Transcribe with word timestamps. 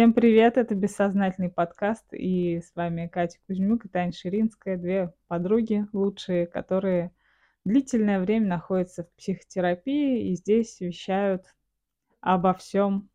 Всем 0.00 0.14
привет, 0.14 0.56
это 0.56 0.74
«Бессознательный 0.74 1.50
подкаст», 1.50 2.06
и 2.14 2.62
с 2.62 2.74
вами 2.74 3.06
Катя 3.06 3.38
Кузьмюк 3.46 3.84
и 3.84 3.88
Таня 3.90 4.12
Ширинская, 4.12 4.78
две 4.78 5.12
подруги 5.28 5.86
лучшие, 5.92 6.46
которые 6.46 7.12
длительное 7.66 8.18
время 8.18 8.46
находятся 8.46 9.04
в 9.04 9.12
психотерапии 9.16 10.30
и 10.30 10.36
здесь 10.36 10.80
вещают 10.80 11.44
обо 12.22 12.54
всем, 12.54 13.10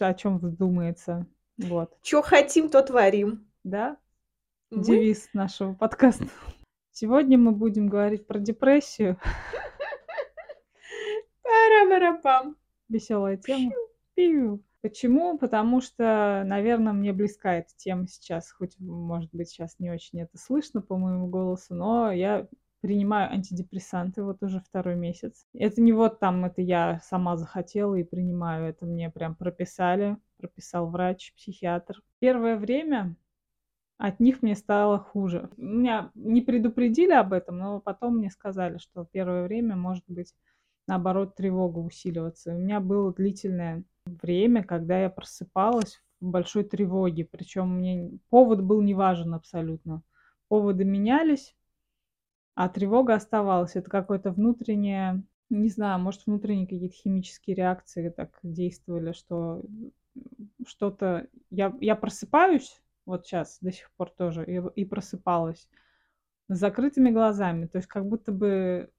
о 0.00 0.14
чем 0.14 0.40
вздумается. 0.40 1.28
Вот. 1.56 1.96
Что 2.02 2.20
хотим, 2.20 2.68
то 2.68 2.82
творим. 2.82 3.48
Да? 3.62 3.96
Мы? 4.72 4.82
Девиз 4.82 5.28
нашего 5.34 5.72
подкаста. 5.72 6.26
Сегодня 6.90 7.38
мы 7.38 7.52
будем 7.52 7.86
говорить 7.86 8.26
про 8.26 8.40
депрессию. 8.40 9.20
Пара-пара-пам. 11.42 12.56
Веселая 12.88 13.36
тема. 13.36 13.70
Пиу. 14.16 14.65
Почему? 14.82 15.36
Потому 15.38 15.80
что, 15.80 16.42
наверное, 16.46 16.92
мне 16.92 17.12
близка 17.12 17.54
эта 17.54 17.70
тема 17.76 18.06
сейчас, 18.06 18.50
хоть, 18.52 18.78
может 18.78 19.30
быть, 19.32 19.48
сейчас 19.48 19.78
не 19.78 19.90
очень 19.90 20.20
это 20.20 20.38
слышно 20.38 20.80
по 20.80 20.96
моему 20.96 21.26
голосу, 21.26 21.74
но 21.74 22.12
я 22.12 22.46
принимаю 22.80 23.32
антидепрессанты 23.32 24.22
вот 24.22 24.42
уже 24.42 24.60
второй 24.60 24.94
месяц. 24.94 25.44
Это 25.54 25.80
не 25.80 25.92
вот 25.92 26.20
там, 26.20 26.44
это 26.44 26.62
я 26.62 27.00
сама 27.02 27.36
захотела 27.36 27.94
и 27.96 28.04
принимаю, 28.04 28.68
это 28.68 28.86
мне 28.86 29.10
прям 29.10 29.34
прописали, 29.34 30.18
прописал 30.36 30.88
врач, 30.88 31.34
психиатр. 31.34 32.02
Первое 32.20 32.56
время 32.56 33.16
от 33.98 34.20
них 34.20 34.42
мне 34.42 34.54
стало 34.54 34.98
хуже. 34.98 35.50
Меня 35.56 36.10
не 36.14 36.42
предупредили 36.42 37.12
об 37.12 37.32
этом, 37.32 37.58
но 37.58 37.80
потом 37.80 38.18
мне 38.18 38.30
сказали, 38.30 38.78
что 38.78 39.08
первое 39.10 39.44
время 39.44 39.74
может 39.74 40.04
быть 40.06 40.34
наоборот 40.86 41.34
тревога 41.34 41.78
усиливаться. 41.78 42.54
У 42.54 42.58
меня 42.58 42.80
было 42.80 43.12
длительное 43.12 43.82
время, 44.06 44.64
когда 44.64 44.98
я 44.98 45.10
просыпалась 45.10 46.00
в 46.20 46.26
большой 46.26 46.64
тревоге, 46.64 47.24
причем 47.24 47.76
мне 47.76 48.10
повод 48.30 48.62
был 48.62 48.80
не 48.80 48.94
важен 48.94 49.34
абсолютно. 49.34 50.02
Поводы 50.48 50.84
менялись, 50.84 51.54
а 52.54 52.68
тревога 52.68 53.14
оставалась. 53.14 53.76
Это 53.76 53.90
какое-то 53.90 54.30
внутреннее, 54.30 55.22
не 55.50 55.68
знаю, 55.68 56.00
может, 56.00 56.24
внутренние 56.26 56.66
какие-то 56.66 56.94
химические 56.94 57.56
реакции 57.56 58.08
так 58.08 58.38
действовали, 58.42 59.12
что 59.12 59.62
что-то... 60.66 61.26
Я, 61.50 61.76
я 61.80 61.96
просыпаюсь, 61.96 62.80
вот 63.04 63.26
сейчас 63.26 63.58
до 63.60 63.72
сих 63.72 63.90
пор 63.92 64.10
тоже, 64.10 64.44
и, 64.44 64.80
и 64.80 64.84
просыпалась 64.84 65.68
с 66.48 66.58
закрытыми 66.58 67.10
глазами. 67.10 67.66
То 67.66 67.76
есть 67.76 67.88
как 67.88 68.06
будто 68.06 68.32
бы 68.32 68.90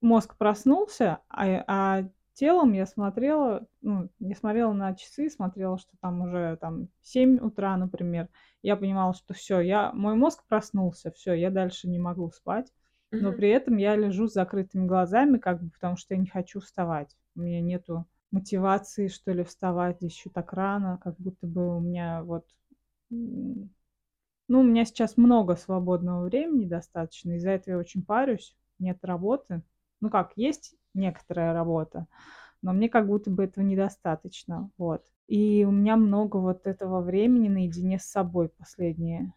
мозг 0.00 0.36
проснулся, 0.36 1.20
а, 1.28 1.64
а 1.66 2.08
телом 2.38 2.72
я 2.72 2.86
смотрела, 2.86 3.66
ну, 3.80 4.08
я 4.20 4.36
смотрела 4.36 4.72
на 4.72 4.94
часы, 4.94 5.28
смотрела, 5.28 5.76
что 5.76 5.90
там 6.00 6.22
уже 6.22 6.56
там 6.60 6.88
7 7.02 7.38
утра, 7.38 7.76
например. 7.76 8.28
Я 8.62 8.76
понимала, 8.76 9.12
что 9.12 9.34
все, 9.34 9.60
я, 9.60 9.92
мой 9.92 10.14
мозг 10.14 10.44
проснулся, 10.46 11.10
все, 11.10 11.32
я 11.34 11.50
дальше 11.50 11.88
не 11.88 11.98
могу 11.98 12.30
спать. 12.30 12.72
Но 13.10 13.32
при 13.32 13.48
этом 13.48 13.78
я 13.78 13.96
лежу 13.96 14.28
с 14.28 14.34
закрытыми 14.34 14.86
глазами, 14.86 15.38
как 15.38 15.62
бы, 15.62 15.70
потому 15.70 15.96
что 15.96 16.14
я 16.14 16.20
не 16.20 16.26
хочу 16.26 16.60
вставать. 16.60 17.16
У 17.34 17.40
меня 17.40 17.62
нету 17.62 18.06
мотивации, 18.30 19.08
что 19.08 19.32
ли, 19.32 19.42
вставать 19.44 20.02
еще 20.02 20.28
так 20.30 20.52
рано, 20.52 21.00
как 21.02 21.16
будто 21.18 21.46
бы 21.46 21.76
у 21.76 21.80
меня 21.80 22.22
вот... 22.22 22.44
Ну, 23.10 24.60
у 24.60 24.62
меня 24.62 24.84
сейчас 24.84 25.16
много 25.16 25.56
свободного 25.56 26.24
времени 26.24 26.66
достаточно, 26.66 27.32
из-за 27.32 27.50
этого 27.50 27.74
я 27.74 27.80
очень 27.80 28.04
парюсь, 28.04 28.56
нет 28.78 28.98
работы. 29.02 29.62
Ну 30.00 30.10
как, 30.10 30.32
есть 30.36 30.76
некоторая 30.94 31.52
работа, 31.52 32.06
но 32.62 32.72
мне 32.72 32.88
как 32.88 33.06
будто 33.08 33.30
бы 33.30 33.44
этого 33.44 33.64
недостаточно, 33.64 34.70
вот. 34.78 35.04
И 35.28 35.64
у 35.64 35.70
меня 35.72 35.96
много 35.96 36.38
вот 36.38 36.66
этого 36.66 37.00
времени 37.02 37.48
наедине 37.48 37.98
с 37.98 38.04
собой 38.04 38.48
последнее 38.50 39.34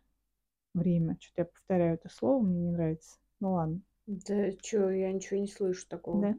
время. 0.73 1.17
Что-то 1.21 1.41
я 1.43 1.45
повторяю 1.45 1.95
это 1.95 2.09
слово, 2.09 2.43
мне 2.43 2.59
не 2.61 2.71
нравится. 2.71 3.17
Ну 3.41 3.53
ладно. 3.53 3.81
Да 4.07 4.51
чё, 4.63 4.89
я 4.89 5.11
ничего 5.11 5.39
не 5.39 5.47
слышу 5.47 5.87
такого. 5.87 6.31
Да. 6.31 6.35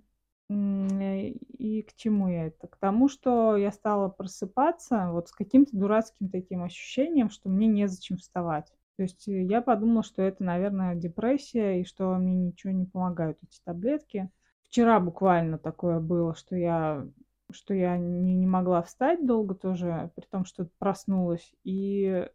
Э, 0.50 1.28
и 1.28 1.82
к 1.82 1.94
чему 1.94 2.28
я 2.28 2.46
это? 2.46 2.66
К 2.68 2.76
тому, 2.76 3.08
что 3.08 3.56
я 3.56 3.72
стала 3.72 4.08
просыпаться 4.08 5.08
вот 5.12 5.28
с 5.28 5.32
каким-то 5.32 5.76
дурацким 5.76 6.28
таким 6.28 6.62
ощущением, 6.62 7.30
что 7.30 7.48
мне 7.48 7.66
незачем 7.66 8.16
вставать. 8.18 8.72
То 8.96 9.02
есть 9.02 9.26
э, 9.28 9.42
я 9.42 9.62
подумала, 9.62 10.02
что 10.02 10.22
это, 10.22 10.44
наверное, 10.44 10.94
депрессия, 10.94 11.80
и 11.80 11.84
что 11.84 12.14
мне 12.16 12.34
ничего 12.34 12.72
не 12.72 12.86
помогают 12.86 13.38
эти 13.42 13.60
таблетки. 13.64 14.30
Вчера 14.64 15.00
буквально 15.00 15.58
такое 15.58 16.00
было, 16.00 16.34
что 16.34 16.56
я 16.56 17.06
что 17.50 17.74
я 17.74 17.98
не, 17.98 18.34
не 18.34 18.46
могла 18.46 18.82
встать 18.82 19.26
долго 19.26 19.54
тоже, 19.54 20.10
при 20.16 20.24
том, 20.24 20.46
что 20.46 20.68
проснулась. 20.78 21.52
И 21.64 22.26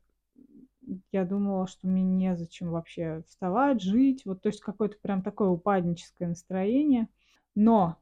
я 1.11 1.25
думала, 1.25 1.67
что 1.67 1.87
мне 1.87 2.03
незачем 2.03 2.69
вообще 2.71 3.23
вставать, 3.27 3.81
жить. 3.81 4.25
Вот, 4.25 4.41
то 4.41 4.49
есть 4.49 4.61
какое-то 4.61 4.97
прям 5.01 5.21
такое 5.21 5.49
упадническое 5.49 6.27
настроение. 6.27 7.07
Но 7.55 7.97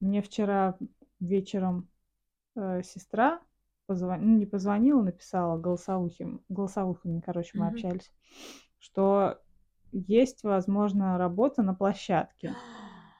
мне 0.00 0.22
вчера 0.22 0.76
вечером 1.18 1.88
э, 2.56 2.82
сестра 2.82 3.40
позвонила, 3.90 4.30
ну, 4.30 4.38
не 4.38 4.46
позвонила, 4.46 5.02
написала 5.02 5.58
голосовухим, 5.58 6.44
голосовухами, 6.48 7.20
короче, 7.26 7.58
мы 7.58 7.66
mm-hmm. 7.66 7.70
общались, 7.70 8.12
что 8.78 9.40
есть, 9.90 10.44
возможно, 10.44 11.18
работа 11.18 11.62
на 11.62 11.74
площадке. 11.74 12.54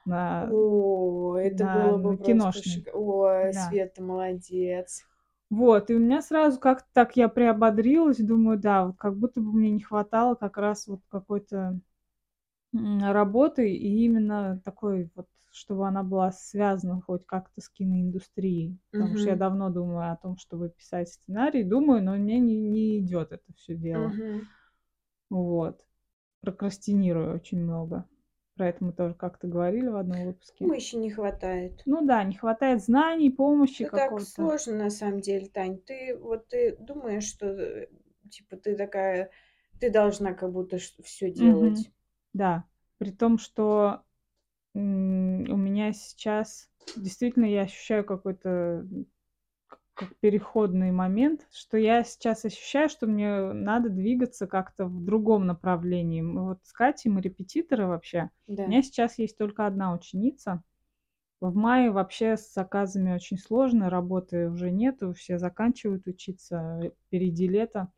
На, 0.03 0.49
О, 0.51 1.37
это 1.37 1.63
на, 1.63 1.75
было 1.75 1.97
бы 1.99 2.11
на 2.13 2.17
киношной. 2.17 2.87
Ой, 2.91 3.53
да. 3.53 3.69
Света, 3.69 4.01
молодец. 4.01 5.03
Вот, 5.51 5.91
и 5.91 5.93
у 5.93 5.99
меня 5.99 6.23
сразу 6.23 6.59
как-то 6.59 6.87
так 6.91 7.15
я 7.15 7.29
приободрилась, 7.29 8.17
думаю, 8.17 8.57
да, 8.57 8.87
вот 8.87 8.97
как 8.97 9.15
будто 9.15 9.41
бы 9.41 9.53
мне 9.53 9.69
не 9.69 9.81
хватало 9.81 10.33
как 10.33 10.57
раз 10.57 10.87
вот 10.87 11.01
какой-то 11.07 11.79
работы 12.73 13.71
и 13.71 14.05
именно 14.05 14.59
такой 14.65 15.11
вот 15.13 15.27
чтобы 15.51 15.87
она 15.87 16.03
была 16.03 16.31
связана 16.31 17.01
хоть 17.01 17.25
как-то 17.25 17.61
с 17.61 17.69
киноиндустрией. 17.69 18.79
Потому 18.91 19.17
что 19.17 19.29
я 19.29 19.35
давно 19.35 19.69
думаю 19.69 20.11
о 20.11 20.17
том, 20.17 20.37
чтобы 20.37 20.69
писать 20.69 21.09
сценарий. 21.09 21.63
Думаю, 21.63 22.03
но 22.03 22.15
мне 22.15 22.39
не, 22.39 22.55
не 22.55 22.99
идет 22.99 23.31
это 23.31 23.53
все 23.55 23.75
дело. 23.75 24.07
Мгм. 24.07 24.47
Вот. 25.29 25.85
Прокрастинирую 26.41 27.35
очень 27.35 27.61
много. 27.61 28.05
Про 28.55 28.69
это 28.69 28.83
мы 28.83 28.93
тоже 28.93 29.13
как-то 29.13 29.47
говорили 29.47 29.87
в 29.87 29.95
одном 29.95 30.25
выпуске. 30.25 30.65
Помощи 30.65 30.95
не 30.95 31.09
хватает. 31.09 31.81
Ну 31.85 32.05
да, 32.05 32.23
не 32.23 32.35
хватает 32.35 32.83
знаний, 32.83 33.29
помощи 33.29 33.83
Это 33.83 33.91
так 33.91 34.03
какого-то. 34.03 34.25
сложно 34.25 34.75
на 34.75 34.89
самом 34.89 35.21
деле, 35.21 35.47
Тань. 35.47 35.79
Ты 35.79 36.17
вот 36.17 36.47
ты 36.47 36.75
думаешь, 36.77 37.23
что 37.23 37.47
э, 37.47 37.87
типа 38.29 38.57
ты 38.57 38.75
такая, 38.75 39.31
ты 39.79 39.89
должна 39.89 40.33
как 40.33 40.51
будто 40.51 40.77
все 40.77 41.31
делать. 41.31 41.91
Да. 42.33 42.65
При 42.97 43.11
том, 43.11 43.37
что 43.37 44.03
у 44.73 44.79
меня 44.79 45.93
сейчас 45.93 46.69
действительно 46.95 47.45
я 47.45 47.61
ощущаю 47.63 48.05
какой-то 48.05 48.85
как 49.93 50.15
переходный 50.19 50.91
момент, 50.91 51.47
что 51.51 51.77
я 51.77 52.03
сейчас 52.03 52.45
ощущаю, 52.45 52.89
что 52.89 53.07
мне 53.07 53.51
надо 53.53 53.89
двигаться 53.89 54.47
как-то 54.47 54.85
в 54.85 55.03
другом 55.03 55.45
направлении. 55.45 56.21
Мы 56.21 56.47
вот 56.47 56.59
с 56.63 56.71
Катей, 56.73 57.11
мы 57.11 57.21
репетиторы 57.21 57.85
вообще. 57.85 58.29
У 58.65 58.69
меня 58.69 58.81
сейчас 58.81 59.19
есть 59.19 59.37
только 59.37 59.67
одна 59.67 59.93
ученица. 59.93 60.63
В 61.41 61.55
мае 61.55 61.91
вообще 61.91 62.37
с 62.37 62.53
заказами 62.53 63.13
очень 63.13 63.37
сложно, 63.37 63.89
работы 63.89 64.49
уже 64.49 64.71
нету, 64.71 65.13
все 65.13 65.37
заканчивают 65.39 66.07
учиться, 66.07 66.93
впереди 67.07 67.47
лето. 67.47 67.91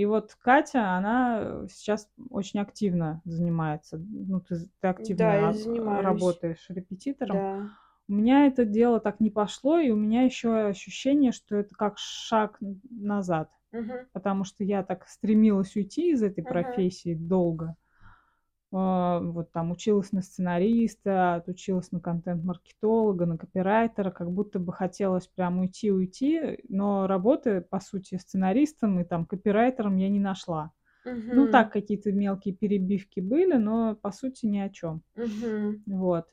И 0.00 0.06
вот 0.06 0.34
Катя, 0.40 0.96
она 0.96 1.66
сейчас 1.68 2.08
очень 2.30 2.58
активно 2.58 3.20
занимается. 3.26 3.98
Ну, 3.98 4.40
ты, 4.40 4.56
ты 4.80 4.88
активно 4.88 5.24
Да, 5.24 5.34
я 5.34 6.00
работаешь 6.02 6.64
репетитором. 6.70 7.34
Да. 7.34 7.68
У 8.08 8.14
меня 8.14 8.46
это 8.46 8.64
дело 8.64 8.98
так 8.98 9.20
не 9.20 9.28
пошло, 9.28 9.78
и 9.78 9.90
у 9.90 9.96
меня 9.96 10.22
еще 10.22 10.56
ощущение, 10.68 11.32
что 11.32 11.56
это 11.56 11.74
как 11.74 11.98
шаг 11.98 12.56
назад. 12.90 13.50
Угу. 13.72 14.06
Потому 14.12 14.44
что 14.44 14.64
я 14.64 14.82
так 14.82 15.06
стремилась 15.06 15.76
уйти 15.76 16.12
из 16.12 16.22
этой 16.22 16.40
Угу. 16.40 16.48
профессии 16.48 17.14
долго. 17.14 17.76
А, 18.72 19.18
вот 19.20 19.50
там 19.50 19.72
училась 19.72 20.12
на 20.12 20.22
сценариста, 20.22 21.34
отучилась 21.36 21.90
на 21.90 22.00
контент-маркетолога, 22.00 23.26
на 23.26 23.36
копирайтера, 23.36 24.10
как 24.10 24.30
будто 24.30 24.60
бы 24.60 24.72
хотелось 24.72 25.26
прям 25.26 25.58
уйти-уйти, 25.58 26.60
но 26.68 27.06
работы, 27.06 27.62
по 27.62 27.80
сути, 27.80 28.16
сценаристом 28.16 29.00
и 29.00 29.04
там 29.04 29.26
копирайтером 29.26 29.96
я 29.96 30.08
не 30.08 30.20
нашла. 30.20 30.72
Ну, 31.04 31.50
так, 31.50 31.72
какие-то 31.72 32.12
мелкие 32.12 32.54
перебивки 32.54 33.20
были, 33.20 33.54
но 33.54 33.96
по 33.96 34.12
сути 34.12 34.46
ни 34.46 34.58
о 34.58 34.68
чем. 34.68 35.02
Угу. 35.16 35.82
Вот. 35.86 36.26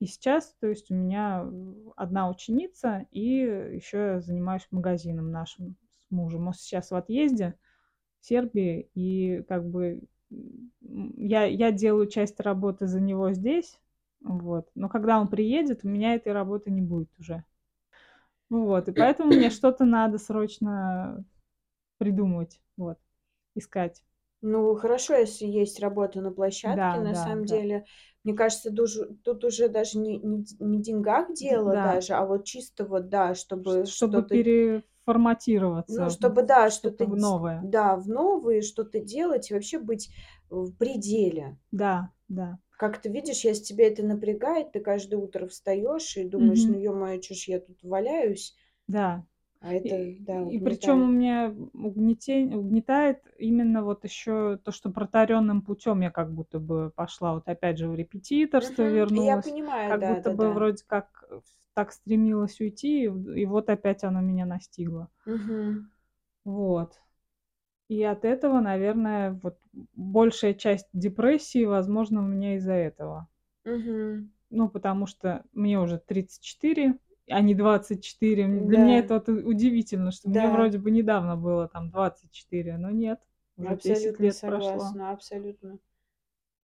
И 0.00 0.06
сейчас, 0.06 0.54
то 0.60 0.66
есть, 0.66 0.90
у 0.90 0.94
меня 0.94 1.48
одна 1.96 2.28
ученица, 2.28 3.06
и 3.12 3.22
еще 3.76 3.98
я 3.98 4.20
занимаюсь 4.20 4.66
магазином 4.70 5.30
нашим 5.30 5.76
с 5.98 6.10
мужем. 6.10 6.48
Он 6.48 6.52
сейчас 6.52 6.90
в 6.90 6.96
отъезде 6.96 7.54
в 8.20 8.26
Сербии, 8.26 8.90
и 8.94 9.42
как 9.48 9.64
бы 9.64 10.02
я, 10.80 11.44
я 11.44 11.72
делаю 11.72 12.06
часть 12.08 12.40
работы 12.40 12.86
за 12.86 13.00
него 13.00 13.32
здесь, 13.32 13.78
вот. 14.20 14.68
Но 14.74 14.88
когда 14.88 15.20
он 15.20 15.28
приедет, 15.28 15.80
у 15.84 15.88
меня 15.88 16.14
этой 16.14 16.32
работы 16.32 16.70
не 16.70 16.82
будет 16.82 17.10
уже. 17.18 17.44
Вот, 18.48 18.88
и 18.88 18.92
поэтому 18.92 19.32
мне 19.32 19.50
что-то 19.50 19.84
надо 19.84 20.18
срочно 20.18 21.24
придумывать, 21.98 22.60
вот, 22.76 22.98
искать. 23.54 24.02
Ну, 24.42 24.74
хорошо, 24.76 25.14
если 25.16 25.46
есть 25.46 25.80
работа 25.80 26.20
на 26.20 26.30
площадке. 26.30 26.98
Да, 26.98 27.00
На 27.00 27.12
да, 27.12 27.24
самом 27.24 27.44
да. 27.44 27.46
деле, 27.46 27.84
мне 28.22 28.34
кажется, 28.34 28.70
тут 29.24 29.44
уже 29.44 29.68
даже 29.68 29.98
не 29.98 30.18
не 30.18 30.44
не 30.60 30.78
в 30.78 30.82
деньгах 30.82 31.32
дело 31.34 31.72
Да. 31.72 31.82
даже, 31.94 32.14
а 32.14 32.24
вот 32.26 32.44
чисто 32.44 32.84
вот, 32.84 33.08
да, 33.08 33.34
чтобы 33.34 33.86
чтобы 33.86 34.22
что-то 35.06 35.86
ну, 35.88 36.10
чтобы, 36.10 36.42
да, 36.42 36.70
что-то 36.70 37.06
дь 37.06 37.14
новое. 37.16 37.60
да, 37.60 37.96
в 37.96 38.08
новые 38.08 38.62
что-то 38.62 39.00
делать 39.00 39.50
и 39.50 39.54
вообще 39.54 39.78
быть 39.78 40.10
в 40.50 40.72
пределе. 40.76 41.58
Да, 41.72 42.12
да. 42.28 42.58
Как 42.78 43.00
ты 43.00 43.08
видишь, 43.08 43.44
если 43.44 43.64
тебя 43.64 43.86
это 43.86 44.02
напрягает, 44.04 44.72
ты 44.72 44.80
каждое 44.80 45.16
утро 45.16 45.46
встаёшь 45.46 46.16
и 46.18 46.24
думаешь: 46.24 46.68
"Ну, 46.68 46.74
Мгм. 46.74 46.78
ё-моё, 46.78 47.20
чё 47.20 47.34
ж 47.34 47.48
я 47.48 47.60
тут 47.60 47.82
валяюсь?" 47.82 48.54
Да. 48.88 49.26
А 49.62 49.72
это, 49.72 49.88
И 49.88 50.14
да, 50.18 50.42
и 50.48 50.58
причём 50.60 51.02
у 51.02 51.08
меня 51.12 51.54
угнетень 51.74 52.54
угнетает 52.54 53.22
именно 53.38 53.82
вот 53.84 54.04
ещё 54.04 54.56
то, 54.58 54.70
что 54.72 54.90
протаренным 54.90 55.62
путём 55.62 56.00
я 56.02 56.10
как 56.10 56.32
будто 56.32 56.58
бы 56.60 56.90
пошла. 56.94 57.34
Вот 57.34 57.48
опять 57.48 57.78
же 57.78 57.88
в 57.88 57.94
репетиторство. 57.94 58.82
Я 58.84 58.90
вернулась, 58.90 59.44
понимаю, 59.44 59.88
как 59.88 60.04
будто 60.04 60.30
бы 60.30 60.36
да-да-да. 60.36 60.52
вроде 60.52 60.84
как 60.86 61.24
так 61.74 61.92
стремилась 61.92 62.60
уйти, 62.60 63.04
и 63.04 63.06
и 63.40 63.46
вот 63.46 63.68
опять 63.70 64.04
оно 64.04 64.20
меня 64.20 64.46
настигло. 64.46 65.08
Мгм. 65.26 65.90
Вот. 66.46 67.00
И 67.88 68.02
от 68.04 68.24
этого, 68.24 68.60
наверное, 68.60 69.38
вот 69.42 69.58
большая 69.94 70.54
часть 70.54 70.88
депрессии, 70.94 71.64
возможно, 71.66 72.20
у 72.22 72.26
меня 72.26 72.56
из-за 72.56 72.74
этого. 72.74 73.28
Мгм. 73.64 74.30
Ну, 74.50 74.68
потому 74.68 75.06
что 75.06 75.44
мне 75.52 75.80
уже 75.80 75.98
34, 75.98 76.98
а 77.28 77.40
не 77.40 77.54
24. 77.54 78.44
М, 78.44 78.66
для 78.66 78.78
меня 78.78 78.98
Да. 78.98 79.00
это 79.00 79.14
вот 79.14 79.28
удивительно, 79.28 80.10
что 80.12 80.30
мне 80.30 80.48
Да. 80.48 80.50
вроде 80.50 80.78
бы 80.78 80.90
недавно 80.90 81.36
было 81.36 81.68
там 81.68 81.90
24, 81.90 82.78
но 82.78 82.90
нет, 82.90 83.20
уже 83.56 83.76
10 83.76 84.18
Абсолютно 84.18 84.20
лет 84.20 84.42
прошло. 84.44 84.96
согласна, 84.96 85.10
абсолютно. 85.12 85.78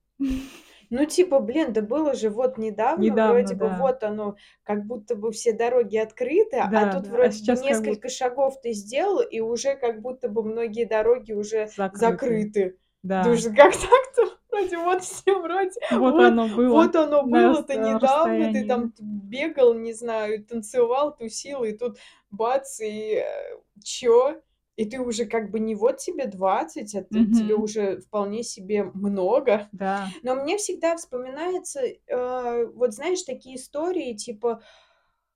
Ну, 0.89 1.05
типа, 1.05 1.39
блин, 1.39 1.73
да 1.73 1.81
было 1.81 2.13
же 2.15 2.29
вот 2.29 2.57
недавно, 2.57 3.17
Недавно, 3.17 3.17
вроде 3.17 3.55
бы 3.55 3.69
да. 3.69 3.71
вот 3.71 4.03
оно, 4.03 4.35
как 4.63 4.85
будто 4.85 5.15
бы 5.15 5.31
все 5.31 5.53
дороги 5.53 5.97
открыты, 5.97 6.57
а 6.57 6.69
Да, 6.69 6.85
тут 6.85 7.07
да, 7.07 7.19
а 7.21 7.31
вроде 7.31 7.39
бы 7.43 7.55
сейчас 7.55 7.63
как 7.63 7.83
будто 7.85 8.01
несколько 8.01 8.09
шагов 8.09 8.59
ты 8.61 8.73
сделал, 8.73 9.21
и 9.21 9.39
уже 9.39 9.75
как 9.75 10.01
будто 10.01 10.29
бы 10.29 10.43
многие 10.43 10.85
дороги 10.85 11.33
уже 11.33 11.71
Закрыты. 11.75 11.93
закрыты. 11.93 12.77
Да. 13.03 13.23
Думаешь: 13.23 13.45
"Как 13.55 13.73
так-то? 13.73 14.37
Вроде 14.51 14.77
вот 14.77 15.03
всё, 15.03 15.41
вроде 15.41 15.79
Вот 15.89 16.19
вот 16.19 16.19
оно 16.19 16.49
было 16.49 16.89
вот 16.89 16.95
оно 16.95 17.23
было-то 17.23 17.77
на 17.77 17.79
недавно, 17.79 18.49
ты 18.51 18.65
там 18.65 18.93
бегал, 18.99 19.73
не 19.73 19.93
знаю, 19.93 20.45
танцевал, 20.45 21.15
тусил, 21.15 21.63
и 21.63 21.73
тут 21.73 21.97
бац, 22.31 22.79
и, 22.81 23.15
э, 23.25 23.57
чё?" 23.83 24.41
И 24.77 24.85
ты 24.89 24.99
уже 24.99 25.25
как 25.25 25.51
бы 25.51 25.59
не 25.59 25.75
вот 25.75 25.97
тебе 25.97 26.25
20, 26.27 26.95
а 26.95 27.03
ты 27.03 27.27
тебе 27.29 27.55
Мгм. 27.55 27.55
уже 27.55 27.99
вполне 28.01 28.41
себе 28.43 28.83
много. 28.85 29.69
Да. 29.71 30.13
Но 30.23 30.35
мне 30.35 30.57
всегда 30.57 30.95
вспоминается, 30.97 31.81
э, 31.81 32.65
вот 32.67 32.93
знаешь, 32.93 33.21
такие 33.23 33.57
истории 33.57 34.13
типа, 34.13 34.61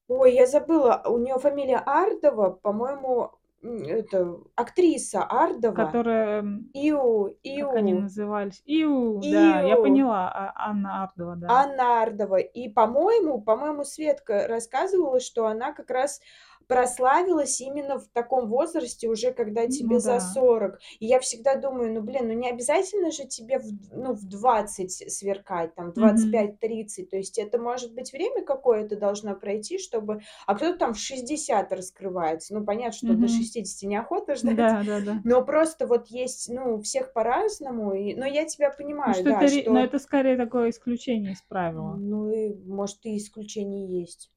ой, 0.10 0.34
я 0.36 0.48
забыла, 0.48 1.04
у 1.08 1.20
неё 1.20 1.40
фамилия 1.40 1.78
Ардова, 1.86 2.52
по-моему, 2.52 3.32
это 3.66 4.38
актриса 4.56 5.24
Ардова. 5.24 5.76
Которая, 5.76 6.40
м, 6.40 6.70
Иу 6.74 7.28
как 7.60 7.76
они 7.76 7.94
Иу. 7.94 8.02
назывались? 8.02 8.62
Иу, 8.66 9.22
да, 9.22 9.62
я 9.62 9.76
Иу. 9.76 9.84
поняла, 9.84 10.30
а 10.32 10.70
Анна 10.70 11.04
Ардова, 11.04 11.36
да. 11.36 11.48
Анна 11.50 12.02
Ардова. 12.04 12.38
И, 12.38 12.70
по-моему 12.70 13.42
по-моему, 13.42 13.84
Светка 13.84 14.48
рассказывала, 14.48 15.20
что 15.20 15.48
она 15.48 15.74
как 15.74 15.90
раз 15.92 16.22
прославилась 16.68 17.60
именно 17.62 18.00
в 18.00 18.08
таком 18.10 18.48
возрасте, 18.50 19.08
уже 19.08 19.32
когда 19.32 19.68
Ну 19.68 19.68
тебе 19.68 20.00
за 20.00 20.20
да. 20.20 20.20
40. 20.20 20.80
И 21.00 21.06
я 21.08 21.20
всегда 21.20 21.56
думаю: 21.56 21.94
"Ну, 21.94 22.02
блин, 22.02 22.28
ну 22.28 22.34
не 22.34 22.50
обязательно 22.50 23.12
же 23.12 23.26
тебе 23.26 23.60
в 23.60 23.66
ну, 23.92 24.14
в 24.14 24.26
20 24.28 24.92
сверкать, 25.12 25.76
там, 25.76 25.94
двадцать 25.94 26.30
Мгм. 26.30 26.32
пять 26.32 26.60
тридцать. 26.60 27.10
То 27.10 27.18
есть 27.18 27.38
это 27.38 27.60
может 27.60 27.94
быть 27.94 28.12
время 28.14 28.44
какое-то 28.44 28.96
должно 28.98 29.36
пройти, 29.36 29.78
чтобы 29.80 30.22
а 30.48 30.56
кто-то 30.56 30.78
там 30.78 30.94
в 30.94 31.00
60 31.00 31.72
раскрывается. 31.74 32.54
Ну, 32.56 32.66
понятно, 32.66 32.94
что 32.94 33.16
до 33.16 33.28
Мгм. 33.28 33.28
60 33.28 33.88
неохота 33.88 34.36
ждать, 34.36 34.56
Да, 34.58 34.84
да-да. 34.84 35.24
но 35.24 35.44
просто 35.46 35.88
вот 35.88 36.08
есть, 36.08 36.50
ну, 36.50 36.82
всех 36.82 37.14
по-разному. 37.14 37.94
И 37.94 38.16
но 38.16 38.26
я 38.26 38.46
тебя 38.46 38.72
Ну, 39.04 39.14
понимаю, 39.14 39.14
что 39.14 39.30
да, 39.30 39.32
это 39.32 39.50
ре 39.50 39.70
но 39.70 39.80
что 39.80 39.84
это 39.84 40.00
скорее 40.00 40.36
такое 40.38 40.70
исключение 40.72 41.34
из 41.34 41.42
правила. 41.42 42.02
Ну 42.02 42.30
и, 42.32 42.54
может, 42.54 43.06
и 43.06 43.18
исключения 43.18 44.02
есть. 44.02 44.32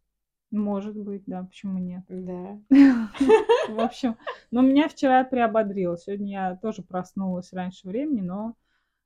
Может 0.51 0.97
быть, 0.97 1.25
да, 1.27 1.43
почему 1.45 1.79
нет? 1.79 2.05
Да. 2.09 2.59
В 3.69 3.81
общем, 3.81 4.17
ну, 4.51 4.63
меня 4.63 4.89
вчера 4.89 5.25
приободрило. 5.25 5.99
Сегодня 5.99 6.31
я 6.31 6.57
тоже 6.57 6.83
проснулась 6.83 7.53
раньше 7.53 7.87
времени, 7.87 8.23
но, 8.23 8.55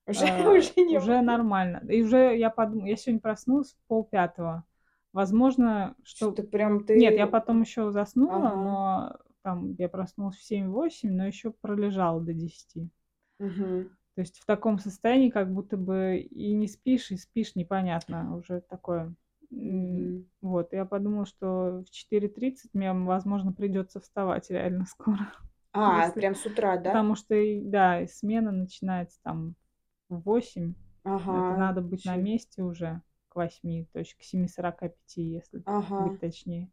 Уже 0.06 0.26
э, 0.26 0.58
уже 0.58 0.72
не 0.76 0.98
уже 0.98 1.20
нормально. 1.20 1.82
И 1.88 2.02
уже 2.02 2.36
я 2.36 2.50
подумала, 2.50 2.86
я 2.86 2.96
сегодня 2.96 3.20
проснулась 3.20 3.72
в 3.72 3.88
полпятого. 3.88 4.64
Возможно, 5.12 5.94
что 6.04 6.26
Что-то 6.32 6.44
прям 6.44 6.78
нет, 6.88 7.14
ты 7.14 7.18
я 7.18 7.26
потом 7.26 7.60
ещё 7.60 7.90
заснула, 7.90 8.36
Ага. 8.48 8.56
но 8.56 9.16
там 9.42 9.72
я 9.78 9.88
проснулась 9.88 10.36
в 10.36 10.44
7-8, 10.44 11.10
но 11.10 11.26
ещё 11.26 11.52
пролежала 11.60 12.20
до 12.20 12.32
10. 12.32 12.88
Мгм. 13.40 13.90
То 14.14 14.20
есть 14.20 14.38
в 14.38 14.46
таком 14.46 14.78
состоянии, 14.78 15.30
как 15.30 15.52
будто 15.52 15.76
бы 15.76 16.18
и 16.18 16.52
не 16.54 16.68
спишь, 16.68 17.10
и 17.10 17.16
спишь 17.16 17.56
непонятно. 17.56 18.36
Уже 18.36 18.60
такое, 18.60 19.14
вот. 20.40 20.72
Я 20.72 20.84
подумала, 20.87 21.26
что 21.26 21.82
в 21.87 21.90
4:30 21.90 22.75
мне, 22.75 22.93
возможно, 22.93 23.52
придётся 23.52 24.00
вставать 24.00 24.50
реально 24.50 24.87
скоро, 24.90 25.32
А, 25.75 26.10
если 26.10 26.12
прям 26.12 26.34
с 26.34 26.44
утра, 26.46 26.76
да? 26.76 27.02
потому 27.02 27.14
что 27.16 27.34
да, 27.64 28.02
и 28.02 28.06
смена 28.08 28.52
начинается 28.52 29.20
там 29.22 29.56
в 30.08 30.20
8. 30.22 30.75
Это 31.28 31.54
Ага, 31.54 31.56
надо 31.56 31.82
быть 31.82 32.04
на 32.04 32.16
чё 32.16 32.19
месте 32.19 32.62
уже 32.62 33.02
к 33.28 33.37
8, 33.37 33.87
то 33.93 34.00
есть 34.00 34.14
к 34.16 34.22
7:45, 34.22 35.22
если 35.22 35.64
быть 35.96 36.19
Ага. 36.19 36.19
точнее. 36.19 36.70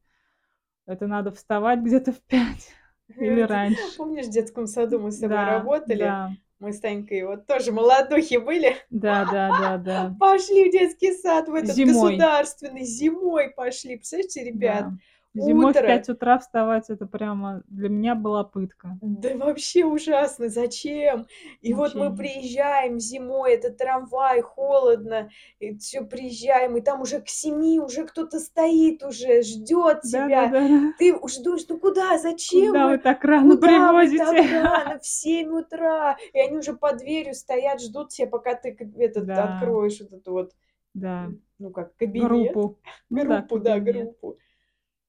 Это 0.87 1.07
надо 1.07 1.31
вставать 1.31 1.81
где-то 1.81 2.13
в 2.13 2.21
5 2.23 2.71
или 3.19 3.41
раньше. 3.41 3.97
Помнишь, 3.97 4.27
в 4.27 4.31
детском 4.31 4.67
саду 4.67 4.99
мы 4.99 5.11
с 5.11 5.19
тобой 5.19 5.43
Да, 5.43 5.43
работали? 5.43 6.19
да. 6.23 6.35
Мы 6.59 6.73
с 6.73 6.79
Танькой 6.81 7.23
вот 7.23 7.47
тоже 7.47 7.71
молодухи 7.71 8.35
были. 8.35 8.75
Да 8.89 9.25
да 9.31 9.49
да 9.59 9.77
да. 9.77 10.15
Пошли 10.19 10.69
в 10.69 10.71
детский 10.71 11.13
сад, 11.13 11.47
в 11.47 11.53
этот 11.53 11.73
Зимой. 11.73 12.11
государственный, 12.17 12.83
зимой 12.83 13.49
пошли. 13.51 13.95
Представляете, 13.95 14.43
ребят, 14.43 14.89
Да. 14.89 14.97
Зимой 15.41 15.65
в 15.67 15.69
утро 15.69 15.81
5 15.83 16.09
утра 16.09 16.37
вставать- 16.39 16.89
это 16.89 17.05
прямо 17.05 17.63
для 17.67 17.89
меня 17.89 18.15
была 18.15 18.43
пытка. 18.43 18.97
Да 19.01 19.35
вообще 19.37 19.85
ужасно, 19.85 20.49
зачем? 20.49 21.27
И 21.61 21.73
вот 21.73 21.95
мы 21.95 22.15
приезжаем 22.15 22.99
зимой, 22.99 23.53
этот 23.53 23.77
трамвай, 23.77 24.41
холодно, 24.41 25.29
и 25.59 25.77
всё, 25.77 26.05
приезжаем, 26.05 26.77
и 26.77 26.81
там 26.81 27.01
уже 27.01 27.21
к 27.21 27.27
7 27.29 27.79
уже 27.79 28.05
кто-то 28.05 28.39
стоит, 28.39 29.03
уже 29.03 29.41
ждёт 29.41 30.01
тебя. 30.01 30.47
Да-да-да. 30.49 30.93
Ты 30.97 31.13
уже 31.13 31.41
думаешь: 31.43 31.65
"Ну 31.69 31.79
куда? 31.79 32.17
Зачем 32.17 32.67
Куда 32.67 32.85
вы 32.85 32.91
вы? 32.93 32.97
так 32.99 33.23
рано 33.23 33.55
Куда 33.55 33.91
вы 33.93 34.07
привозите? 34.07 34.25
так 34.25 34.51
рано? 34.63 34.99
В 34.99 35.05
7 35.07 35.51
утра!" 35.51 36.17
И 36.33 36.39
они 36.39 36.57
уже 36.57 36.73
под 36.73 36.97
дверью 36.97 37.33
стоят, 37.33 37.81
ждут 37.81 38.09
тебя, 38.09 38.27
пока 38.27 38.55
ты 38.55 38.75
этот 38.97 39.25
Да. 39.25 39.55
откроешь 39.55 39.99
вот 40.01 40.13
эту 40.13 40.31
вот, 40.31 40.51
Да. 40.93 41.27
ну, 41.59 41.69
как 41.71 41.95
кабинет, 41.95 42.53
Группу. 42.53 42.79
Ну 43.09 43.23
да, 43.23 43.37
группу, 43.37 43.59
да, 43.59 43.73
кабинет. 43.75 44.03
группу. 44.05 44.37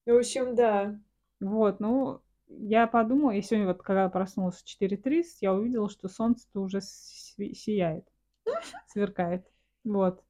В 0.05 0.11
общем, 0.15 0.53
да. 0.55 0.99
Вот, 1.39 1.79
ну, 1.79 2.21
я 2.47 2.85
подумала, 2.87 3.31
я 3.31 3.41
сегодня 3.41 3.67
вот 3.67 3.81
когда 3.81 4.07
проснулась 4.09 4.57
в 4.61 4.65
4:30, 4.65 5.41
я 5.41 5.53
увидела, 5.53 5.89
что 5.89 6.07
солнце-то 6.07 6.59
уже 6.61 6.81
сияет, 6.81 8.07
сверкает. 8.87 9.47
Вот, 9.85 10.23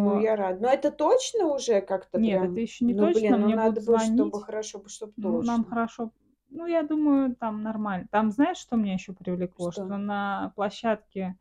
Ну, 0.00 0.12
поэтому 0.12 0.14
я 0.14 0.34
рада. 0.36 0.60
Но 0.62 0.68
это 0.72 0.90
точно 0.90 1.46
уже 1.54 1.80
как-то 1.80 2.18
Нет, 2.18 2.42
это 2.42 2.60
прям? 2.60 2.60
ещё 2.60 2.84
не 2.84 2.94
Ну, 2.94 2.94
точно. 2.94 3.12
блин, 3.12 3.40
ну 3.40 3.50
Мне 3.50 3.56
будут 3.56 3.78
надо 3.78 3.80
бы, 3.80 3.98
чтобы 3.98 4.40
хорошо 4.40 4.78
бы, 4.78 4.88
чтоб 4.88 5.12
Ну, 5.16 5.42
нам 5.42 5.64
точно. 5.64 5.66
хорошо 5.66 6.12
ну, 6.50 6.66
я 6.66 6.82
думаю, 6.82 7.36
там 7.36 7.62
нормально. 7.62 8.08
Там 8.10 8.30
знаешь, 8.32 8.58
что 8.58 8.76
меня 8.76 8.94
ещё 8.94 9.14
привлекло? 9.14 9.70
Что 9.72 9.82
Что? 9.82 9.98
на 9.98 10.52
площадке 10.56 11.36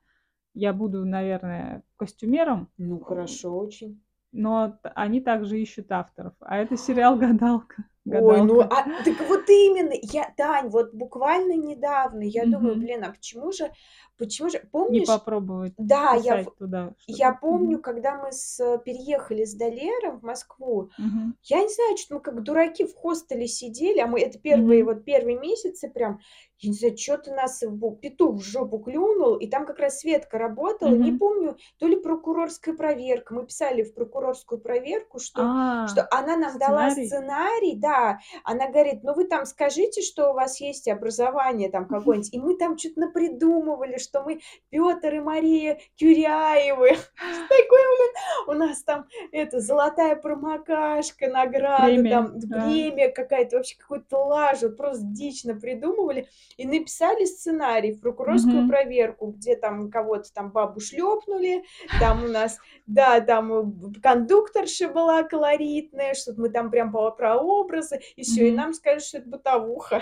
я 0.56 0.74
буду, 0.74 1.06
наверное, 1.06 1.84
костюмером, 1.98 2.70
Ну, 2.80 3.00
хорошо 3.00 3.56
очень. 3.56 4.02
Но 4.32 4.80
они 4.84 5.22
также 5.22 5.60
ищут 5.62 5.92
авторов, 5.92 6.34
а 6.42 6.58
это 6.58 6.78
сериал 6.78 7.18
"Гадалка", 7.20 7.86
Ой, 8.10 8.42
ну, 8.42 8.62
"Гадалка". 8.62 8.70
а 8.70 8.90
дак 9.00 9.20
вот 9.22 9.50
именно! 9.50 9.94
Я, 10.02 10.34
Тань, 10.38 10.70
вот 10.70 10.94
буквально 10.94 11.54
недавно 11.54 12.22
я 12.24 12.46
думаю: 12.48 12.76
Мгм. 12.76 12.78
"Блин, 12.78 13.04
а 13.04 13.12
почему 13.12 13.52
же 13.52 13.72
почему 14.18 14.50
же" 14.50 14.60
Не 14.88 15.02
помнишь 15.02 15.02
попробовать 15.02 15.76
Да, 15.78 16.16
я 16.16 16.40
туда 16.58 16.94
я 17.08 17.34
что-то? 17.34 17.34
помню, 17.34 17.80
Мгм. 17.80 17.82
когда 17.82 18.18
мы 18.22 18.32
с 18.34 18.80
переехали 18.86 19.46
с 19.46 19.56
Далером 19.56 20.20
в 20.20 20.24
Москву, 20.24 20.92
Мгм. 20.98 21.38
я 21.44 21.62
не 21.64 21.70
знаю, 21.70 21.98
чё-то 21.98 22.16
мы 22.16 22.22
как 22.22 22.44
дураки 22.44 22.86
в 22.86 22.96
хостеле 22.96 23.48
сидели, 23.48 24.00
а 24.00 24.08
мы 24.08 24.22
это 24.22 24.40
первые 24.40 24.84
Мгм. 24.84 24.86
вот 24.86 25.06
первые 25.06 25.40
месяцы 25.40 25.90
прям. 25.90 26.20
Я 26.60 26.70
не 26.70 26.76
знаю, 26.76 26.96
чё-то 26.96 27.34
нас 27.34 27.62
в 27.62 27.96
петух 27.98 28.38
в 28.38 28.42
жопу 28.44 28.80
клюнул, 28.80 29.36
и 29.38 29.48
там 29.48 29.66
как 29.66 29.80
раз 29.80 30.00
Светка 30.00 30.38
работала. 30.38 30.96
Не 30.96 31.12
Мгм. 31.12 31.20
помню, 31.20 31.58
то 31.80 31.88
ли 31.88 31.96
прокурорская 31.98 32.76
проверка. 32.76 33.34
Мы 33.36 33.46
писали 33.46 33.84
в 33.84 33.94
прокурорскую 33.94 34.60
проверку, 34.62 35.20
что 35.20 35.50
А, 35.50 35.86
что 35.86 36.08
она 36.12 36.36
нам 36.38 36.58
дала 36.60 36.90
сценарий? 36.90 37.20
сценарий, 37.30 37.76
да. 37.76 38.20
Она 38.44 38.70
говорит: 38.70 39.04
"Ну, 39.04 39.14
вы 39.14 39.26
там 39.26 39.46
скажите, 39.46 40.02
что 40.02 40.32
у 40.32 40.34
вас 40.34 40.60
есть 40.62 40.88
образование 40.88 41.70
там 41.70 41.88
какое-нибудь". 41.90 42.34
И 42.34 42.40
мы 42.40 42.58
там 42.58 42.76
чё-то 42.78 43.00
напридумывали, 43.02 43.98
что 43.98 44.24
мы 44.24 44.42
Пётр 44.70 45.16
и 45.16 45.20
Мария 45.20 45.80
Кюряевы. 45.98 46.90
Такой, 47.50 47.80
блин, 47.98 48.14
у 48.48 48.54
нас 48.54 48.84
там 48.84 49.06
это 49.32 49.60
золотая 49.60 50.16
промокашка, 50.16 51.28
награда, 51.30 52.04
там 52.04 52.42
премия 52.50 53.10
какая-то, 53.10 53.58
вообще 53.58 53.78
какой-то 53.78 54.18
вот 54.62 54.78
просто 54.78 55.04
дичь 55.06 55.44
напридумывали. 55.44 56.28
И 56.56 56.66
написали 56.66 57.26
сценарий 57.26 57.92
в 57.94 58.00
прокурорскую 58.02 58.64
Мгм. 58.64 58.66
проверку, 58.66 59.28
где 59.32 59.56
там 59.56 59.92
кого-то 59.92 60.32
там 60.34 60.52
бабу 60.52 60.80
шлёпнули, 60.80 61.66
там 61.98 62.24
у 62.24 62.28
нас, 62.28 62.60
да, 62.88 63.20
там 63.22 63.92
кондукторша 64.02 64.88
была 64.90 65.24
колоритная, 65.24 66.14
что-то 66.14 66.42
мы 66.42 66.50
там 66.50 66.72
прям 66.72 66.92
по 66.92 67.12
прообразы, 67.12 68.00
и 68.16 68.24
всё. 68.24 68.46
И 68.46 68.52
Мгм. 68.52 68.56
нам 68.56 68.74
сказали, 68.74 69.00
что 69.00 69.18
это 69.20 69.30
бытовуха. 69.30 70.02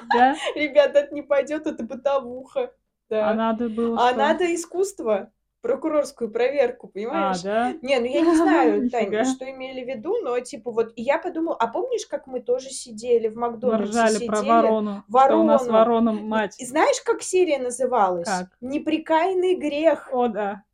Да? 0.00 0.40
Ребята, 0.56 1.00
это 1.00 1.14
не 1.14 1.22
пойдёт, 1.22 1.66
это 1.68 1.84
бытовуха. 1.84 2.74
А 3.20 3.32
Да. 3.32 3.34
надо 3.34 3.68
было 3.68 3.98
А 3.98 4.12
что? 4.12 4.14
надо 4.14 4.54
искусство, 4.54 5.32
прокурорскую 5.64 6.30
проверку, 6.30 6.88
А, 6.88 6.90
понимаешь? 6.92 7.40
да? 7.40 7.72
Не, 7.80 7.98
ну 7.98 8.04
я 8.04 8.20
не 8.20 8.34
знаю, 8.36 8.82
Нифига. 8.84 9.24
что 9.24 9.50
имели 9.50 9.82
в 9.82 9.88
виду, 9.88 10.18
но 10.22 10.38
типа 10.38 10.70
вот 10.70 10.92
и 10.94 11.00
я 11.02 11.16
подумала, 11.18 11.56
а 11.58 11.68
помнишь, 11.68 12.06
как 12.06 12.26
мы 12.26 12.40
тоже 12.40 12.68
сидели 12.68 13.28
в 13.28 13.36
"Макдональдсе", 13.36 13.90
ржали 13.90 14.26
про 14.26 14.36
сидели 14.36 14.50
ворону, 14.52 15.04
что 15.08 15.36
у 15.40 15.42
нас 15.42 15.62
ворону. 15.66 15.78
ворона 15.78 16.12
мать. 16.12 16.60
и 16.60 16.66
знаешь, 16.66 17.00
как 17.02 17.22
серия 17.22 17.58
называлась? 17.58 18.26
Как? 18.28 18.48
"Непрекаянный 18.60 19.54
грех". 19.54 20.10
О 20.12 20.28
да. 20.28 20.64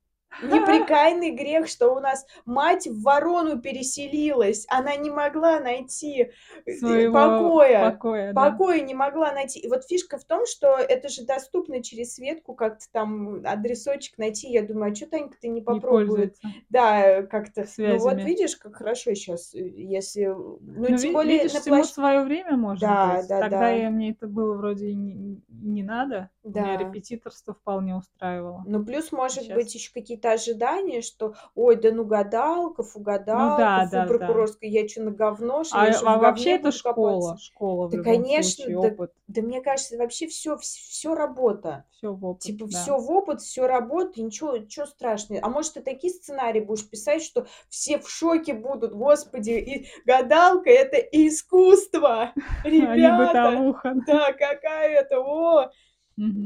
Непрекаянный 0.43 1.31
грех, 1.33 1.67
что 1.69 1.95
у 1.95 2.01
нас 2.01 2.25
мать 2.47 2.87
в 2.87 3.03
ворону 3.03 3.61
переселилась. 3.61 4.65
Она 4.71 4.97
не 4.97 5.11
могла 5.11 5.61
найти, 5.61 6.31
э, 6.67 6.73
Своего 6.73 7.13
покоя. 7.15 7.91
покоя, 7.91 8.33
да. 8.33 8.51
Покоя 8.51 8.81
не 8.81 8.95
могла 8.95 9.33
найти. 9.33 9.59
И 9.61 9.69
вот 9.69 9.85
фишка 9.87 10.19
в 10.19 10.25
том, 10.25 10.47
что 10.47 10.77
это 10.77 11.09
же 11.09 11.25
доступно 11.25 11.83
через 11.83 12.15
Светку 12.15 12.55
как-то 12.55 12.87
там 12.93 13.43
адресочек 13.45 14.19
найти. 14.19 14.49
Я 14.51 14.63
думаю: 14.63 14.93
а 14.93 14.95
чё 14.95 15.07
Танька-то 15.07 15.49
не 15.49 15.55
Не 15.55 15.61
попробует, 15.63 16.09
пользуется. 16.09 16.41
да, 16.71 17.23
как-то. 17.25 17.67
Ну 17.85 17.99
вот 17.99 18.15
Связями. 18.15 18.23
видишь, 18.23 18.57
как 18.57 18.77
хорошо 18.77 19.15
щас, 19.15 19.55
э, 19.55 19.59
если, 19.59 20.27
ну 20.27 20.59
Ну, 20.61 20.87
тем 20.87 20.97
ви 20.97 21.13
более 21.13 21.39
видишь, 21.39 21.53
на 21.55 21.61
всему 21.61 21.77
площ 21.77 21.89
своё 21.89 22.25
время, 22.25 22.57
может 22.57 22.81
Да, 22.83 23.17
быть. 23.17 23.29
Тогда 23.29 23.49
да-да. 23.49 23.77
и 23.77 23.89
мне 23.89 24.11
это 24.13 24.27
было 24.27 24.55
вроде 24.57 24.95
не 24.95 25.41
не 25.49 25.83
надо. 25.83 26.31
Меня 26.45 26.77
Да. 26.77 26.79
репетиторство 26.79 27.53
вполне 27.55 27.95
устраивало. 27.97 28.63
Ну, 28.67 28.85
плюс, 28.85 29.13
может 29.13 29.45
щас 29.45 29.55
быть, 29.57 29.75
ещё 29.75 29.91
какие-то 29.93 30.20
ожидания, 30.27 31.03
что: 31.03 31.35
"Ой, 31.55 31.77
да 31.77 31.91
ну 31.93 32.05
гадалка, 32.05 32.83
фу 32.83 33.01
Ну 33.33 33.51
гадалка, 33.51 33.55
да, 33.55 33.87
фу 33.91 34.03
да-да. 34.03 34.05
прокурорская, 34.05 34.71
я 34.71 34.87
чё 34.89 35.03
на 35.03 35.11
говно, 35.13 35.65
что 35.65 35.73
А, 35.73 35.87
я 35.87 36.01
а 36.05 36.19
вообще 36.19 36.51
это 36.57 36.73
школа. 36.73 36.81
копаться". 36.83 37.39
Школа 37.39 37.87
в 37.89 37.93
Да, 37.93 37.99
любом 37.99 38.25
конечно, 38.25 38.25
случае, 38.25 38.77
да 38.81 38.97
опыт. 38.97 39.13
да 39.29 39.43
мне 39.43 39.61
кажется, 39.63 39.97
вообще 39.99 40.27
всё 40.29 40.57
вс 40.59 40.75
всё 40.75 41.15
работа. 41.15 41.85
Всё 41.93 42.15
в 42.15 42.25
опыт, 42.25 42.57
Типа 42.59 42.67
да. 42.71 42.95
всё 42.95 42.99
в 42.99 43.11
опыт, 43.13 43.41
всё 43.43 43.67
работа, 43.69 44.13
и 44.21 44.23
ничего 44.23 44.59
чё 44.61 44.87
страшного. 44.87 45.43
А 45.45 45.51
может, 45.51 45.75
ты 45.75 45.81
такие 45.83 46.13
сценарии 46.15 46.61
будешь 46.61 46.89
писать, 46.91 47.23
что 47.23 47.47
все 47.71 47.99
в 47.99 48.09
шоке 48.11 48.55
будут: 48.55 48.95
"Господи, 48.95 49.53
и 49.53 49.89
гадалка- 50.07 50.71
это 50.71 50.97
искусство! 50.99 52.35
Ребята, 52.65 53.65
да. 53.83 53.95
да, 54.07 54.33
какая 54.35 54.91
это, 55.03 55.21
о!" 55.21 55.71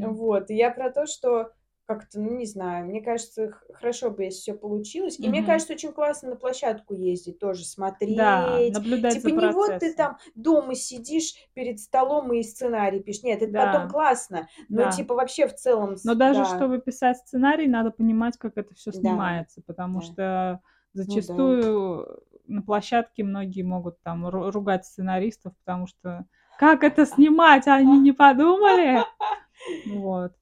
Вот. 0.01 0.51
И 0.51 0.57
я 0.57 0.71
про 0.71 0.91
то, 0.91 1.07
что 1.07 1.53
как-то, 1.87 2.19
ну, 2.21 2.31
не 2.37 2.47
знаю, 2.47 2.87
мне 2.87 3.03
кажется, 3.03 3.51
х 3.51 3.67
хорошо 3.75 4.11
бы, 4.11 4.25
если 4.25 4.41
всё 4.41 4.55
получилось. 4.55 5.19
И 5.21 5.29
мне 5.29 5.43
Мгм. 5.43 5.45
кажется, 5.45 5.75
очень 5.75 5.93
классно 5.93 6.31
на 6.31 6.37
площадку 6.37 6.95
ездить, 6.95 7.39
тоже 7.39 7.65
Да, 8.07 8.65
смотреть. 8.65 8.69
наблюдать 8.69 9.23
Типа 9.23 9.23
за 9.23 9.31
не 9.31 9.49
вот 9.49 9.79
ты 9.81 9.93
процессом. 9.93 9.95
там 9.95 10.19
дома 10.35 10.75
сидишь 10.75 11.35
перед 11.55 11.79
столом 11.81 12.33
и 12.33 12.43
сценарий 12.43 13.01
пишешь. 13.01 13.23
Нет, 13.23 13.43
это 13.43 13.55
потом 13.55 13.89
Да. 13.89 13.89
классно, 13.89 14.49
но 14.73 14.85
Да. 14.85 14.89
типа 14.89 15.15
вообще 15.15 15.47
в 15.47 15.55
целом 15.55 15.97
Но 16.05 16.15
с 16.15 16.15
даже 16.15 16.45
да. 16.45 16.45
чтобы 16.45 16.81
писать 16.81 17.19
сценарий, 17.19 17.67
надо 17.67 17.91
понимать, 17.91 18.37
как 18.39 18.59
это 18.59 18.75
всё 18.75 18.93
Да. 18.93 18.93
снимается, 18.93 19.63
потому 19.67 20.01
Да. 20.01 20.03
что 20.03 20.61
Ну 21.07 21.23
да. 21.23 21.55
зачастую 21.55 22.23
на 22.47 22.63
площадке 22.63 23.25
многие 23.25 23.63
могут 23.63 24.01
там 24.03 24.29
ру 24.29 24.51
ругать 24.51 24.85
сценаристов, 24.87 25.55
потому 25.65 25.87
что: 25.87 26.27
"Как 26.59 26.85
это 26.85 27.07
снимать, 27.07 27.67
они 27.69 27.99
не 28.01 28.13
подумали?" 28.13 29.03
Вот. 29.85 30.35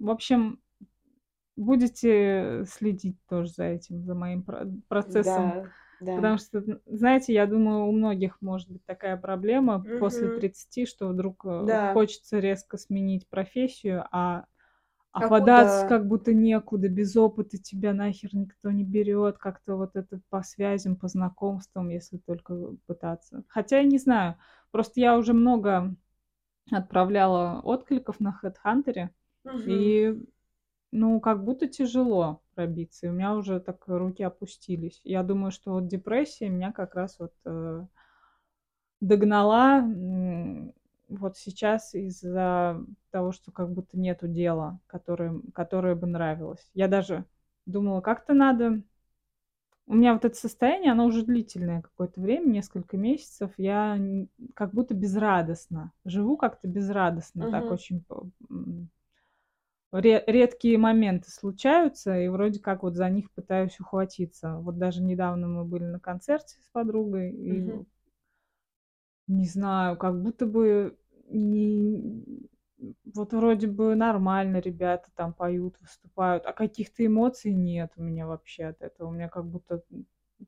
В 0.00 0.10
общем, 0.10 0.60
будете 1.56 2.64
следить 2.66 3.18
тоже 3.28 3.50
за 3.52 3.64
этим, 3.64 4.04
за 4.04 4.14
моим 4.14 4.42
про 4.42 4.66
процессом. 4.88 5.56
Да, 5.56 5.72
да. 6.00 6.16
Потому 6.16 6.38
что, 6.38 6.64
знаете, 6.86 7.34
я 7.34 7.46
думаю, 7.46 7.86
у 7.86 7.92
многих 7.92 8.38
может 8.42 8.70
быть 8.70 8.84
такая 8.86 9.16
проблема 9.16 9.88
после 9.98 10.28
Мгм. 10.28 10.30
30, 10.30 10.86
что 10.86 11.08
вдруг, 11.08 11.44
э, 11.46 11.66
Да. 11.66 11.94
хочется 11.94 12.38
резко 12.40 12.78
сменить 12.78 13.28
профессию, 13.28 14.06
а 14.12 14.46
а 15.12 15.22
А 15.22 15.30
податься 15.30 15.84
как 15.86 16.08
будто 16.08 16.34
некуда. 16.34 16.88
Без 16.88 17.16
опыта 17.16 17.58
тебя 17.58 17.94
нахер 17.94 18.30
никто 18.34 18.70
не 18.72 18.84
берёт. 18.84 19.38
Как-то 19.38 19.76
вот 19.76 19.96
это 19.96 20.20
по 20.30 20.42
связям, 20.42 20.96
по 20.96 21.08
знакомствам, 21.08 21.88
если 21.90 22.18
только 22.18 22.54
пытаться. 22.86 23.44
Хотя 23.48 23.78
я 23.78 23.84
не 23.84 23.98
знаю, 23.98 24.36
просто 24.72 25.00
я 25.00 25.18
уже 25.18 25.32
много 25.34 25.96
отправляла 26.72 27.60
откликов 27.64 28.20
на 28.20 28.32
"Хэдхантере", 28.32 29.12
Мгм. 29.44 29.94
и, 30.04 30.16
ну, 30.94 31.20
как 31.20 31.44
будто 31.44 31.68
тяжело 31.68 32.42
пробиться. 32.54 33.06
И 33.06 33.10
у 33.10 33.12
меня 33.12 33.34
уже 33.34 33.60
так 33.60 33.84
руки 33.88 34.22
опустились. 34.22 35.00
Я 35.04 35.22
думаю, 35.24 35.50
что 35.52 35.72
вот 35.72 35.88
депрессия 35.88 36.48
меня 36.48 36.72
как 36.72 36.94
раз 36.94 37.18
вот, 37.20 37.34
э 37.46 37.86
догнала, 39.00 39.78
м, 39.80 40.72
вот 41.08 41.36
сейчас 41.36 41.94
из-за 41.94 42.80
того, 43.10 43.32
что 43.32 43.52
как 43.52 43.72
будто 43.72 43.98
нету 43.98 44.26
дела, 44.28 44.80
которое 44.86 45.40
которое 45.52 45.94
бы 45.94 46.06
нравилось. 46.06 46.70
Я 46.74 46.88
даже 46.88 47.24
думала, 47.66 48.00
как-то 48.00 48.34
надо 48.34 48.82
У 49.86 49.94
меня 49.94 50.14
вот 50.14 50.24
это 50.24 50.34
состояние, 50.34 50.92
оно 50.92 51.04
уже 51.06 51.24
длительное 51.24 51.82
какое-то 51.82 52.20
время, 52.20 52.48
несколько 52.48 52.96
месяцев. 52.96 53.50
Я 53.58 53.98
как 54.54 54.72
будто 54.72 54.94
безрадостно 54.94 55.92
живу, 56.04 56.36
как-то 56.38 56.68
безрадостно, 56.68 57.48
так 57.48 57.70
Мгм. 57.70 57.70
очень 57.70 58.04
редкие 60.00 60.78
моменты 60.78 61.30
случаются, 61.30 62.18
и 62.18 62.28
вроде 62.28 62.60
как 62.60 62.82
вот 62.82 62.94
за 62.96 63.08
них 63.10 63.30
пытаюсь 63.32 63.78
ухватиться. 63.80 64.56
Вот 64.58 64.78
даже 64.78 65.02
недавно 65.02 65.48
мы 65.48 65.64
были 65.64 65.84
на 65.84 66.00
концерте 66.00 66.56
с 66.60 66.68
подругой, 66.72 67.32
и 67.32 67.68
Мгм. 67.68 67.84
Не 69.28 69.46
знаю, 69.46 69.96
как 69.96 70.20
будто 70.22 70.44
бы 70.46 70.98
не 71.30 72.50
вот 73.14 73.32
вроде 73.32 73.66
бы 73.68 73.94
нормально 73.94 74.58
ребята 74.58 75.08
там 75.14 75.32
поют, 75.32 75.80
выступают, 75.80 76.44
а 76.44 76.52
каких-то 76.52 77.04
эмоций 77.06 77.52
нет 77.54 77.92
у 77.96 78.02
меня 78.02 78.26
вообще 78.26 78.64
от 78.66 78.82
этого. 78.82 79.08
У 79.08 79.12
меня 79.12 79.28
как 79.30 79.46
будто, 79.46 79.82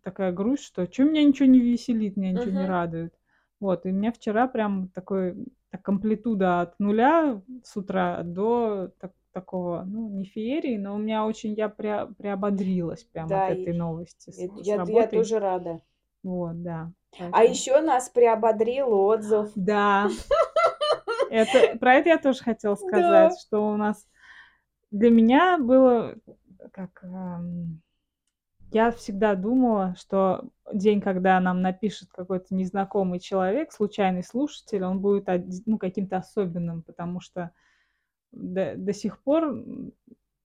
такая 0.03 0.33
грусть, 0.33 0.65
что 0.65 0.87
чё 0.87 1.09
меня 1.09 1.25
ничего 1.25 1.49
не 1.49 1.61
веселит, 1.61 2.17
меня 2.17 2.33
ничего 2.33 2.55
не 2.55 2.65
Мгм. 2.65 2.67
радует. 2.67 3.15
Вот, 3.61 3.87
и 3.87 3.91
у 3.91 3.93
меня 3.93 4.13
вчера 4.13 4.49
прям 4.49 4.89
такой 4.89 5.35
так 5.71 5.89
амплитуда 5.89 6.61
от 6.63 6.79
0 6.79 7.43
с 7.65 7.77
утра 7.77 8.23
до 8.23 8.91
так 9.01 9.13
такого, 9.33 9.83
ну, 9.87 10.09
не 10.09 10.25
феерии, 10.25 10.77
но 10.79 10.95
у 10.95 10.99
меня 10.99 11.27
очень 11.27 11.55
я 11.55 11.69
пря 11.69 12.07
приободрилась 12.19 13.05
прям 13.05 13.27
от 13.27 13.31
Да, 13.31 13.49
и 13.51 13.63
этой 13.63 13.73
новости 13.75 14.31
с 14.31 14.39
эт 14.39 14.53
с 14.53 14.67
я 14.67 14.75
я 14.75 15.07
тоже 15.09 15.39
рада. 15.39 15.81
Вот, 16.23 16.63
да, 16.63 16.91
А 17.19 17.19
поэтому 17.19 17.49
ещё 17.49 17.81
нас 17.83 18.09
приободрил 18.09 18.93
отзыв. 18.93 19.51
Да. 19.57 20.09
Это 21.31 21.79
про 21.79 21.95
это 21.95 22.09
я 22.11 22.19
тоже 22.19 22.43
хотела 22.43 22.75
сказать, 22.77 23.33
Да. 23.33 23.37
что 23.41 23.69
у 23.69 23.77
нас 23.77 24.07
для 24.91 25.11
меня 25.11 25.59
было, 25.59 26.15
как, 26.73 27.03
ам, 27.05 27.81
я 28.73 28.91
всегда 28.91 29.35
думала, 29.35 29.95
что 29.99 30.49
день, 30.73 31.01
когда 31.01 31.39
нам 31.41 31.63
напишет 31.63 32.09
какой-то 32.11 32.55
незнакомый 32.55 33.21
человек, 33.21 33.73
случайный 33.73 34.23
слушатель, 34.25 34.85
он 34.85 35.01
будет 35.01 35.29
ну, 35.67 35.79
каким-то 35.79 36.19
особенным, 36.19 36.83
потому 36.83 37.21
что 37.21 37.53
до 38.33 38.75
до 38.77 38.93
сих 38.93 39.23
пор, 39.23 39.65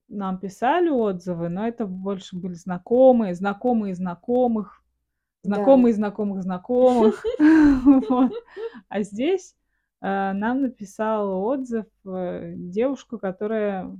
нам 0.08 0.40
писали 0.40 0.90
отзывы, 0.90 1.50
но 1.50 1.68
это 1.68 1.86
больше 1.86 2.36
были 2.38 2.54
знакомые, 2.54 3.34
знакомые 3.34 3.96
знакомых, 3.96 4.84
Да. 5.44 5.56
знакомые 5.56 5.94
знакомых 5.94 6.44
знакомых. 6.44 7.24
Вот. 8.10 8.32
А 8.90 9.02
здесь, 9.02 9.56
э, 10.02 10.34
нам 10.34 10.62
написала 10.62 11.36
отзыв, 11.38 11.86
э, 12.06 12.54
девушка, 12.56 13.18
которая 13.18 13.98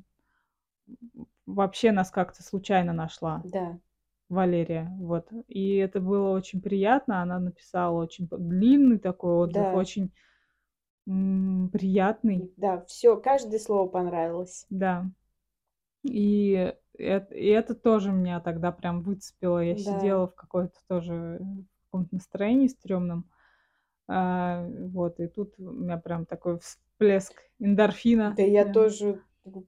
вообще 1.46 1.92
нас 1.92 2.12
как-то 2.12 2.44
случайно 2.44 2.94
нашла. 2.94 3.42
Да. 3.46 3.78
Валерия, 4.32 4.90
вот. 4.98 5.28
И 5.50 5.76
это 5.76 6.00
было 6.00 6.30
очень 6.32 6.62
приятно. 6.62 7.22
Она 7.22 7.38
написала 7.40 8.02
очень 8.02 8.28
длинный 8.32 8.98
такой 8.98 9.34
отзыв, 9.34 9.68
Да. 9.68 9.74
очень 9.74 10.12
М, 11.08 11.70
приятный. 11.74 12.48
Да, 12.58 12.86
всё, 12.88 13.18
каждое 13.18 13.60
слово 13.60 13.88
понравилось. 13.90 14.66
Да. 14.72 15.06
И 16.04 16.74
эт 16.98 17.32
и 17.32 17.48
это 17.48 17.76
тоже 17.76 18.12
меня 18.12 18.42
тогда 18.42 18.72
прям 18.72 19.04
выцепило. 19.04 19.60
Я 19.60 19.76
Да. 19.76 19.78
сидела 19.78 20.28
в 20.28 20.36
какой-то 20.36 20.80
тоже, 20.88 21.40
в 21.42 21.86
каком-то 21.92 22.16
настроении 22.16 22.68
стрёмном. 22.68 23.30
А, 24.10 24.68
вот, 24.68 25.20
и 25.20 25.28
тут 25.28 25.56
у 25.60 25.72
меня 25.72 25.98
прям 25.98 26.26
такой 26.26 26.60
всплеск 26.60 27.44
эндорфина 27.60 28.40
Да 28.40 28.44
я 28.44 28.64
прям. 28.64 28.78
тоже 28.78 29.22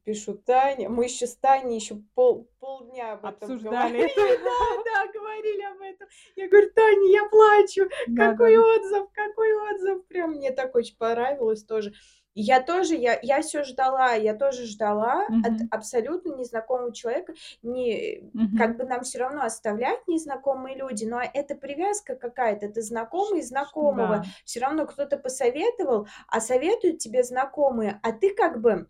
пишу 0.06 0.34
Тане. 0.36 0.89
Мы 0.89 1.06
ещё 1.06 1.25
с 1.25 1.36
Таней 1.36 1.75
ещё 1.75 1.96
пол 2.15 2.48
полдня 2.60 3.13
об 3.13 3.25
этом 3.25 3.50
Обсуждали 3.50 3.58
говорили. 3.60 4.38
Да, 4.44 4.84
да, 4.86 5.12
говорили 5.12 5.62
об 5.63 5.82
этом. 5.82 6.08
Я 6.36 6.48
говорю: 6.48 6.70
"Таня, 6.75 7.08
я 7.12 7.25
плачу. 7.30 7.89
Какой 8.13 8.58
Да-да-да. 8.58 8.58
отзыв, 8.58 9.08
какой 9.13 9.53
отзыв!" 9.72 10.06
Прям 10.08 10.32
мне 10.34 10.51
так 10.51 10.75
очень 10.75 10.98
понравилось 10.98 11.63
тоже. 11.63 11.94
И 12.36 12.42
я 12.42 12.62
тоже, 12.62 12.96
я 12.96 13.20
я 13.22 13.42
всё 13.42 13.63
ждала, 13.63 14.13
я 14.13 14.34
тоже 14.36 14.65
ждала 14.65 15.27
от 15.42 15.53
Мгм. 15.53 15.70
абсолютно 15.70 16.36
незнакомого 16.36 16.94
человека. 16.94 17.34
Не 17.62 18.32
как 18.56 18.77
Мгм. 18.77 18.77
бы 18.77 18.84
нам 18.86 19.01
всё 19.01 19.18
равно 19.20 19.42
оставляют 19.44 20.08
незнакомые 20.08 20.75
люди, 20.77 21.06
но 21.06 21.20
это 21.22 21.56
привязка 21.56 22.15
какая-то. 22.15 22.68
Это 22.68 22.82
знакомый 22.82 23.42
знакомого. 23.42 24.22
да. 24.22 24.34
Всё 24.46 24.60
равно 24.62 24.86
кто-то 24.86 25.18
посоветовал, 25.18 26.08
а 26.27 26.39
советуют 26.39 27.00
тебе 27.00 27.24
знакомые, 27.24 28.00
а 28.03 28.12
ты 28.12 28.34
как 28.36 28.62
бы 28.62 28.88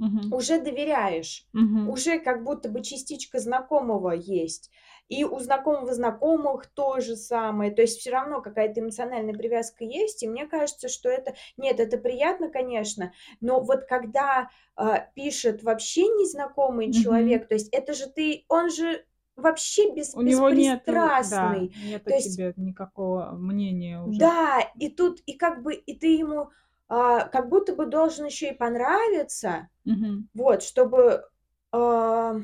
Мгм. 0.00 0.34
уже 0.34 0.60
доверяешь. 0.60 1.46
Мгм. 1.52 1.94
Уже 1.94 2.18
как 2.18 2.44
будто 2.44 2.68
бы 2.70 2.82
частичка 2.82 3.38
знакомого 3.38 4.12
есть. 4.12 4.70
И 5.08 5.24
у 5.24 5.38
знакомого 5.38 5.92
знакомых 5.92 6.66
то 6.66 7.00
же 7.00 7.14
самое. 7.16 7.70
То 7.72 7.82
есть 7.82 8.00
всё 8.00 8.10
равно 8.12 8.40
какая-то 8.40 8.80
эмоциональная 8.80 9.34
привязка 9.34 9.84
есть. 9.84 10.22
И 10.22 10.28
мне 10.28 10.46
кажется, 10.46 10.88
что 10.88 11.10
это 11.10 11.34
нет, 11.58 11.80
это 11.80 11.98
приятно, 11.98 12.48
конечно, 12.50 13.12
но 13.40 13.60
вот 13.60 13.84
когда, 13.84 14.48
а, 14.76 15.00
пишет 15.14 15.62
вообще 15.62 16.02
незнакомый 16.08 16.90
Мгм. 16.90 16.92
человек, 16.92 17.48
то 17.48 17.54
есть 17.54 17.68
это 17.72 17.92
же 17.92 18.06
ты 18.08 18.46
он 18.48 18.70
же 18.70 19.04
вообще 19.36 19.92
бес 19.92 20.16
У 20.16 20.22
него 20.22 20.48
да, 21.20 21.66
беспристрастный. 21.70 21.74
нет 21.74 22.06
о 22.06 22.12
То 22.12 22.14
есть 22.14 22.38
тебе 22.38 22.52
никакого 22.56 23.32
мнения 23.32 24.00
уже. 24.00 24.30
Да, 24.30 24.60
и 24.78 24.90
тут, 24.90 25.20
и 25.26 25.32
как 25.34 25.62
бы, 25.62 25.74
и 25.74 25.96
ты 25.98 26.08
ему, 26.14 26.50
а, 26.88 27.28
как 27.28 27.48
будто 27.48 27.74
бы 27.76 27.86
должен 27.86 28.26
ещё 28.26 28.48
и 28.50 28.54
понравиться. 28.54 29.68
Мгм. 29.84 30.28
Вот, 30.34 30.62
чтобы, 30.62 31.24
а 31.72 32.36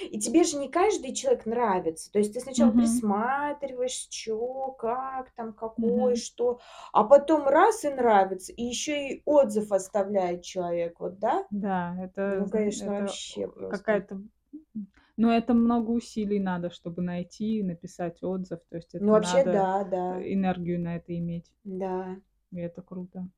И 0.00 0.20
тебе 0.20 0.44
же 0.44 0.58
не 0.58 0.70
каждый 0.70 1.14
человек 1.14 1.46
нравится. 1.46 2.12
То 2.12 2.18
есть 2.20 2.34
ты 2.34 2.40
сначала 2.40 2.72
Мгм. 2.72 2.72
присматриваешь, 2.72 4.08
чё, 4.10 4.72
как 4.78 5.32
там, 5.36 5.52
какой, 5.54 6.16
Мгм. 6.16 6.16
что, 6.16 6.60
а 6.92 7.04
потом 7.04 7.48
раз- 7.48 7.84
и 7.84 7.90
нравится, 7.90 8.52
и 8.52 8.64
ещё 8.64 8.94
и 8.96 9.22
отзыв 9.26 9.72
оставляет 9.72 10.42
человек. 10.44 11.00
Вот, 11.00 11.18
да? 11.20 11.46
Да, 11.50 11.96
это 12.02 12.20
Ну, 12.26 12.48
конечно, 12.50 12.92
это 12.92 12.92
вообще 12.92 13.48
просто. 13.48 13.68
какая-то 13.68 14.22
но 15.18 15.32
это 15.32 15.54
много 15.54 15.90
усилий 15.92 16.38
надо, 16.40 16.70
чтобы 16.70 17.02
найти 17.02 17.58
и 17.58 17.62
написать 17.62 18.22
отзыв. 18.22 18.60
То 18.68 18.76
есть 18.76 18.94
Ну, 18.98 19.12
это 19.12 19.14
вообще, 19.14 19.44
надо, 19.44 19.52
да, 19.52 19.84
да. 19.84 20.26
энергию 20.32 20.80
на 20.80 20.96
это 20.96 21.16
иметь. 21.18 21.52
Да. 21.64 22.16
И 22.52 22.58
это 22.58 22.82
круто. 22.82 23.28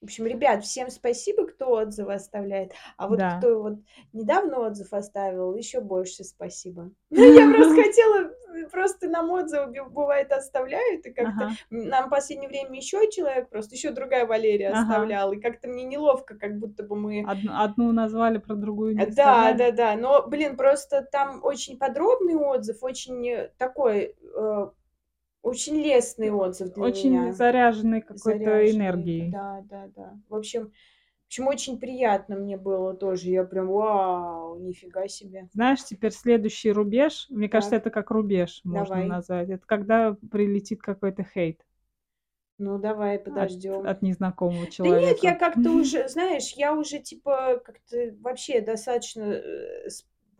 В 0.00 0.04
общем, 0.04 0.26
ребят, 0.26 0.64
всем 0.64 0.88
спасибо, 0.88 1.46
кто 1.46 1.72
отзывы 1.72 2.14
оставляет. 2.14 2.72
А 2.96 3.06
вот 3.06 3.18
Да. 3.18 3.36
кто 3.36 3.60
вот 3.60 3.74
недавно 4.14 4.60
отзыв 4.60 4.94
оставил, 4.94 5.54
ещё 5.54 5.82
больше 5.82 6.24
спасибо. 6.24 6.90
Ну, 7.10 7.22
я 7.34 7.46
просто 7.50 7.74
хотела, 7.82 8.30
просто 8.72 9.08
нам 9.08 9.30
отзывы 9.30 9.84
бывает 9.90 10.32
оставляют, 10.32 11.04
и 11.04 11.12
как-то 11.12 11.50
нам 11.68 12.06
в 12.06 12.10
последнее 12.10 12.48
время 12.48 12.76
ещё 12.76 13.10
человек, 13.10 13.50
просто 13.50 13.74
ещё 13.74 13.92
другая 13.92 14.24
Валерия 14.26 14.70
оставляла, 14.70 15.32
и 15.34 15.40
как-то 15.40 15.68
мне 15.68 15.84
неловко, 15.84 16.34
как 16.38 16.58
будто 16.58 16.82
бы 16.82 16.96
мы 16.96 17.20
Одн 17.22 17.50
одну 17.50 17.92
назвали, 17.92 18.38
про 18.38 18.54
другую 18.54 18.96
Э, 18.96 19.06
не 19.06 19.10
да, 19.10 19.52
сказали? 19.52 19.58
да-да. 19.58 19.96
Но, 19.96 20.26
блин, 20.26 20.56
просто 20.56 21.02
там 21.02 21.40
очень 21.44 21.78
подробный 21.78 22.34
отзыв, 22.36 22.82
очень 22.82 23.48
такой, 23.58 24.16
э, 24.22 24.66
очень 25.42 25.76
лестный 25.76 26.30
отзыв 26.30 26.72
для 26.74 26.88
очень 26.88 26.90
меня. 26.90 27.32
заряженный 27.32 28.00
какой-то 28.02 28.68
Заряженный. 28.68 28.70
энергией. 28.70 29.30
Да, 29.30 29.62
да-да. 29.64 30.18
В 30.28 30.34
общем 30.36 30.72
в 31.24 31.28
общем, 31.30 31.48
очень 31.48 31.80
приятно 31.80 32.36
мне 32.36 32.56
было 32.58 32.94
тоже. 32.94 33.30
Я 33.30 33.44
прям: 33.44 33.68
"Вау, 33.68 34.58
нифига 34.60 35.08
себе". 35.08 35.48
Знаешь, 35.52 35.84
теперь 35.84 36.12
следующий 36.12 36.72
рубеж, 36.72 37.26
мне 37.28 37.48
кажется, 37.48 37.74
Так. 37.74 37.76
это 37.76 37.90
как 37.90 38.10
рубеж 38.10 38.60
можно 38.64 39.04
Давай. 39.04 39.06
назвать. 39.06 39.48
Это 39.50 39.64
когда 39.66 40.16
прилетит 40.30 40.80
какой-то 40.82 41.24
хейт. 41.24 41.60
Ну, 42.58 42.78
давай 42.78 43.18
От 43.34 43.52
подождём. 43.58 43.82
от 43.82 44.02
незнакомого 44.02 44.68
Да 44.82 44.90
нет, 44.90 45.18
я 45.22 45.34
человека. 45.34 45.38
как-то 45.38 45.72
уже, 45.74 46.08
знаешь, 46.08 46.52
я 46.54 46.74
уже 46.74 47.00
типа 47.00 47.62
как-то 47.64 48.14
вообще 48.20 48.60
достаточно, 48.60 49.22
э, 49.22 49.88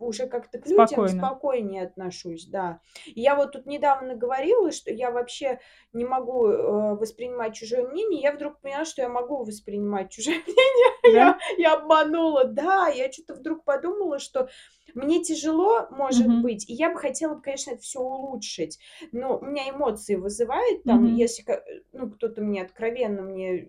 уже 0.05 0.27
как-то 0.27 0.59
к 0.59 0.65
людям 0.67 0.87
Спокойно. 0.87 1.07
спокойнее 1.07 1.83
отношусь, 1.83 2.45
да. 2.45 2.81
Я 3.05 3.35
вот 3.35 3.53
тут 3.53 3.65
недавно 3.65 4.15
говорила, 4.15 4.71
что 4.71 4.91
я 4.91 5.11
вообще 5.11 5.59
не 5.93 6.05
могу, 6.05 6.47
э, 6.47 6.95
воспринимать 6.95 7.55
чужое 7.55 7.87
мнение. 7.87 8.21
Я 8.21 8.31
вдруг 8.33 8.59
поняла, 8.61 8.85
что 8.85 9.01
я 9.01 9.09
могу 9.09 9.43
воспринимать 9.43 10.11
чужое 10.11 10.35
мнение. 10.45 10.91
Да? 11.13 11.37
Я 11.57 11.71
я 11.71 11.73
обманула. 11.75 12.45
Да, 12.45 12.87
я 12.87 13.09
чё-то 13.09 13.33
вдруг 13.33 13.63
подумала, 13.63 14.19
что 14.19 14.49
мне 14.93 15.23
тяжело, 15.23 15.87
может 15.89 16.27
Мгм. 16.27 16.41
быть, 16.43 16.69
и 16.69 16.73
я 16.73 16.91
бы 16.91 16.99
хотела 16.99 17.39
конечно, 17.39 17.71
это 17.71 17.81
всё 17.81 18.01
улучшить. 18.01 18.79
Но 19.11 19.37
у 19.37 19.45
меня 19.45 19.69
эмоции 19.69 20.15
вызывает 20.15 20.85
там, 20.85 21.03
Мгм. 21.03 21.15
если 21.15 21.43
ка 21.43 21.63
ну, 21.93 22.11
кто-то 22.11 22.41
мне 22.41 22.61
откровенно 22.61 23.21
мне, 23.21 23.67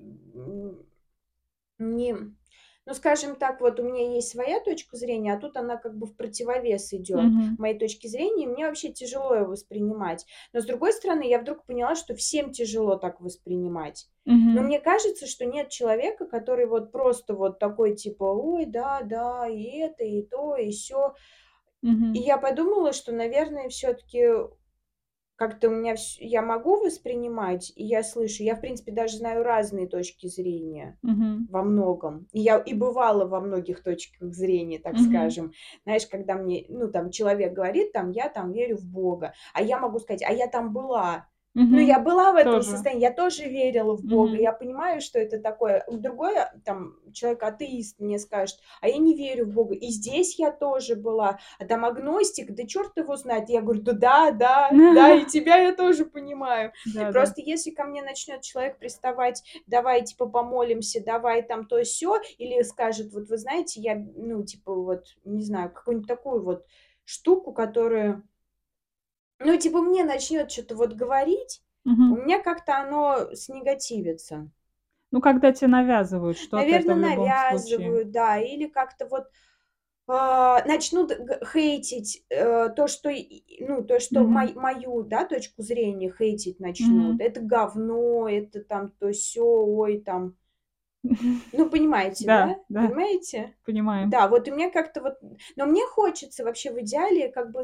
не 1.78 2.16
ну, 2.86 2.94
скажем 2.94 3.36
так, 3.36 3.60
вот 3.60 3.80
у 3.80 3.82
меня 3.84 4.14
есть 4.14 4.30
своя 4.30 4.60
точка 4.60 4.96
зрения, 4.96 5.34
а 5.34 5.40
тут 5.40 5.56
она 5.56 5.76
как 5.76 5.96
бы 5.96 6.06
в 6.06 6.16
противовес 6.16 6.92
идёт 6.92 7.30
Мгм. 7.30 7.58
моей 7.58 7.78
точке 7.78 8.08
зрения, 8.08 8.44
и 8.44 8.46
мне 8.48 8.66
вообще 8.66 8.92
тяжело 8.92 9.34
её 9.34 9.46
воспринимать. 9.46 10.26
Но, 10.52 10.60
с 10.60 10.66
другой 10.66 10.92
стороны, 10.92 11.28
я 11.28 11.38
вдруг 11.40 11.64
поняла, 11.66 11.94
что 11.94 12.14
всем 12.16 12.52
тяжело 12.52 12.96
так 12.96 13.20
воспринимать. 13.20 14.08
Но 14.52 14.62
Мгм. 14.62 14.62
мне 14.62 14.80
кажется, 14.80 15.26
что 15.26 15.46
нет 15.46 15.70
человека, 15.70 16.26
который 16.26 16.66
вот 16.66 16.92
просто 16.92 17.34
вот 17.34 17.58
такой 17.58 17.96
типа: 17.96 18.24
"Ой, 18.24 18.66
да, 18.66 19.02
да, 19.02 19.46
и 19.48 19.78
это, 19.78 20.04
и 20.04 20.22
то, 20.22 20.56
и 20.56 20.70
сё". 20.72 21.14
И 22.14 22.18
Мгм. 22.18 22.22
я 22.22 22.36
подумала, 22.38 22.92
что, 22.92 23.12
наверное, 23.12 23.68
всё-таки 23.70 24.28
как-то 25.48 25.68
у 25.68 25.72
меня 25.72 25.94
вс 25.96 26.16
я 26.20 26.42
могу 26.42 26.76
воспринимать, 26.80 27.72
и 27.76 27.84
я 27.84 28.02
слышу. 28.02 28.42
Я, 28.42 28.54
в 28.56 28.60
принципе, 28.60 28.92
даже 28.92 29.16
знаю 29.18 29.42
разные 29.44 29.86
точки 29.88 30.26
зрения 30.28 30.98
Мгм. 31.02 31.48
во 31.48 31.62
многом. 31.62 32.28
И 32.32 32.40
я 32.40 32.58
и 32.58 32.74
бывала 32.74 33.26
во 33.26 33.40
многих 33.40 33.82
точках 33.82 34.32
зрения, 34.34 34.78
так 34.78 34.98
Мгм. 34.98 35.36
скажем. 35.38 35.52
Знаешь, 35.84 36.06
когда 36.06 36.34
мне, 36.36 36.64
ну, 36.68 36.90
там 36.90 37.10
человек 37.10 37.52
говорит 37.52 37.92
там: 37.92 38.10
"Я 38.10 38.28
там 38.28 38.52
верю 38.52 38.76
в 38.78 38.84
Бога". 38.86 39.34
А 39.54 39.62
я 39.62 39.78
могу 39.78 39.98
сказать: 39.98 40.22
"А 40.22 40.32
я 40.32 40.46
там 40.48 40.72
была". 40.72 41.28
Ну, 41.70 41.80
я 41.80 41.98
была 41.98 42.32
в 42.32 42.36
этом 42.36 42.60
Тоже. 42.60 42.70
состоянии, 42.70 43.02
я 43.02 43.12
тоже 43.12 43.44
верила 43.44 43.96
в 43.96 44.04
Бога. 44.04 44.36
Мгм. 44.36 44.38
Я 44.38 44.52
понимаю, 44.52 45.00
что 45.00 45.18
это 45.18 45.38
такое. 45.38 45.84
Другой, 45.90 46.34
там, 46.64 46.96
человек-атеист 47.12 47.98
мне 47.98 48.18
скажет: 48.18 48.58
"А 48.80 48.88
я 48.88 48.98
не 48.98 49.14
верю 49.16 49.46
в 49.46 49.50
Бога". 49.52 49.74
И 49.74 49.88
здесь 49.88 50.38
я 50.38 50.50
тоже 50.50 50.96
была. 50.96 51.38
А 51.58 51.64
там 51.66 51.84
агностик, 51.86 52.50
да 52.52 52.66
чёрт 52.66 52.96
его 52.96 53.16
знает. 53.16 53.48
Я 53.48 53.62
говорю: 53.62 53.82
"Да, 53.82 54.30
да, 54.32 54.76
да, 54.86 55.12
и 55.12 55.24
тебя 55.26 55.56
я 55.56 55.72
тоже 55.74 56.04
понимаю". 56.04 56.72
Да-да. 56.84 57.12
Просто 57.12 57.40
если 57.40 57.70
ко 57.70 57.84
мне 57.84 58.02
начнёт 58.02 58.42
человек 58.42 58.78
приставать: 58.78 59.42
"Давай, 59.66 60.02
типа, 60.04 60.26
помолимся, 60.26 61.02
давай 61.04 61.42
там 61.42 61.66
то-сё". 61.66 62.20
Или 62.38 62.62
скажет: 62.62 63.12
"Вот 63.12 63.28
вы 63.28 63.36
знаете, 63.38 63.80
я, 63.80 63.94
ну, 64.16 64.42
типа, 64.44 64.74
вот 64.74 65.04
не 65.24 65.42
знаю, 65.42 65.70
какую-нибудь 65.72 66.08
такую 66.08 66.42
вот 66.44 66.66
штуку, 67.04 67.52
которую" 67.52 68.22
Ну, 69.44 69.56
типа, 69.58 69.80
мне 69.80 70.04
начнёт 70.04 70.48
чё-то 70.48 70.76
вот 70.76 70.92
говорить, 70.94 71.62
у 72.08 72.14
Мгм. 72.14 72.16
меня 72.16 72.40
как-то 72.40 72.76
оно 72.78 73.34
снегативится. 73.34 74.50
Ну, 75.12 75.20
когда 75.20 75.52
те 75.52 75.66
навязывают 75.68 76.38
что-то, 76.38 76.74
это 76.74 76.94
Наверно, 76.94 76.94
в 76.94 76.98
любом 77.00 77.34
случае. 77.36 77.98
навязывают, 77.98 78.10
да, 78.10 78.38
или 78.38 78.66
как-то 78.66 79.06
вот, 79.06 79.28
а, 80.08 80.64
начнут 80.66 81.12
хейтить, 81.52 82.24
э, 82.30 82.70
то, 82.70 82.88
что, 82.88 83.10
ну, 83.60 83.84
то, 83.84 84.00
что 84.00 84.26
мой 84.28 84.54
мою, 84.54 85.02
да, 85.04 85.24
точку 85.26 85.62
зрения 85.62 86.12
хейтить 86.12 86.60
начнут. 86.60 87.16
Мгм. 87.16 87.20
Это 87.20 87.40
говно, 87.42 88.28
это 88.28 88.62
там 88.64 88.90
то-сё, 89.00 89.44
ой, 89.46 90.00
там. 90.00 90.36
Ну, 91.52 91.68
понимаете, 91.70 92.28
Да, 92.28 92.38
да? 92.44 92.56
да, 92.68 92.84
Понимаете? 92.86 93.56
понимаем. 93.64 94.10
Да, 94.10 94.26
вот 94.28 94.48
у 94.48 94.52
меня 94.54 94.68
как-то 94.70 95.00
вот 95.00 95.14
но 95.56 95.64
мне 95.66 95.86
хочется 95.86 96.42
вообще 96.44 96.72
в 96.72 96.80
идеале 96.80 97.28
как 97.30 97.52
бы 97.52 97.62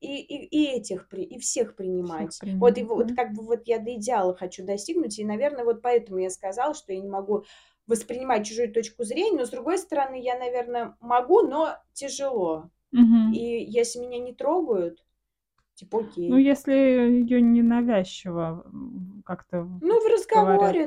и 0.00 0.16
и 0.20 0.46
и 0.46 0.64
этих 0.76 1.12
и 1.12 1.38
всех 1.38 1.76
Всех 2.02 2.36
принимать. 2.36 2.42
Вот, 2.58 2.78
и 2.78 2.82
вот 2.84 3.12
да? 3.12 3.14
как 3.14 3.34
бы 3.34 3.42
вот 3.44 3.62
я 3.66 3.78
до 3.78 3.94
идеала 3.96 4.34
хочу 4.34 4.64
достигнуть, 4.64 5.18
и, 5.18 5.24
наверно, 5.24 5.64
вот 5.64 5.82
поэтому 5.82 6.18
я 6.18 6.30
сказала, 6.30 6.74
что 6.74 6.92
я 6.94 7.00
не 7.00 7.08
могу 7.08 7.44
воспринимать 7.86 8.46
чужую 8.46 8.72
точку 8.72 9.04
зрения. 9.04 9.38
Но, 9.38 9.44
с 9.46 9.50
другой 9.50 9.76
стороны, 9.78 10.18
я, 10.22 10.38
наверно, 10.38 10.96
могу, 11.00 11.42
но 11.42 11.76
тяжело. 11.92 12.70
И 13.30 13.38
Мгм. 13.38 13.40
если 13.40 14.00
меня 14.00 14.18
не 14.20 14.34
трогают, 14.34 15.04
типа 15.76 16.00
Ну, 16.26 16.36
окей. 16.38 16.38
если 16.38 16.72
её 16.72 17.40
ненавязчиво, 17.40 18.62
м, 18.66 19.22
как-то 19.26 19.68
Ну, 19.80 20.00
в 20.00 20.06
говорят. 20.32 20.78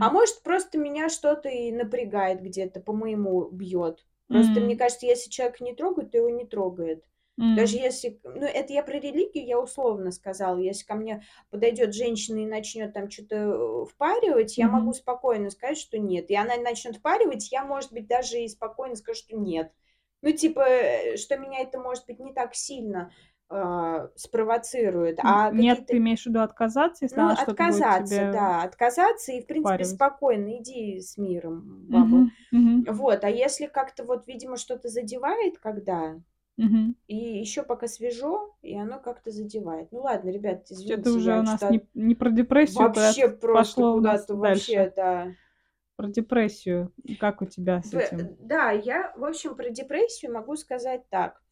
А 0.00 0.10
может, 0.10 0.42
просто 0.42 0.78
меня 0.78 1.08
что-то 1.08 1.48
и 1.48 1.72
напрягает 1.72 2.40
где-то, 2.42 2.80
по 2.80 2.92
моему 2.92 3.48
бьет. 3.50 4.06
Просто 4.30 4.60
мне 4.60 4.76
М. 4.76 4.78
кажется, 4.78 5.06
если 5.06 5.30
человек 5.30 5.60
не 5.60 5.74
трогает, 5.74 6.10
то 6.10 6.18
его 6.18 6.30
не 6.30 6.44
трогает. 6.46 7.04
Даже 7.54 7.76
М. 7.76 7.78
если, 7.78 8.20
ну, 8.24 8.44
это 8.46 8.72
я 8.72 8.82
про 8.82 8.98
религию, 8.98 9.46
я 9.46 9.58
условно 9.58 10.10
сказала. 10.12 10.58
Если 10.58 10.84
ко 10.86 10.94
мне 10.94 11.22
подойдет 11.50 11.94
женщина 11.94 12.38
и 12.38 12.46
начнет 12.46 12.92
там 12.92 13.10
что-то 13.10 13.86
впаривать, 13.86 14.58
я 14.58 14.68
могу 14.68 14.92
спокойно 14.92 15.50
сказать, 15.50 15.78
что 15.78 15.98
нет. 15.98 16.30
И 16.30 16.36
она 16.36 16.56
начнет 16.58 16.96
впаривать, 16.98 17.50
я, 17.50 17.64
может 17.64 17.92
быть, 17.92 18.06
даже 18.06 18.40
и 18.40 18.48
спокойно 18.48 18.96
скажу, 18.96 19.18
что 19.20 19.36
нет. 19.36 19.72
Ну, 20.22 20.32
типа, 20.32 20.60
э, 20.60 21.16
что 21.16 21.36
меня 21.38 21.60
это, 21.60 21.78
может 21.80 22.06
быть, 22.06 22.18
не 22.18 22.32
так 22.32 22.54
сильно 22.54 23.12
а, 23.48 24.08
спровоцирует, 24.16 25.18
а 25.22 25.50
нет, 25.50 25.86
ты 25.86 25.96
имеешь 25.98 26.22
в 26.22 26.26
виду 26.26 26.40
отказаться, 26.40 27.04
если 27.04 27.16
ну, 27.16 27.24
она 27.26 27.34
отказаться, 27.34 28.04
тебе 28.04 28.30
да, 28.32 28.62
отказаться 28.62 29.32
и, 29.32 29.40
в 29.42 29.46
принципе, 29.46 29.84
впаривать? 29.84 29.96
спокойно 29.96 30.58
иди 30.58 31.00
с 31.00 31.16
миром, 31.16 31.86
баба. 31.88 32.06
Мгм. 32.08 32.32
Мгм. 32.52 32.84
Вот, 32.94 33.24
а 33.24 33.28
если 33.30 33.66
как-то 33.66 34.04
вот, 34.04 34.26
видимо, 34.26 34.56
что-то 34.56 34.88
задевает, 34.88 35.58
когда, 35.58 36.16
Мгм. 36.56 36.94
и 37.06 37.16
еще 37.16 37.62
пока 37.62 37.86
свежо, 37.88 38.54
и 38.62 38.76
оно 38.76 38.98
как-то 38.98 39.30
задевает. 39.30 39.92
Ну 39.92 40.00
ладно, 40.02 40.30
ребят, 40.30 40.66
извините, 40.70 41.10
уже 41.10 41.38
у 41.38 41.42
нас 41.42 41.60
что-то 41.60 41.72
не 41.72 41.86
не 41.94 42.14
про 42.14 42.30
депрессию, 42.30 42.86
вообще 42.86 43.28
просто 43.28 43.82
пошло 43.82 43.94
куда-то 43.94 44.34
вообще, 44.34 44.76
дальше. 44.76 44.92
да. 44.96 45.34
Про 45.96 46.08
депрессию. 46.08 46.92
Как 47.18 47.42
у 47.42 47.46
тебя 47.46 47.82
с 47.82 47.92
этим? 47.94 48.36
да, 48.40 48.70
я, 48.70 49.12
в 49.16 49.24
общем, 49.24 49.56
про 49.56 49.70
депрессию 49.70 50.32
могу 50.32 50.56
сказать 50.56 51.08
так. 51.08 51.42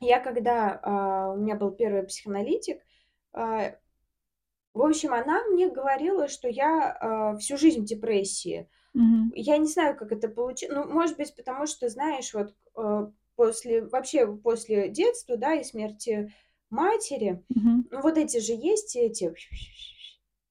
Я 0.00 0.20
когда, 0.20 0.80
а, 0.82 1.32
у 1.32 1.36
меня 1.36 1.54
был 1.56 1.70
первый 1.70 2.02
психоаналитик, 2.04 2.82
а, 3.32 3.74
в 4.74 4.82
общем, 4.82 5.14
она 5.14 5.44
мне 5.44 5.68
говорила, 5.68 6.28
что 6.28 6.48
я, 6.48 6.96
а, 7.00 7.36
всю 7.38 7.56
жизнь 7.56 7.82
в 7.82 7.84
депрессии. 7.84 8.68
Мгм. 8.92 9.32
Я 9.34 9.58
не 9.58 9.66
знаю, 9.66 9.96
как 9.96 10.12
это 10.12 10.28
получи 10.28 10.68
ну, 10.68 10.84
может 10.84 11.16
быть, 11.16 11.34
потому 11.34 11.66
что, 11.66 11.88
знаешь, 11.88 12.32
вот, 12.34 12.54
э, 12.76 13.06
после 13.36 13.82
вообще 13.86 14.26
после 14.36 14.88
детства, 14.88 15.36
да, 15.36 15.54
и 15.54 15.64
смерти 15.64 16.32
матери, 16.70 17.42
Мгм. 17.48 17.88
ну, 17.90 18.00
вот 18.02 18.16
эти 18.18 18.38
же 18.38 18.52
есть 18.52 18.94
эти 18.96 19.32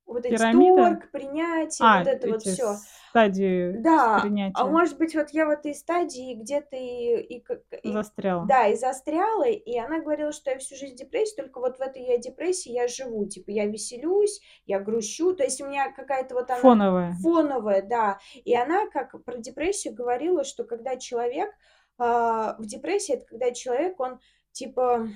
вот 0.05 0.25
эти 0.25 0.35
Пирамида? 0.35 0.81
торг, 0.83 1.11
принятие, 1.11 1.87
А, 1.87 1.99
вот 1.99 2.07
это 2.07 2.27
вот 2.27 2.41
всё. 2.43 2.75
стадии 3.09 3.71
Да, 3.73 4.17
а 4.17 4.21
принятия. 4.21 4.63
может 4.65 4.97
быть, 4.97 5.15
вот 5.15 5.29
я 5.31 5.45
в 5.45 5.49
этой 5.49 5.73
стадии 5.73 6.35
где-то 6.35 6.75
и 6.75 7.37
и 7.37 7.43
и 7.83 7.93
Застряла. 7.93 8.45
да, 8.45 8.67
и 8.67 8.75
застряла, 8.75 9.45
и 9.47 9.77
она 9.77 9.99
говорила, 10.01 10.31
что 10.31 10.51
я 10.51 10.57
всю 10.59 10.75
жизнь 10.75 10.95
в 10.95 10.97
депрессии, 10.97 11.35
только 11.35 11.59
вот 11.59 11.77
в 11.77 11.81
этой 11.81 12.03
я 12.03 12.17
депрессии 12.17 12.71
я 12.71 12.87
живу. 12.87 13.25
Типа 13.25 13.49
я 13.51 13.65
веселюсь, 13.65 14.41
я 14.65 14.79
грущу, 14.79 15.33
то 15.33 15.43
есть 15.43 15.61
у 15.61 15.67
меня 15.67 15.91
какая-то 15.91 16.35
вот 16.35 16.49
она 16.51 16.61
Фоновая. 16.61 17.13
фоновая, 17.21 17.81
да. 17.81 18.19
И 18.43 18.55
она 18.55 18.87
как 18.87 19.23
про 19.23 19.37
депрессию 19.37 19.93
говорила, 19.93 20.43
что 20.43 20.63
когда 20.65 20.97
человек, 20.97 21.51
а, 21.97 22.55
в 22.59 22.65
депрессии, 22.65 23.13
это 23.15 23.25
когда 23.25 23.51
человек, 23.51 23.99
он 23.99 24.19
типа 24.51 25.07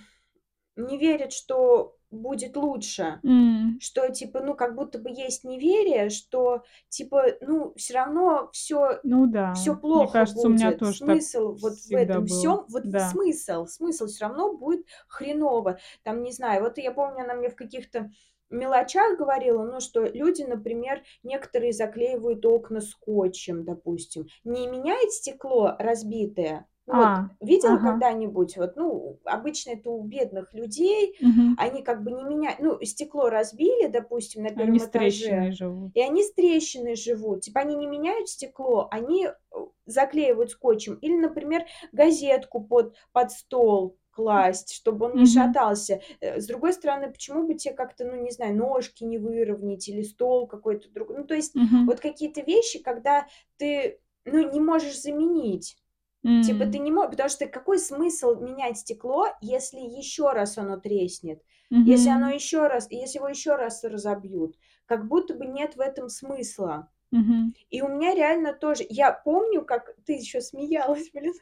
не 0.76 0.98
верит, 0.98 1.34
что 1.34 1.97
будет 2.12 2.56
лучше. 2.58 3.24
М. 3.24 3.82
Что 3.82 4.10
типа, 4.10 4.42
ну, 4.42 4.56
как 4.56 4.76
будто 4.76 5.00
бы 5.00 5.10
есть 5.12 5.44
неверие, 5.44 6.10
что 6.10 6.64
типа, 6.90 7.26
ну, 7.42 7.74
всё 7.78 7.96
равно 7.96 8.50
всё 8.54 9.02
Ну 9.04 9.26
да, 9.28 9.78
мне 9.94 10.08
плохо 10.08 10.08
кажется, 10.08 10.48
у 10.48 10.52
меня 10.52 10.72
будет. 10.72 10.74
тоже 10.74 11.04
так 11.04 11.22
Смысл 11.28 11.54
вот 11.60 11.82
в 11.86 11.96
этом 11.96 12.28
всём, 12.28 12.66
вот 12.70 12.84
Да. 12.84 12.94
смысл, 12.96 13.66
смысл 13.68 14.08
всё 14.08 14.28
равно 14.28 14.56
будет 14.58 14.86
хреново. 15.08 15.80
Там, 16.04 16.24
не 16.24 16.32
знаю, 16.34 16.64
вот 16.64 16.78
я 16.80 16.92
помню, 16.94 17.24
она 17.26 17.36
мне 17.36 17.50
в 17.50 17.56
каких-то 17.56 18.12
мелочах 18.50 19.18
говорила, 19.18 19.64
ну, 19.66 19.80
что 19.82 20.04
люди, 20.06 20.44
например, 20.44 21.04
некоторые 21.24 21.74
заклеивают 21.74 22.46
окна 22.46 22.82
скотчем, 22.82 23.66
допустим. 23.66 24.28
Не 24.46 24.68
меняет 24.68 25.12
стекло 25.14 25.76
разбитое. 25.80 26.68
Ну 26.88 26.96
вот 26.96 27.10
А, 27.10 27.30
видела 27.42 27.78
ага. 27.78 27.80
когда-нибудь, 27.80 28.56
вот, 28.58 28.78
ну, 28.78 29.20
обычно 29.26 29.72
это 29.72 29.90
у 29.90 30.02
бедных 30.04 30.54
людей, 30.54 31.18
Мгм. 31.20 31.58
они 31.58 31.84
как 31.84 32.02
бы 32.04 32.12
не 32.12 32.24
меняют, 32.24 32.60
ну, 32.60 32.80
стекло 32.84 33.30
разбили, 33.30 33.88
допустим, 33.88 34.44
на 34.44 34.50
Они 34.56 34.78
1 34.78 34.80
с 34.80 34.90
трещиной 34.90 35.52
этаже, 35.52 35.52
живут. 35.52 35.94
и 35.94 36.02
они 36.02 36.24
с 36.24 36.34
трещиной 36.34 36.96
живут. 36.96 37.42
Типа 37.42 37.62
они 37.62 37.76
не 37.76 37.88
меняют 37.88 38.30
стекло, 38.30 38.88
они, 38.92 39.28
э, 39.28 39.32
заклеивают 39.86 40.52
скотчем. 40.52 40.96
Или, 40.96 41.16
например, 41.18 41.66
газетку 41.92 42.62
под 42.64 42.96
под 43.12 43.32
стол 43.32 43.98
класть, 44.12 44.74
чтобы 44.74 45.08
он 45.08 45.18
не 45.18 45.26
Мгм. 45.26 45.28
шатался. 45.28 46.02
Э, 46.22 46.40
с 46.40 46.48
другой 46.48 46.74
стороны, 46.74 47.12
почему 47.12 47.46
бы 47.48 47.56
те 47.56 47.72
как-то, 47.74 48.06
ну, 48.06 48.16
не 48.16 48.32
знаю, 48.32 48.56
ножки 48.56 49.04
не 49.04 49.18
выровнять 49.18 49.88
или 49.90 50.04
стол 50.04 50.48
какой-то 50.48 50.90
другой. 50.92 51.18
Ну, 51.18 51.24
то 51.26 51.36
есть 51.36 51.56
Мгм. 51.56 51.88
вот 51.88 52.00
какие-то 52.00 52.42
вещи, 52.42 52.80
когда 52.82 53.28
ты, 53.58 54.00
ну, 54.26 54.52
не 54.52 54.60
можешь 54.62 55.00
заменить. 55.02 55.78
Типа 56.44 56.66
ты 56.66 56.80
не 56.80 56.92
мо 56.92 57.08
потому 57.08 57.30
что 57.30 57.48
какой 57.48 57.80
смысл 57.80 58.36
менять 58.36 58.80
стекло, 58.80 59.28
если 59.42 59.80
еще 59.80 60.32
раз 60.32 60.58
оно 60.58 60.78
треснет? 60.78 61.42
Если 61.70 62.10
оно 62.10 62.30
еще 62.30 62.68
раз 62.68 62.88
если 62.90 63.18
его 63.18 63.28
еще 63.28 63.56
раз 63.56 63.84
разобьют? 63.84 64.58
Как 64.86 65.08
будто 65.08 65.34
бы 65.34 65.46
нет 65.46 65.76
в 65.76 65.82
этом 65.82 66.10
смысла. 66.10 66.90
Мгм. 67.12 67.54
И 67.70 67.82
у 67.82 67.88
меня 67.88 68.14
реально 68.16 68.54
тоже 68.54 68.86
я 68.90 69.12
помню, 69.12 69.64
как 69.64 69.96
ты 70.06 70.14
еще 70.14 70.42
смеялась, 70.42 71.10
блин. 71.14 71.34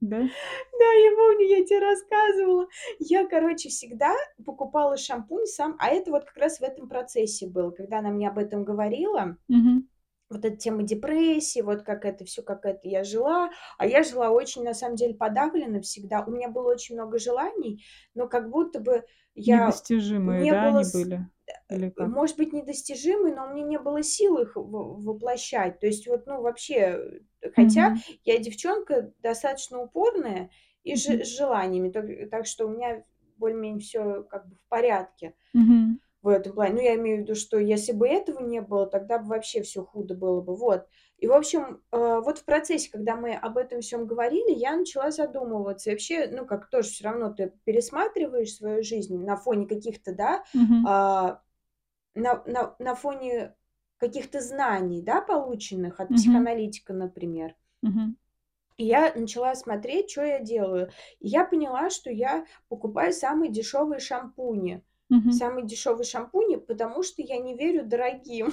Да? 0.00 0.18
Да, 0.78 0.92
я 0.92 1.10
помню, 1.16 1.46
я 1.46 1.64
те 1.64 1.78
рассказывала. 1.78 2.68
Я, 2.98 3.26
короче, 3.26 3.70
всегда 3.70 4.14
покупала 4.44 4.96
шампунь 4.96 5.46
сам 5.46 5.76
а 5.78 5.88
это 5.88 6.10
вот 6.10 6.24
как 6.24 6.36
раз 6.36 6.58
в 6.58 6.62
этом 6.62 6.88
процессе 6.88 7.46
было, 7.46 7.70
когда 7.70 7.98
она 7.98 8.10
мне 8.10 8.28
об 8.28 8.38
этом 8.38 8.64
говорила. 8.64 9.36
Мгм. 9.48 9.88
Вот 10.30 10.44
эта 10.44 10.56
тема 10.56 10.82
депрессии, 10.82 11.60
вот 11.60 11.82
как 11.82 12.04
это 12.04 12.24
всё, 12.24 12.42
как 12.42 12.64
это 12.64 12.80
я 12.88 13.04
жила. 13.04 13.50
А 13.78 13.86
я 13.86 14.02
жила 14.02 14.30
очень, 14.30 14.64
на 14.64 14.74
самом 14.74 14.96
деле, 14.96 15.14
подавленно 15.14 15.80
всегда. 15.80 16.24
У 16.26 16.30
меня 16.32 16.48
было 16.48 16.72
очень 16.72 16.96
много 16.96 17.18
желаний, 17.18 17.84
но 18.14 18.26
как 18.28 18.50
будто 18.50 18.80
бы 18.80 19.04
я 19.34 19.82
Недостижимые, 19.84 20.44
не 20.48 20.52
да, 20.56 20.66
было 20.72 20.80
они 20.80 20.84
были? 20.84 21.28
Или 21.68 21.90
э, 21.98 22.06
как? 22.06 22.08
может 22.08 22.36
быть, 22.38 22.52
недостижимые, 22.52 23.34
но 23.34 23.46
у 23.46 23.54
меня 23.54 23.64
не 23.66 23.78
было 23.78 24.02
сил 24.02 24.38
их 24.38 24.52
воплощать. 24.56 25.80
То 25.80 25.86
есть 25.86 26.06
вот, 26.08 26.26
ну, 26.26 26.42
вообще, 26.42 27.20
хотя 27.54 27.92
Мгм. 27.92 28.02
я 28.24 28.38
девчонка 28.38 29.12
достаточно 29.22 29.80
упорная 29.82 30.50
и 30.84 30.94
Мгм. 30.94 31.22
с 31.22 31.26
желаниями, 31.26 31.90
так 31.90 32.06
так 32.30 32.46
что 32.46 32.66
у 32.66 32.70
меня 32.70 33.04
более-менее 33.38 33.80
всё 33.80 34.24
как 34.24 34.48
бы 34.48 34.56
в 34.56 34.68
порядке 34.68 35.34
Мгм. 35.54 35.98
В 36.26 36.28
этом 36.28 36.52
плане. 36.54 36.74
Ну, 36.74 36.80
я 36.82 36.94
имею 36.96 37.18
в 37.18 37.20
виду, 37.22 37.34
что 37.34 37.58
если 37.58 37.92
бы 37.92 38.08
этого 38.08 38.40
не 38.42 38.60
было, 38.60 38.86
тогда 38.86 39.18
бы 39.18 39.28
вообще 39.28 39.62
всё 39.62 39.84
худо 39.84 40.14
было 40.14 40.40
бы. 40.42 40.56
Вот. 40.56 40.86
И, 41.18 41.26
в 41.26 41.32
общем, 41.32 41.82
э, 41.92 42.20
вот 42.24 42.38
в 42.38 42.44
процессе, 42.44 42.90
когда 42.92 43.16
мы 43.16 43.34
об 43.34 43.56
этом 43.58 43.80
всём 43.80 44.06
говорили, 44.06 44.52
я 44.52 44.76
начала 44.76 45.10
задумываться. 45.10 45.90
И 45.90 45.92
вообще, 45.94 46.28
ну, 46.32 46.46
как 46.46 46.68
тоже 46.70 46.90
всё 46.90 47.04
равно 47.10 47.32
ты 47.32 47.52
пересматриваешь 47.64 48.54
свою 48.54 48.82
жизнь 48.82 49.16
на 49.24 49.36
фоне 49.36 49.66
каких-то, 49.66 50.14
да, 50.14 50.44
а, 50.82 51.42
на 52.14 52.42
на 52.46 52.76
на 52.80 52.94
фоне 52.96 53.56
каких-то 53.98 54.40
знаний, 54.42 55.02
да, 55.02 55.20
полученных 55.22 56.00
от 56.00 56.08
Мгм. 56.10 56.16
психоаналитика, 56.16 56.92
например. 56.94 57.54
Мгм. 57.82 58.16
И 58.78 58.84
я 58.84 59.12
начала 59.14 59.54
смотреть, 59.54 60.10
чё 60.10 60.22
я 60.24 60.38
делаю. 60.40 60.90
И 61.20 61.28
я 61.28 61.44
поняла, 61.44 61.88
что 61.90 62.10
я 62.10 62.44
покупаю 62.68 63.12
самые 63.12 63.50
дешевые 63.50 64.00
шампуни. 64.00 64.82
Мгм. 65.10 65.40
Самые 65.40 65.66
дешевые 65.66 66.04
шампуни, 66.04 66.56
потому 66.56 67.02
что 67.02 67.22
я 67.22 67.38
не 67.38 67.56
верю 67.56 67.84
дорогим. 67.84 68.52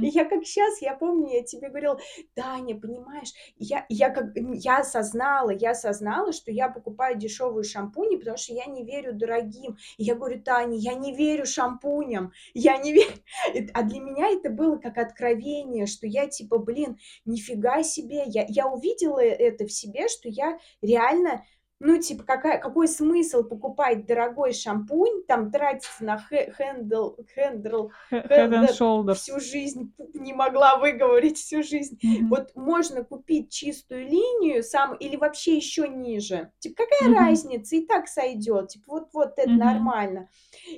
И 0.00 0.06
М. 0.06 0.08
я 0.08 0.24
как 0.26 0.44
щас, 0.44 0.82
я 0.82 0.94
помню, 0.94 1.28
я 1.32 1.42
тебе 1.44 1.68
говорила: 1.68 1.98
"Таня, 2.34 2.76
понимаешь?" 2.78 3.32
Я 3.56 3.86
я 3.88 4.10
как 4.10 4.32
я 4.36 4.78
осознала 4.80 5.50
я 5.50 5.70
осознала, 5.72 6.32
что 6.32 6.50
я 6.52 6.68
покупаю 6.68 7.16
дешевые 7.18 7.64
шампуни, 7.64 8.16
потому 8.16 8.36
что 8.36 8.52
я 8.54 8.66
не 8.66 8.84
верю 8.84 9.14
дорогим. 9.14 9.76
И 9.98 10.04
я 10.04 10.16
говорю: 10.16 10.42
"Таня, 10.42 10.76
я 10.76 10.94
не 10.94 11.14
верю 11.14 11.46
шампуням, 11.46 12.32
я 12.54 12.78
не 12.78 12.92
верю". 12.92 13.12
Эт 13.54 13.70
а 13.74 13.82
для 13.84 14.00
меня 14.00 14.28
это 14.30 14.50
было 14.50 14.76
как 14.78 14.98
откровение, 14.98 15.86
что 15.86 16.06
я 16.08 16.26
типа, 16.28 16.58
блин, 16.58 16.98
нифига 17.24 17.82
себе. 17.84 18.24
Я 18.26 18.44
я 18.48 18.66
увидела 18.68 19.20
это 19.20 19.66
в 19.66 19.72
себе, 19.72 20.08
что 20.08 20.28
я 20.28 20.58
реально, 20.82 21.44
ну, 21.84 21.98
типа, 21.98 22.22
какая 22.24 22.58
какой 22.58 22.88
смысл 22.88 23.42
покупать 23.44 24.06
дорогой 24.06 24.52
шампунь, 24.52 25.24
там 25.26 25.50
тратиться 25.50 26.04
на 26.04 26.16
and 28.12 28.52
Helde 28.60 28.66
Shoulders. 28.68 29.14
всю 29.16 29.40
жизнь, 29.40 29.92
не 30.14 30.32
могла 30.32 30.78
выговорить 30.78 31.38
всю 31.38 31.62
жизнь. 31.62 31.98
Мгм. 32.02 32.28
Вот 32.30 32.52
можно 32.54 33.04
купить 33.04 33.50
чистую 33.50 34.04
линию 34.06 34.62
сам 34.62 34.94
или 34.94 35.16
вообще 35.16 35.56
еще 35.56 35.88
ниже. 35.88 36.50
Типа 36.60 36.76
какая 36.84 37.10
Мгм. 37.10 37.26
разница, 37.26 37.76
и 37.76 37.84
так 37.84 38.08
сойдет. 38.08 38.68
Типа 38.68 38.84
вот 38.92 39.08
вот 39.12 39.32
это 39.36 39.50
Мгм. 39.50 39.58
нормально. 39.58 40.28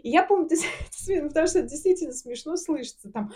И 0.03 0.09
я 0.11 0.23
помню, 0.23 0.49
ты 0.49 0.57
потому 1.29 1.47
что 1.47 1.59
это 1.61 1.69
действительно 1.69 2.13
смешно 2.13 2.57
слышится 2.57 3.11
там, 3.11 3.31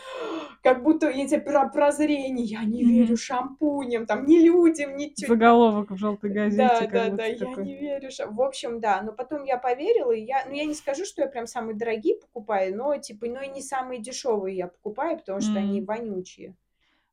как 0.63 0.83
будто 0.83 1.09
я 1.11 1.27
те 1.29 1.39
про 1.39 1.69
прозрение: 1.69 2.45
"Я 2.47 2.65
не 2.65 2.83
верю 2.85 3.09
Мгм. 3.09 3.17
шампуням, 3.17 4.07
там, 4.07 4.27
ни 4.27 4.39
людям, 4.39 4.97
ни 4.97 5.07
тю" 5.09 5.27
там. 5.29 5.37
Заголовок 5.39 5.91
в 5.91 5.97
желтой 5.97 6.31
газете 6.31 6.87
будто 6.87 6.87
Да-да-да, 6.87 7.27
"Я 7.27 7.37
такой. 7.59 7.67
не 7.67 7.77
веришь. 7.77 8.19
В 8.25 8.41
общем, 8.43 8.81
да, 8.81 9.03
но 9.03 9.13
потом 9.13 9.45
я 9.45 9.59
поверила, 9.59 10.13
и 10.13 10.23
я 10.23 10.45
ну, 10.47 10.53
я 10.55 10.65
не 10.65 10.75
скажу, 10.75 11.05
что 11.05 11.23
я 11.23 11.29
прям 11.29 11.47
самые 11.47 11.77
дорогие 11.77 12.17
покупаю, 12.17 12.77
но, 12.77 12.97
типа, 12.99 13.27
но 13.27 13.41
и 13.43 13.49
не 13.49 13.63
самые 13.63 14.01
дешевые 14.01 14.57
я 14.57 14.69
покупаю, 14.69 15.19
потому 15.19 15.41
что 15.41 15.59
они 15.59 15.81
М. 15.81 15.85
вонючие. 15.85 16.55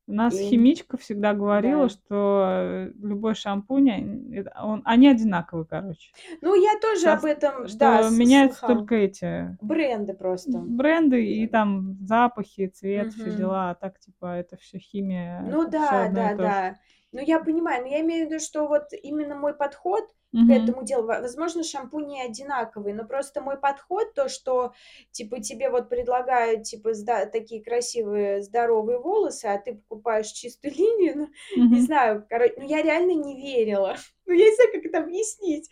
У 0.08 0.12
нас 0.12 0.38
И 0.38 0.40
химичка 0.40 0.96
всегда 0.96 1.34
говорила, 1.34 1.88
да. 1.88 1.88
что, 1.88 2.44
э, 2.48 2.92
любой 3.02 3.34
шампунь, 3.34 4.32
это 4.34 4.52
он 4.62 4.82
они 4.84 5.08
одинаковые, 5.08 5.66
короче. 5.66 6.12
Ну, 6.40 6.54
я 6.54 6.78
тоже 6.80 7.10
об 7.10 7.24
Сос 7.24 7.26
этом, 7.26 7.76
да, 7.78 8.02
что 8.02 8.02
с 8.02 8.16
меняются 8.16 8.64
слыхала. 8.64 8.64
только 8.64 8.94
эти 8.94 9.58
Бренды 9.60 10.14
просто. 10.14 10.70
бренды 10.78 11.24
и 11.26 11.46
Да. 11.46 11.48
там 11.48 11.98
запахи, 12.06 12.68
цвет, 12.68 13.12
все 13.12 13.30
Мгм. 13.30 13.32
дела, 13.32 13.70
а 13.70 13.74
так, 13.74 13.98
типа, 14.00 14.36
это 14.36 14.56
всё 14.56 14.78
химия, 14.78 15.58
Ну 15.58 15.68
да, 15.68 16.08
и 16.08 16.10
же. 16.10 16.14
да-да. 16.14 16.78
Ну, 17.12 17.20
я 17.20 17.40
понимаю, 17.40 17.82
но 17.82 17.88
я 17.88 18.00
имею 18.00 18.26
в 18.26 18.30
виду, 18.30 18.40
что 18.42 18.66
вот 18.66 18.88
именно 19.02 19.34
мой 19.36 19.54
подход 19.54 20.04
к 20.46 20.50
этому 20.50 20.84
делу, 20.84 21.06
во 21.06 21.20
возможно, 21.20 21.64
шампуни 21.64 22.20
одинаковые, 22.20 22.94
но 22.94 23.04
просто 23.04 23.40
мой 23.40 23.58
подход, 23.58 24.14
то, 24.14 24.28
что, 24.28 24.74
типа, 25.10 25.40
тебе 25.40 25.70
вот 25.70 25.88
предлагают, 25.88 26.62
типа, 26.64 26.94
зда 26.94 27.26
такие 27.26 27.64
красивые 27.64 28.42
здоровые 28.42 28.98
волосы, 29.00 29.46
а 29.46 29.58
ты 29.58 29.74
покупаешь 29.88 30.28
чистую 30.30 30.74
линию, 30.76 31.16
ну, 31.16 31.28
не 31.70 31.80
Мгм. 31.80 31.82
знаю, 31.82 32.24
коро 32.28 32.48
ну, 32.56 32.64
я 32.66 32.82
реально 32.82 33.12
не 33.12 33.36
верила. 33.40 33.96
Ну, 34.28 34.32
я 34.34 34.46
не 34.46 34.54
знаю, 34.56 34.72
как 34.72 34.84
это 34.84 34.98
объяснить. 34.98 35.70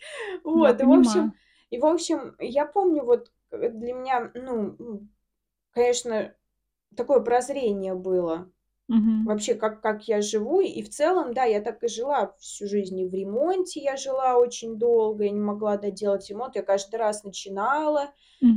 Я 0.53 0.71
Вот, 0.71 0.79
и, 0.79 0.85
в 0.85 0.91
общем 0.93 1.33
и, 1.69 1.77
в 1.77 1.85
общем, 1.85 2.35
я 2.39 2.65
помню, 2.65 3.03
вот, 3.03 3.31
э, 3.51 3.69
для 3.69 3.93
меня, 3.93 4.31
ну, 4.33 5.07
конечно, 5.71 6.35
такое 6.95 7.21
прозрение 7.21 7.95
было. 7.95 8.51
Мгм. 8.89 9.25
Вообще, 9.25 9.55
как 9.55 9.81
как 9.81 10.07
я 10.07 10.21
живу. 10.21 10.61
И 10.61 10.81
в 10.83 10.89
целом, 10.89 11.33
да, 11.33 11.45
я 11.45 11.61
так 11.61 11.83
и 11.83 11.87
жила 11.87 12.35
всю 12.39 12.67
жизнь. 12.67 12.99
И 12.99 13.07
в 13.07 13.13
ремонте 13.13 13.79
я 13.81 13.97
жила 13.97 14.37
очень 14.37 14.77
долго, 14.77 15.23
я 15.25 15.31
не 15.31 15.39
могла 15.39 15.77
доделать 15.77 16.29
ремонт. 16.29 16.55
Я 16.55 16.61
каждый 16.63 16.97
раз 16.97 17.23
начинала 17.23 18.11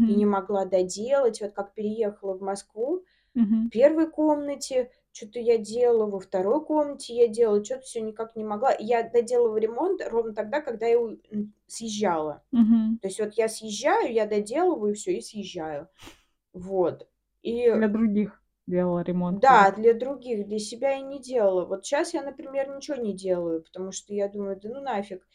и 0.05 0.15
не 0.15 0.27
Мгм. 0.27 0.27
могла 0.27 0.65
доделать. 0.67 1.41
Вот 1.41 1.53
как 1.53 1.75
переехала 1.75 2.35
в 2.35 2.43
Москву, 2.43 3.01
в 3.01 3.05
Мгм. 3.35 3.71
1 3.71 4.07
комнате 4.11 4.91
чё-то 5.13 5.41
я 5.41 5.59
делала, 5.59 6.07
во 6.07 6.21
2 6.21 6.61
комнате 6.65 7.15
я 7.17 7.29
делала, 7.29 7.65
чё-то 7.65 7.83
всё 7.83 8.01
никак 8.03 8.37
не 8.37 8.45
могла. 8.45 8.73
И 8.73 8.85
я 8.85 9.03
доделывала 9.09 9.59
ремонт 9.59 10.03
ровно 10.09 10.35
тогда, 10.35 10.61
когда 10.63 10.87
я 10.87 11.01
у 11.01 11.11
м, 11.33 11.55
съезжала. 11.69 12.43
Мгм. 12.53 12.99
То 13.03 13.09
есть 13.09 13.21
вот 13.21 13.35
я 13.35 13.49
съезжаю, 13.49 14.13
я 14.13 14.27
доделываю 14.27 14.95
всё 14.95 15.13
и 15.13 15.21
съезжаю. 15.23 15.89
Вот. 16.55 17.09
И 17.43 17.71
Для 17.73 17.89
других 17.89 18.41
делала 18.69 19.01
ремонт 19.03 19.43
Да, 19.43 19.71
для 19.73 19.95
других, 19.95 20.47
для 20.47 20.59
себя 20.59 20.93
я 20.93 21.01
не 21.03 21.21
делала. 21.21 21.65
Вот 21.67 21.85
щас 21.85 22.15
я, 22.15 22.23
например, 22.23 22.69
ничего 22.75 22.97
не 22.97 23.15
делаю, 23.15 23.63
потому 23.63 23.93
что 23.93 24.15
я 24.15 24.29
думаю: 24.29 24.59
"Да 24.61 24.69
ну 24.71 24.81
нафиг". 24.81 25.27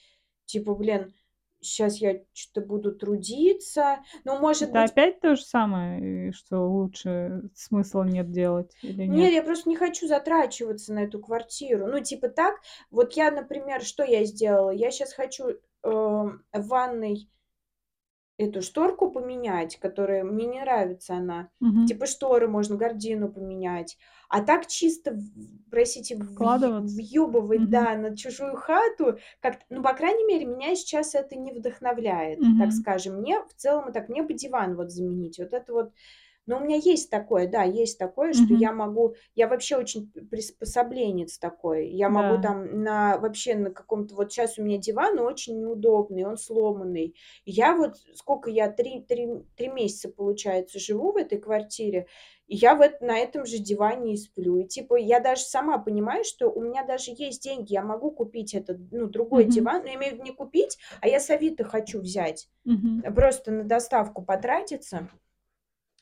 Типа, 0.45 0.75
блин, 0.75 1.13
щас 1.61 1.97
я 1.99 2.21
чё-то 2.33 2.61
буду 2.61 2.93
трудиться. 2.95 3.99
Ну, 4.25 4.39
может 4.39 4.71
Это 4.71 4.73
быть 4.73 4.93
опять 4.93 5.19
то 5.19 5.35
же 5.35 5.41
самое, 5.43 6.29
и 6.29 6.31
что 6.31 6.67
лучше 6.69 7.49
смысла 7.55 8.03
нет 8.03 8.31
делделать 8.31 8.77
или 8.81 9.03
нет? 9.03 9.31
Нет, 9.31 9.33
я 9.33 9.43
просто 9.43 9.69
не 9.69 9.75
хочу 9.75 10.07
затрачиваться 10.07 10.93
на 10.93 10.99
эту 11.03 11.19
квартиру. 11.19 11.87
Ну, 11.87 11.99
типа 11.99 12.29
так, 12.29 12.55
вот 12.91 13.13
я, 13.13 13.31
например, 13.31 13.81
что 13.83 14.03
я 14.03 14.23
сделала? 14.25 14.71
Я 14.71 14.91
щас 14.91 15.13
хочу, 15.13 15.49
э, 15.49 15.57
в 15.83 16.39
ванной 16.53 17.29
эту 18.37 18.61
шторку 18.61 19.11
поменять, 19.11 19.77
которая 19.79 20.23
мне 20.23 20.45
не 20.47 20.61
нравится 20.61 21.15
она. 21.15 21.49
Мгм. 21.61 21.99
Типа 21.99 22.05
шторы 22.05 22.47
можно, 22.47 22.77
гардину 22.77 23.31
поменять. 23.31 23.97
А 24.29 24.41
так 24.41 24.67
чисто, 24.67 25.19
простите, 25.69 26.15
въ 26.17 26.23
Вкладываться? 26.31 26.95
въёбывать, 26.95 27.69
Мгм. 27.69 27.69
да, 27.69 27.95
на 27.97 28.15
чужую 28.17 28.55
хату 28.55 29.17
как-то, 29.41 29.65
ну, 29.69 29.83
по 29.83 29.93
крайней 29.93 30.25
мере, 30.25 30.45
меня 30.45 30.75
сейчас 30.75 31.15
это 31.15 31.35
не 31.37 31.51
вдохновляет, 31.53 32.43
так 32.57 32.71
Мгм. 32.71 32.73
скажем. 32.73 33.17
Мне 33.17 33.39
в 33.43 33.53
целом 33.55 33.91
так 33.93 34.09
мне 34.09 34.23
бы 34.23 34.33
диван 34.33 34.75
вот 34.75 34.91
заменить. 34.91 35.39
Вот 35.39 35.53
это 35.53 35.73
вот 35.73 35.93
но 36.45 36.57
у 36.57 36.59
меня 36.61 36.75
есть 36.77 37.09
такое, 37.09 37.47
да, 37.47 37.63
есть 37.63 37.97
такое, 37.99 38.33
что 38.33 38.53
я 38.53 38.71
могу 38.73 39.15
я 39.35 39.47
вообще 39.47 39.77
очень 39.77 40.11
приспособленец 40.11 41.37
такой. 41.39 41.89
Я 41.89 42.09
могу 42.09 42.37
Да. 42.37 42.39
там 42.39 42.83
на 42.83 43.17
вообще 43.17 43.55
на 43.55 43.71
каком-то 43.71 44.15
вот 44.15 44.31
щас 44.31 44.57
у 44.57 44.63
меня 44.63 44.77
диван 44.77 45.19
очень 45.19 45.59
неудобный, 45.59 46.25
он 46.25 46.37
сломанный. 46.37 47.15
Я 47.45 47.75
вот 47.75 47.95
сколько 48.15 48.49
я 48.49 48.69
3 48.71 49.01
3 49.01 49.27
3 49.55 49.67
месяца, 49.69 50.09
получается, 50.09 50.79
живу 50.79 51.11
в 51.13 51.17
этой 51.17 51.37
квартире, 51.39 52.07
и 52.47 52.55
я 52.55 52.75
в 52.75 52.81
эт 52.81 53.01
на 53.01 53.17
этом 53.17 53.45
же 53.45 53.57
диване 53.59 54.13
и 54.13 54.17
сплю. 54.17 54.57
И 54.57 54.65
типа 54.67 54.95
я 54.95 55.19
даже 55.19 55.43
сама 55.43 55.77
понимаю, 55.77 56.23
что 56.25 56.49
у 56.51 56.61
меня 56.61 56.83
даже 56.83 57.11
есть 57.15 57.41
деньги, 57.43 57.73
я 57.73 57.83
могу 57.83 58.11
купить 58.11 58.53
этот, 58.53 58.77
ну, 58.91 59.07
другой 59.07 59.45
Мгм. 59.45 59.45
диван. 59.45 59.81
Но 59.83 59.89
я 59.89 59.95
имею 59.95 60.11
в 60.13 60.15
виду 60.15 60.23
не 60.25 60.31
купить, 60.31 60.77
а 61.01 61.07
я 61.07 61.19
с 61.19 61.29
"Авито" 61.29 61.63
хочу 61.63 61.99
взять. 62.01 62.49
Э, 63.03 63.11
просто 63.11 63.51
на 63.51 63.63
доставку 63.65 64.23
потратиться. 64.23 65.09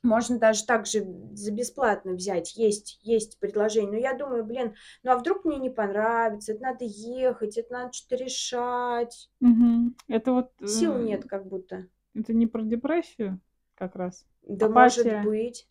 Можно 0.03 0.39
даже 0.39 0.65
так 0.65 0.87
же 0.87 1.05
за 1.33 1.51
бесплатно 1.51 2.13
взять. 2.13 2.55
Есть 2.55 2.99
есть 3.03 3.39
предложение. 3.39 3.91
Но 3.91 3.97
я 3.97 4.13
думаю: 4.13 4.43
"Блин, 4.43 4.73
ну 5.03 5.11
а 5.11 5.17
вдруг 5.17 5.45
мне 5.45 5.57
не 5.57 5.69
понравится? 5.69 6.53
Это 6.53 6.63
надо 6.63 6.85
ехать, 6.85 7.57
это 7.57 7.71
надо 7.73 7.91
чё-то 7.93 8.15
решать". 8.15 9.29
Мгм. 9.39 9.95
Это 10.07 10.31
вот, 10.33 10.51
Сил 10.65 10.95
э, 10.97 11.03
нет 11.03 11.25
как 11.25 11.47
будто. 11.47 11.87
это 12.15 12.33
не 12.33 12.47
про 12.47 12.63
депрессию 12.63 13.39
как 13.75 13.95
раз? 13.95 14.25
Да, 14.47 14.67
может 14.69 15.05
Апатия? 15.05 15.23
быть. 15.23 15.67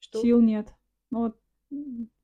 Что? 0.00 0.22
Сил 0.22 0.40
нет? 0.40 0.72
Ну, 1.10 1.18
вот, 1.20 1.38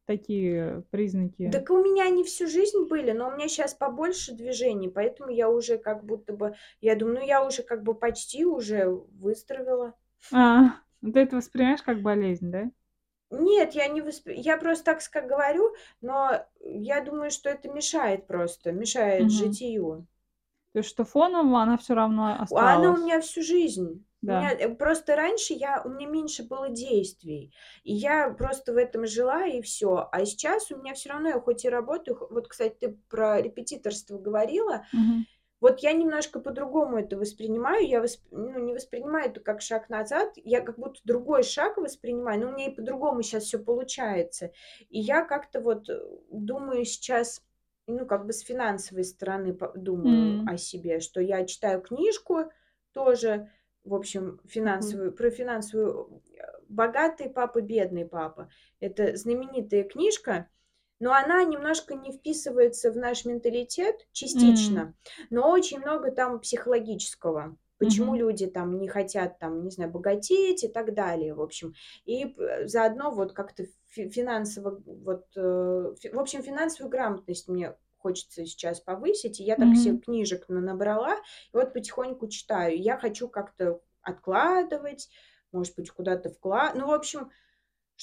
такие 0.06 0.84
признаки. 0.90 1.48
Дак 1.50 1.70
у 1.70 1.82
меня 1.82 2.04
они 2.06 2.24
всю 2.24 2.46
жизнь 2.46 2.84
были, 2.88 3.12
но 3.12 3.28
у 3.28 3.32
меня 3.32 3.48
щас 3.48 3.74
побольше 3.74 4.32
движений, 4.32 4.88
поэтому 4.88 5.30
я 5.30 5.50
уже 5.50 5.78
как 5.78 6.04
будто 6.04 6.32
бы 6.32 6.54
я 6.80 6.94
думаю, 6.96 7.20
ну, 7.20 7.26
я 7.26 7.44
уже 7.44 7.62
как 7.62 7.82
бы 7.82 7.94
почти 7.94 8.44
уже 8.44 8.88
выздоровела. 8.88 9.94
А, 10.32 10.76
ну, 11.02 11.12
ты 11.12 11.20
это 11.20 11.36
воспринимаешь 11.36 11.82
как 11.82 12.00
болезнь, 12.02 12.50
да? 12.50 12.70
Нет, 13.30 13.74
я 13.74 13.88
не 13.88 14.00
воспри 14.02 14.34
я 14.40 14.56
просто 14.58 14.84
так 14.84 15.00
ска 15.00 15.22
говорю, 15.22 15.74
но 16.00 16.46
я 16.60 17.00
думаю, 17.00 17.30
что 17.30 17.48
это 17.48 17.68
мешает 17.70 18.26
просто, 18.26 18.72
мешает 18.72 19.30
Мгм. 19.30 19.32
житию. 19.32 20.06
То 20.74 20.78
есть, 20.78 20.88
что 20.90 21.04
фоном 21.04 21.54
она 21.54 21.76
всё 21.76 21.94
равно 21.94 22.40
А 22.50 22.74
она 22.74 22.92
у 22.92 22.96
осталась? 22.96 23.02
меня 23.02 23.20
всю 23.20 23.42
жизнь. 23.42 24.04
У 24.24 24.30
меня, 24.30 24.52
Да. 24.52 24.54
э, 24.54 24.68
просто 24.74 25.16
раньше 25.16 25.52
я 25.52 25.82
у 25.84 25.88
меня 25.88 26.06
меньше 26.06 26.44
было 26.44 26.68
действий, 26.68 27.52
и 27.82 27.92
я 27.92 28.30
просто 28.30 28.72
в 28.72 28.76
этом 28.76 29.04
жила, 29.06 29.46
и 29.46 29.60
всё. 29.62 30.08
А 30.12 30.24
сейчас 30.24 30.70
у 30.70 30.76
меня 30.76 30.94
всё 30.94 31.10
равно, 31.10 31.28
я 31.30 31.40
хоть 31.40 31.64
и 31.64 31.68
работаю, 31.68 32.16
вот, 32.30 32.46
кстати, 32.48 32.74
ты 32.78 32.88
про 33.08 33.40
репетиторство 33.42 34.18
говорила. 34.18 34.84
Мгм. 34.92 35.24
Вот 35.62 35.78
я 35.78 35.92
немножко 35.92 36.40
по-другому 36.40 36.98
это 36.98 37.16
воспринимаю. 37.16 37.86
Я 37.86 38.00
восп 38.00 38.20
ну, 38.32 38.58
не 38.58 38.74
воспринимаю 38.74 39.30
это 39.30 39.38
как 39.40 39.60
шаг 39.62 39.88
назад, 39.88 40.32
я 40.36 40.60
как 40.60 40.76
будто 40.76 41.00
другой 41.04 41.44
шаг 41.44 41.76
воспринимаю, 41.76 42.40
но 42.40 42.48
у 42.48 42.52
меня 42.52 42.66
и 42.66 42.74
по-другому 42.74 43.22
щас 43.22 43.44
всё 43.44 43.60
получается. 43.60 44.50
И 44.90 44.98
я 44.98 45.24
как-то 45.24 45.60
вот, 45.60 45.88
э, 45.88 46.00
думаю 46.32 46.84
сейчас, 46.84 47.44
ну, 47.86 48.06
как 48.06 48.26
бы 48.26 48.32
с 48.32 48.40
финансовой 48.40 49.04
стороны 49.04 49.56
думаю 49.76 50.42
М. 50.42 50.46
о 50.46 50.56
себе, 50.56 50.98
что 50.98 51.20
я 51.20 51.44
читаю 51.46 51.80
книжку 51.80 52.50
тоже, 52.92 53.48
в 53.84 53.94
общем, 53.94 54.40
финансовую, 54.44 55.12
про 55.12 55.30
финансовую, 55.30 56.22
э, 56.36 56.42
"Богатый 56.68 57.30
папа, 57.30 57.60
бедный 57.60 58.04
папа". 58.04 58.48
Это 58.80 59.14
знаменитая 59.16 59.84
книжка, 59.84 60.48
но 61.02 61.12
она 61.14 61.44
немножко 61.44 61.94
не 61.94 62.12
вписывается 62.12 62.92
в 62.92 62.96
наш 62.96 63.24
менталитет, 63.26 63.96
частично, 64.12 64.94
но 65.30 65.50
очень 65.50 65.80
много 65.80 66.12
там 66.12 66.40
психологического. 66.40 67.58
Почему 67.78 68.14
Мгм. 68.14 68.16
люди 68.16 68.46
там 68.46 68.78
не 68.78 68.86
хотят 68.88 69.40
там, 69.40 69.64
не 69.64 69.70
знаю, 69.70 69.90
богатеть 69.90 70.62
и 70.62 70.68
так 70.68 70.94
далее, 70.94 71.34
в 71.34 71.40
общем. 71.42 71.74
И 72.04 72.26
п 72.26 72.68
заодно 72.68 73.10
вот 73.10 73.32
как-то 73.32 73.64
фи 73.88 74.08
финансово 74.08 74.80
вот, 74.86 75.26
э, 75.36 75.40
в 75.40 76.18
общем, 76.18 76.42
финансовую 76.44 76.90
грамотность 76.90 77.48
мне 77.48 77.76
хочется 77.98 78.46
сейчас 78.46 78.80
повысить. 78.80 79.40
И 79.40 79.44
я 79.44 79.56
так 79.56 79.76
се 79.76 79.92
Мгм. 79.92 79.98
книжек 79.98 80.48
нанабрала, 80.48 81.16
и 81.16 81.56
вот 81.56 81.72
потихоньку 81.72 82.28
читаю. 82.28 82.80
Я 82.80 82.96
хочу 82.98 83.28
как-то 83.28 83.80
откладывать, 84.02 85.08
может 85.52 85.74
быть, 85.76 85.90
куда-то 85.90 86.30
вкла 86.30 86.72
ну, 86.74 86.86
в 86.88 86.92
общем, 86.92 87.30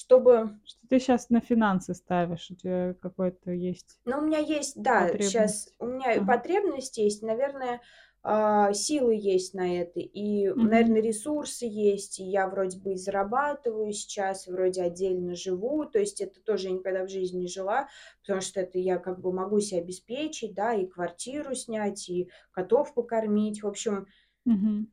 чтобы 0.00 0.60
Что 0.64 0.86
ты 0.88 0.98
щас 0.98 1.28
на 1.28 1.40
финансы 1.40 1.92
ставишь, 1.94 2.50
у 2.50 2.54
тебя 2.54 2.94
какой-то 2.94 3.50
есть 3.50 4.00
Ну, 4.06 4.18
у 4.18 4.22
меня 4.22 4.38
есть, 4.38 4.80
да, 4.82 5.10
потребность? 5.10 5.74
у 5.78 5.86
меня 5.86 6.22
Ага. 6.22 6.26
потребность 6.26 6.96
есть, 6.98 7.22
наверное, 7.22 7.80
а, 8.22 8.72
силы 8.72 9.14
есть 9.14 9.54
на 9.54 9.78
это, 9.80 10.00
и, 10.00 10.48
Мгм. 10.54 10.88
наверно, 10.88 10.96
ресурсы 10.98 11.66
есть. 11.66 12.18
И 12.18 12.24
я 12.24 12.48
вроде 12.48 12.78
бы 12.78 12.92
и 12.94 12.96
зарабатываю 12.96 13.92
сейчас, 13.92 14.46
вроде 14.46 14.82
отдельно 14.82 15.34
живу. 15.34 15.84
То 15.86 15.98
есть 15.98 16.20
это 16.20 16.40
тоже 16.42 16.68
я 16.68 16.74
никогда 16.74 17.04
в 17.04 17.08
жизни 17.10 17.40
не 17.42 17.48
жила, 17.48 17.88
потому 18.22 18.40
что 18.40 18.60
это 18.60 18.78
я 18.78 18.98
как 18.98 19.20
бы 19.20 19.32
могу 19.32 19.60
се 19.60 19.78
обеспечить, 19.78 20.54
да, 20.54 20.74
и 20.74 20.86
квартиру 20.86 21.54
снять, 21.54 22.08
и 22.08 22.30
котов 22.52 22.94
покормить. 22.94 23.62
В 23.62 23.66
общем 23.66 24.06
Мгм. 24.46 24.90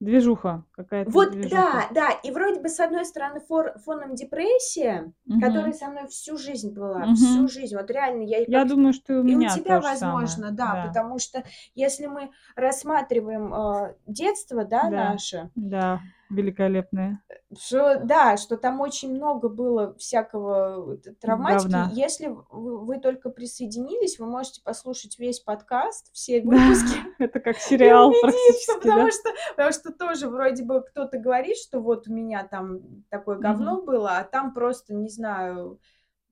Движуха, 0.00 0.64
какая-то 0.72 1.12
Вот, 1.12 1.28
движуха. 1.28 1.82
да, 1.82 1.88
да. 1.94 2.10
И 2.10 2.30
вроде 2.30 2.60
бы, 2.60 2.68
с 2.68 2.80
одной 2.80 3.04
стороны, 3.04 3.40
фор 3.40 3.78
фоном 3.78 4.14
депрессия, 4.14 5.12
которая 5.38 5.72
Мгм. 5.72 5.72
со 5.72 5.86
мной 5.88 6.08
всю 6.08 6.36
жизнь 6.36 6.72
была, 6.72 7.12
всю 7.12 7.46
Мгм. 7.46 7.48
жизнь. 7.48 7.76
Вот 7.76 7.90
реально 7.90 8.22
я 8.22 8.38
и 8.40 8.46
Я 8.46 8.64
как 8.64 8.66
думаю, 8.66 8.92
что 8.92 9.12
и 9.14 9.16
у 9.18 9.22
и 9.24 9.34
у 9.36 9.44
меня 9.44 9.46
тебя, 9.46 9.80
же 9.80 9.88
самое. 9.88 10.42
возможно, 10.42 10.50
да. 10.52 10.76
Да. 10.76 10.82
Потому 10.82 11.18
что 11.18 11.44
если 11.74 12.06
мы 12.06 12.30
рассматриваем, 12.56 13.52
а, 13.54 13.94
детство, 14.06 14.64
да, 14.64 14.90
Да. 14.90 14.90
наше 14.90 15.50
Да, 15.54 16.02
великолепное. 16.30 17.22
что 17.58 18.00
да, 18.04 18.36
что 18.36 18.56
там 18.56 18.80
очень 18.80 19.14
много 19.14 19.48
было 19.48 19.94
всякого 19.96 20.96
т 20.98 21.12
травматики. 21.14 21.70
Говна. 21.70 21.90
Если 21.94 22.26
в 22.28 22.44
вы 22.50 22.98
только 23.00 23.30
присоединились, 23.30 24.18
вы 24.18 24.26
можете 24.26 24.60
послушать 24.62 25.18
весь 25.18 25.40
подкаст, 25.40 26.12
все 26.12 26.40
Да, 26.40 26.48
выпуски 26.50 26.98
это 27.18 27.40
как 27.40 27.56
сериал 27.58 28.12
практически, 28.20 28.74
потому 28.78 29.06
да? 29.06 29.10
что 29.10 29.30
потому 29.50 29.72
что 29.72 29.92
тоже 29.92 30.28
вроде 30.28 30.64
бы 30.64 30.82
кто-то 30.82 31.18
говорит, 31.18 31.56
что 31.56 31.80
вот 31.80 32.08
у 32.08 32.12
меня 32.12 32.46
там 32.46 32.80
такое 33.10 33.36
говно 33.38 33.76
Мгм. 33.76 33.86
было, 33.86 34.18
а 34.18 34.24
там 34.24 34.52
просто, 34.54 34.94
не 34.94 35.08
знаю, 35.08 35.78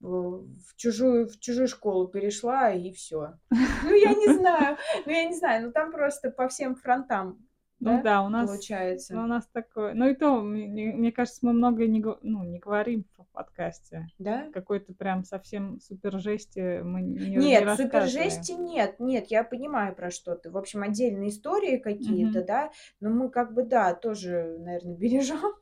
в 0.01 0.75
чужую 0.75 1.27
в 1.29 1.39
чужую 1.39 1.67
школу 1.67 2.07
перешла 2.07 2.71
и 2.71 2.91
всё. 2.91 3.33
Ну, 3.49 3.93
я 3.93 4.13
не 4.13 4.33
знаю, 4.37 4.77
ну, 5.05 5.11
я 5.11 5.25
не 5.25 5.33
знаю, 5.35 5.65
ну, 5.67 5.71
там 5.71 5.91
просто 5.91 6.29
по 6.31 6.47
всем 6.47 6.75
фронтам, 6.75 7.39
Ну 7.79 7.97
да, 7.97 8.01
да, 8.01 8.21
у 8.23 8.29
нас, 8.29 8.47
ну, 8.47 8.53
у 8.53 8.55
получается. 8.55 9.15
нас 9.15 9.47
такое. 9.51 9.93
Ну 9.93 10.09
и 10.09 10.15
то, 10.15 10.41
мне 10.41 10.93
мне 10.93 11.11
кажется, 11.11 11.39
мы 11.41 11.53
много 11.53 11.85
не 11.87 12.01
ну, 12.21 12.43
не 12.43 12.59
говорим 12.59 13.05
в 13.17 13.25
подкасте. 13.33 14.07
Да? 14.17 14.49
Какой-то 14.53 14.93
прям 14.93 15.23
совсем 15.23 15.79
супер 15.81 16.19
жести 16.19 16.81
мы 16.81 17.01
не 17.01 17.17
не 17.19 17.35
Нет, 17.37 17.59
супер 17.71 17.93
рассказываем. 17.93 18.29
жести 18.31 18.51
нет. 18.53 18.99
Нет, 18.99 19.27
я 19.27 19.43
понимаю, 19.43 19.93
про 19.95 20.09
что 20.09 20.35
ты. 20.35 20.49
В 20.49 20.57
общем, 20.57 20.83
отдельные 20.83 21.29
истории 21.29 21.77
какие-то, 21.77 22.39
Мгм. 22.39 22.45
да, 22.47 22.71
но 23.01 23.09
мы 23.09 23.29
как 23.29 23.53
бы, 23.53 23.63
да, 23.63 23.93
тоже, 23.93 24.57
наверно, 24.59 24.95
бережем. 24.97 25.53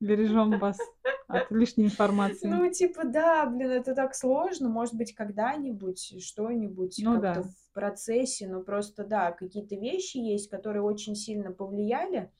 Бережем 0.00 0.58
вас 0.58 0.90
от 1.28 1.50
лишней 1.50 1.86
информации. 1.86 2.48
Ну, 2.48 2.70
типа, 2.70 3.04
да, 3.04 3.46
блин, 3.46 3.70
это 3.70 3.94
так 3.94 4.14
сложно. 4.14 4.68
Может 4.68 4.94
быть, 4.94 5.14
когда-нибудь 5.14 6.22
что-нибудь 6.24 7.02
Ну 7.04 7.20
да. 7.20 7.34
в 7.42 7.72
процессе, 7.74 8.48
но 8.48 8.62
просто, 8.62 9.04
да, 9.04 9.32
какие-то 9.32 9.76
вещи 9.76 10.18
есть, 10.18 10.50
которые 10.50 10.82
очень 10.82 11.14
сильно 11.14 11.52
повлияли, 11.52 12.30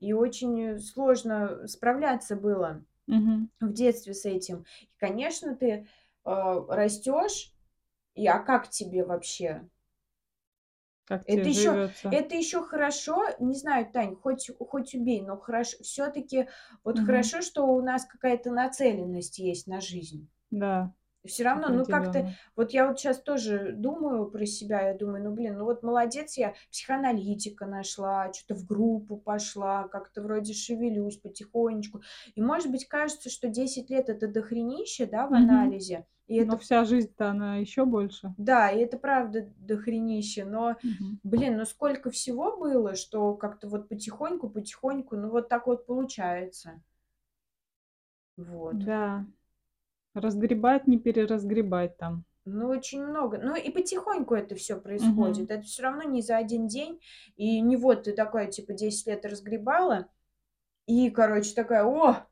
и 0.00 0.12
очень 0.14 0.78
сложно 0.80 1.66
справляться 1.68 2.36
было 2.36 2.84
Мгм. 3.08 3.48
в 3.60 3.72
детстве 3.72 4.14
с 4.14 4.24
этим. 4.26 4.66
И, 4.82 4.88
конечно, 4.98 5.56
ты, 5.56 5.88
а, 6.24 6.60
растёшь, 6.74 7.54
и 8.14 8.26
а 8.26 8.40
как 8.40 8.68
тебе 8.70 9.04
вообще? 9.04 9.68
Как 11.08 11.26
Это 11.26 11.50
живётся? 11.50 12.10
это 12.10 12.34
ещё 12.36 12.62
хорошо, 12.62 13.16
не 13.40 13.54
знаю, 13.54 13.86
Тань, 13.92 14.16
хоть 14.16 14.50
хоть 14.58 14.94
убей, 14.94 15.22
но 15.22 15.36
хорош 15.38 15.68
всё-таки 15.80 16.48
вот 16.84 16.98
Мгм. 16.98 17.00
хорошо, 17.00 17.42
что 17.42 17.66
у 17.66 17.80
нас 17.82 18.04
какая-то 18.06 18.50
нацеленность 18.50 19.38
есть 19.38 19.66
на 19.68 19.80
жизнь. 19.80 20.28
Да, 20.50 20.94
Всё 21.26 21.44
равно, 21.44 21.70
ну, 21.70 21.86
как-то 21.88 22.28
вот 22.56 22.72
я 22.72 22.88
вот 22.88 22.98
щас 23.00 23.20
тоже 23.22 23.72
думаю 23.76 24.26
про 24.30 24.46
себя, 24.46 24.88
я 24.88 24.94
думаю: 24.94 25.24
"Ну, 25.24 25.32
блин, 25.34 25.58
ну 25.58 25.64
вот 25.64 25.82
молодец, 25.84 26.38
я 26.38 26.54
психоаналитика 26.70 27.66
нашла, 27.66 28.30
чё-то 28.32 28.54
в 28.56 28.66
группу 28.66 29.16
пошла, 29.18 29.88
как-то 29.88 30.22
вроде 30.22 30.54
шевелюсь 30.54 31.18
потихонечку". 31.18 32.02
И, 32.36 32.42
может 32.42 32.70
быть, 32.72 32.86
кажется, 32.88 33.30
что 33.30 33.48
10 33.48 33.90
лет- 33.90 34.08
это 34.10 34.28
дохренище, 34.28 35.06
да, 35.06 35.26
в 35.28 35.32
Мгм. 35.32 35.34
анализе, 35.34 36.06
и 36.32 36.36
Но 36.38 36.56
это 36.56 36.58
вся 36.58 36.84
жизнь-то, 36.84 37.30
она 37.30 37.56
ещё 37.56 37.84
больше. 37.86 38.34
Да, 38.38 38.70
и 38.70 38.80
это 38.80 38.98
правда 38.98 39.48
дохренище, 39.58 40.44
но, 40.44 40.76
Мгм. 40.82 41.20
блин, 41.22 41.56
ну 41.58 41.64
сколько 41.66 42.10
всего 42.10 42.56
было, 42.56 42.94
что 42.94 43.34
как-то 43.34 43.68
вот 43.68 43.88
потихоньку 43.88 44.48
потихоньку, 44.48 45.16
ну, 45.16 45.30
вот 45.30 45.48
так 45.48 45.66
вот 45.66 45.86
получается. 45.86 46.82
Вот. 48.38 48.82
Да. 48.86 49.26
Разгребать, 50.14 50.88
не 50.88 50.98
переразгребать 50.98 51.96
там. 51.98 52.24
Ну, 52.46 52.68
очень 52.68 53.04
много. 53.04 53.38
Ну, 53.38 53.54
и 53.54 53.70
потихоньку 53.70 54.34
это 54.34 54.56
Мгм. 54.98 55.48
происходит. 55.48 55.50
Это 55.50 55.62
всё 55.62 55.82
равно 55.84 56.02
не 56.02 56.22
за 56.22 56.36
1 56.36 56.66
день. 56.66 57.00
И 57.36 57.60
не 57.60 57.76
вот 57.76 58.04
ты 58.04 58.12
такая, 58.12 58.48
типа, 58.50 58.72
10 58.72 59.06
лет 59.06 59.24
разгребала 59.24 60.08
и, 60.86 61.10
короче, 61.10 61.54
такая: 61.54 61.84
"О, 61.84 62.26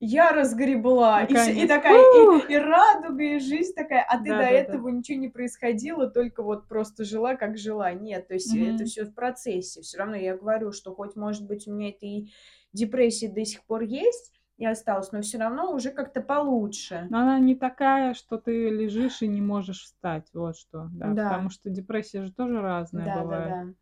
я 0.00 0.32
разгребла!" 0.32 1.22
И 1.24 1.34
и 1.34 1.66
такая, 1.66 2.04
и 2.12 2.52
и 2.52 2.56
радуга, 2.56 3.22
и 3.22 3.38
жизнь 3.38 3.74
такая, 3.74 4.04
а 4.08 4.18
ты 4.18 4.34
до 4.34 4.44
Да-да-да. 4.44 4.44
этого 4.44 4.88
ничего 4.88 5.18
не 5.18 5.28
происходило, 5.28 6.08
только 6.10 6.42
вот 6.42 6.68
просто 6.68 7.04
жила, 7.04 7.36
как 7.36 7.56
жила. 7.58 7.92
Нет, 7.92 8.28
то 8.28 8.34
есть 8.34 8.54
это 8.54 8.84
Мгм. 8.84 8.86
всё 8.86 9.04
в 9.06 9.14
процессе. 9.14 9.82
Всё 9.82 9.98
равно 9.98 10.16
я 10.16 10.36
говорю, 10.36 10.72
что 10.72 10.94
хоть, 10.94 11.16
может 11.16 11.46
быть, 11.46 11.66
у 11.68 11.72
меня 11.74 11.90
этой 11.90 12.32
депрессия 12.72 13.28
до 13.28 13.44
сих 13.44 13.64
пор 13.64 13.82
есть 13.82 14.32
и 14.58 14.66
осталась, 14.66 15.12
но 15.12 15.22
всё 15.22 15.38
равно 15.38 15.72
уже 15.72 15.90
как-то 15.90 16.20
получше. 16.20 17.10
Но 17.10 17.18
она 17.20 17.38
не 17.38 17.54
такая, 17.54 18.14
что 18.14 18.38
ты 18.38 18.70
лежишь 18.70 19.22
и 19.22 19.28
не 19.28 19.40
можешь 19.40 19.82
встать. 19.84 20.28
Вот 20.32 20.56
что, 20.56 20.88
да. 20.92 21.14
Да. 21.14 21.22
Потому 21.22 21.50
что 21.50 21.68
депрессия 21.70 22.22
же 22.24 22.32
тоже 22.32 22.60
разная 22.60 23.08
бывает. 23.08 23.58
Да-да-да. 23.58 23.74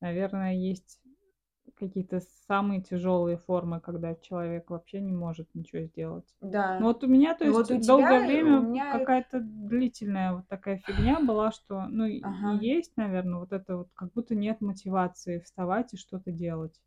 Наверное, 0.00 0.54
есть 0.54 1.00
какие-то 1.76 2.20
самые 2.48 2.82
тяжёлые 2.82 3.38
формы, 3.38 3.80
когда 3.80 4.14
человек 4.16 4.70
вообще 4.70 5.00
не 5.00 5.12
может 5.12 5.48
ничего 5.54 5.82
сделать. 5.84 6.34
Да. 6.42 6.66
Ну, 6.78 6.86
вот 6.86 7.04
у 7.04 7.06
меня, 7.08 7.34
то 7.34 7.44
есть, 7.46 7.70
вот 7.70 7.84
долгое 7.86 8.20
тебя, 8.20 8.20
время 8.20 8.60
меня 8.60 8.84
какая-то 8.90 9.40
длительная 9.40 10.34
вот 10.34 10.48
такая 10.48 10.78
фигня 10.78 11.20
была, 11.20 11.52
что, 11.52 11.86
ну, 11.88 12.04
Ага. 12.22 12.66
есть, 12.66 12.92
наверно, 12.96 13.40
вот 13.40 13.52
это 13.52 13.76
вот, 13.78 13.88
как 13.94 14.12
будто 14.12 14.34
нет 14.34 14.60
мотивации 14.60 15.40
вставать 15.40 15.94
и 15.94 15.96
что-то 15.96 16.32
делать. 16.32 16.80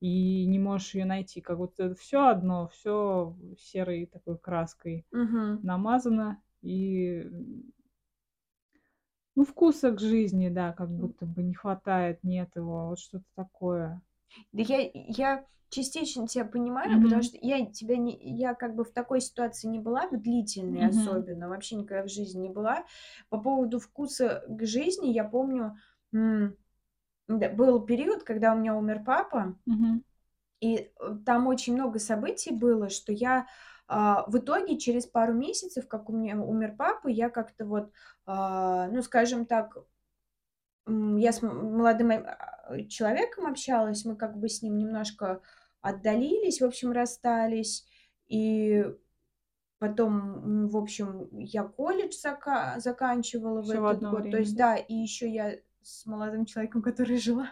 И 0.00 0.46
не 0.46 0.58
можешь 0.60 0.94
её 0.94 1.06
найти. 1.06 1.40
Как 1.42 1.58
будто 1.58 1.94
всё 1.96 2.28
одно, 2.28 2.68
всё 2.68 3.36
серой 3.58 4.06
такой 4.06 4.38
краской 4.38 5.06
Мгм. 5.12 5.62
намазано. 5.62 6.42
И 6.62 7.24
ну, 9.36 9.44
вкуса 9.44 9.92
к 9.92 10.00
жизни, 10.00 10.48
да, 10.48 10.72
как 10.72 10.90
будто 10.90 11.26
бы 11.26 11.42
не 11.42 11.54
хватает, 11.54 12.24
нет 12.24 12.50
его. 12.56 12.88
Вот 12.88 12.98
что-то 12.98 13.24
такое. 13.34 14.02
Да 14.52 14.62
я 14.62 14.90
я 14.94 15.46
частично 15.70 16.26
тя 16.26 16.44
понимаю, 16.44 17.00
потому 17.00 17.22
Мгм. 17.22 17.22
что 17.22 17.38
я 17.40 17.64
тебя 17.66 17.96
не 17.96 18.16
я 18.36 18.54
как 18.54 18.74
бы 18.74 18.84
в 18.84 18.92
такой 18.92 19.20
ситуации 19.20 19.68
не 19.68 19.78
была, 19.78 20.08
в 20.08 20.20
длительной 20.20 20.84
Мгм. 20.84 20.86
особенно, 20.86 21.48
вообще 21.48 21.76
никогда 21.76 22.04
в 22.04 22.08
жизни 22.10 22.40
не 22.42 22.50
была. 22.50 22.84
По 23.28 23.38
поводу 23.38 23.78
вкуса 23.78 24.44
к 24.48 24.64
жизни 24.66 25.08
я 25.08 25.24
помню, 25.24 25.76
м, 26.12 26.56
был 27.28 27.80
период, 27.86 28.24
когда 28.24 28.54
у 28.54 28.58
меня 28.58 28.76
умер 28.76 29.04
папа, 29.06 29.58
Мгм. 29.66 30.02
и, 30.60 30.76
э, 31.00 31.16
там 31.26 31.46
очень 31.48 31.74
много 31.74 31.98
событий 31.98 32.52
было, 32.52 32.88
что 32.90 33.12
я, 33.12 33.46
а, 33.88 34.24
в 34.28 34.38
итоге 34.38 34.78
через 34.78 35.06
пару 35.06 35.34
месяцев, 35.34 35.88
как 35.88 36.10
у 36.10 36.12
меня 36.14 36.36
умер 36.40 36.76
папа, 36.78 37.08
я 37.08 37.30
как-то 37.30 37.66
вот, 37.66 37.92
а, 38.26 38.88
ну, 38.88 39.02
скажем 39.02 39.46
так 39.46 39.76
я 40.86 41.32
с 41.32 41.42
молодым, 41.42 42.10
а, 42.12 42.82
человеком 42.88 43.46
общалась, 43.46 44.04
мы 44.04 44.16
как 44.16 44.38
бы 44.38 44.48
с 44.48 44.62
ним 44.62 44.78
немножко 44.78 45.42
отдалились, 45.80 46.60
в 46.60 46.64
общем, 46.64 46.92
расстались. 46.92 47.86
И 48.28 48.84
потом, 49.78 50.68
в 50.68 50.76
общем, 50.76 51.28
я 51.38 51.64
колледж 51.64 52.14
зака 52.20 52.80
заканчивала 52.80 53.62
в 53.62 53.66
Всё 53.66 53.80
в 53.82 53.86
этот 53.86 53.86
одно 53.86 54.10
год. 54.10 54.30
То 54.30 54.38
время, 54.38 54.38
есть, 54.38 54.56
да? 54.56 54.76
и 54.76 54.94
ещё 54.94 55.26
я 55.26 55.56
с 55.82 56.06
молодым 56.06 56.46
человеком, 56.46 56.82
который 56.82 57.18
жила 57.18 57.48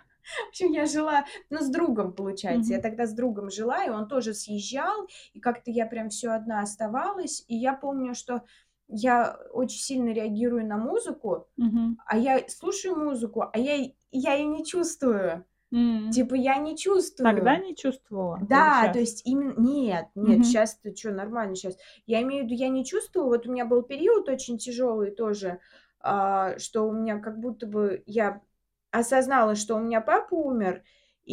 в 0.47 0.49
общем, 0.51 0.73
я 0.73 0.87
жила, 0.87 1.25
ну, 1.51 1.59
с 1.61 1.71
другом, 1.71 2.13
получается. 2.13 2.75
Я 2.75 2.81
Мгм. 2.81 2.83
тогда 2.83 3.07
с 3.07 3.15
другом 3.15 3.51
жила, 3.51 3.85
и 3.85 3.91
он 3.91 4.09
тоже 4.09 4.35
съезжал, 4.35 5.09
и 5.33 5.41
как-то 5.41 5.71
я 5.71 5.87
прям 5.87 6.11
всё 6.11 6.33
одна 6.33 6.61
оставалась. 6.63 7.45
И 7.49 7.57
я 7.57 7.73
помню, 7.75 8.15
что 8.15 8.43
я 8.89 9.39
очень 9.53 9.81
сильно 9.81 10.11
реагирую 10.11 10.67
на 10.67 10.79
музыку, 10.79 11.49
Мгм. 11.57 11.99
а 12.07 12.19
я 12.19 12.49
слушаю 12.49 12.97
музыку, 12.97 13.45
а 13.53 13.59
я 13.59 13.77
я 14.13 14.35
её 14.35 14.49
не 14.51 14.65
чувствую. 14.67 15.45
М. 15.73 16.25
Типа 16.25 16.35
я 16.37 16.59
не 16.59 16.77
Тогда 17.23 17.59
чувствую. 17.59 17.59
не 17.59 17.75
чувствовала 17.77 18.39
Да, 18.41 18.89
то 18.89 18.99
есть 19.01 19.23
именно 19.27 19.55
нет, 19.59 20.07
нет, 20.17 20.45
Мгм. 20.45 20.47
щас 20.47 20.77
ты 20.79 20.93
чё, 20.95 21.13
нормально 21.13 21.57
щас. 21.57 21.77
Я 22.07 22.23
имею 22.23 22.45
в 22.45 22.47
виду, 22.49 22.57
я 22.57 22.69
не 22.71 22.85
чувствую. 22.87 23.27
Вот 23.29 23.47
у 23.47 23.53
меня 23.53 23.67
был 23.67 23.83
период 23.83 24.29
очень 24.31 24.59
тяжёлый 24.59 25.11
тоже, 25.13 25.61
а, 26.01 26.59
что 26.59 26.89
у 26.89 26.93
меня 26.93 27.19
как 27.21 27.41
будто 27.41 27.67
бы 27.67 28.03
я 28.07 28.43
осознала, 28.93 29.57
что 29.57 29.77
у 29.77 29.81
меня 29.81 30.01
папа 30.03 30.35
умер, 30.37 30.85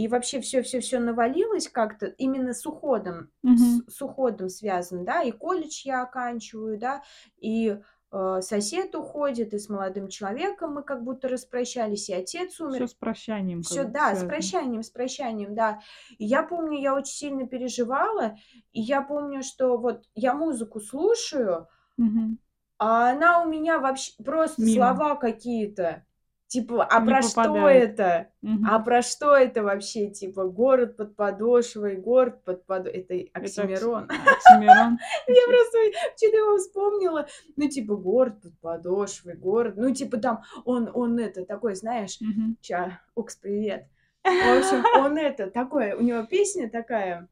и 0.04 0.08
вообще 0.10 0.42
всё 0.42 0.62
навалилось 1.00 1.70
как-то 1.70 2.08
именно 2.08 2.54
с 2.54 2.66
уходом, 2.66 3.32
с 3.56 3.80
Мгм. 3.80 3.86
с 3.88 4.02
уходом 4.02 4.50
связано, 4.50 5.06
да. 5.06 5.24
И 5.24 5.32
колледж 5.32 5.82
я 5.86 6.04
оканчиваю, 6.04 6.78
да, 6.80 7.04
и, 7.38 7.78
э, 8.12 8.41
сосед 8.41 8.96
уходит, 8.96 9.54
и 9.54 9.60
с 9.60 9.70
молодым 9.70 10.08
человеком 10.10 10.76
мы 10.76 10.84
как 10.84 11.04
будто 11.04 11.28
распрощались, 11.30 12.10
и 12.10 12.14
отец 12.14 12.60
умер. 12.62 12.88
с 12.88 12.93
прощанием 12.93 13.64
будто 13.64 13.86
да, 13.86 14.16
с 14.16 14.24
прощанием, 14.26 14.84
с 14.84 14.89
прощанием, 14.91 15.56
да. 15.56 15.82
И 16.20 16.26
я 16.26 16.43
помню, 16.43 16.80
я 16.82 16.96
очень 16.96 17.16
сильно 17.16 17.48
переживала, 17.48 18.36
и 18.74 18.82
я 18.82 19.02
помню, 19.04 19.43
что 19.43 19.78
вот 19.78 20.06
я 20.16 20.34
музыку 20.36 20.80
слушаю 20.82 21.68
Мгм. 21.98 22.38
а 22.80 23.12
она 23.12 23.41
у 23.41 23.48
меня 23.48 23.80
вообще 23.80 24.12
просто 24.24 24.66
Мимо. 24.66 24.66
слова 24.66 25.16
какие-то. 25.16 26.05
Типа, 26.48 26.86
а 26.86 27.00
Не 27.00 27.08
про 27.08 27.22
что 27.24 27.36
попадает. 27.43 27.93
это? 27.93 28.28
Мгм. 28.41 28.68
А 28.70 28.80
про 28.80 29.02
что 29.02 29.36
это 29.36 29.64
вообще? 29.64 30.10
Типа, 30.10 30.46
город 30.46 30.96
под 30.96 31.16
подошвой, 31.16 31.96
город 31.96 32.43
под 32.43 32.66
подо 32.68 32.89
Это 32.89 33.16
Это 33.16 33.30
окси 33.34 33.62
оксимирон. 33.62 34.08
Я 35.28 35.48
просто 35.48 35.78
что-то 36.16 36.38
его 36.38 36.58
вспомнила. 36.58 37.28
Ну, 37.56 37.68
типа, 37.68 37.96
город 37.96 38.41
под 38.41 38.60
подошвой, 38.60 39.36
город. 39.36 39.74
Ну, 39.78 39.91
типа, 39.91 40.18
там 40.18 40.43
он 40.66 40.89
он 40.93 41.18
это 41.18 41.46
такой, 41.46 41.76
знаешь, 41.76 42.20
ща, 42.62 43.02
Укс, 43.16 43.36
привет. 43.38 43.88
В 44.24 44.58
общем, 44.58 44.84
он 45.04 45.18
это 45.18 45.50
такой, 45.50 45.93
у 45.93 46.02
него 46.02 46.24
песня 46.26 46.70
такая, 46.70 47.28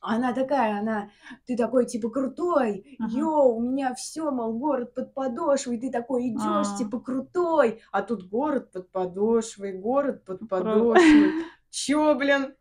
она 0.00 0.32
такая, 0.32 0.78
она, 0.80 1.10
ты 1.46 1.56
такой 1.56 1.86
типа 1.86 2.10
крутой, 2.10 2.98
Ага. 2.98 3.20
йоу, 3.20 3.56
у 3.56 3.60
меня 3.62 3.94
все, 3.94 4.30
мол, 4.30 4.52
город 4.58 4.94
под 4.94 5.14
подошвой, 5.14 5.78
ты 5.78 5.90
такой 5.90 6.28
идешь, 6.28 6.72
А. 6.72 6.74
типа 6.74 7.00
крутой, 7.00 7.82
а 7.92 8.02
тут 8.02 8.28
город 8.28 8.72
под 8.72 8.90
подошвой, 8.92 9.72
город 9.72 10.24
под 10.24 10.48
Про 10.48 10.48
подошвой. 10.48 11.36
Чё, 11.70 12.14
блин, 12.14 12.54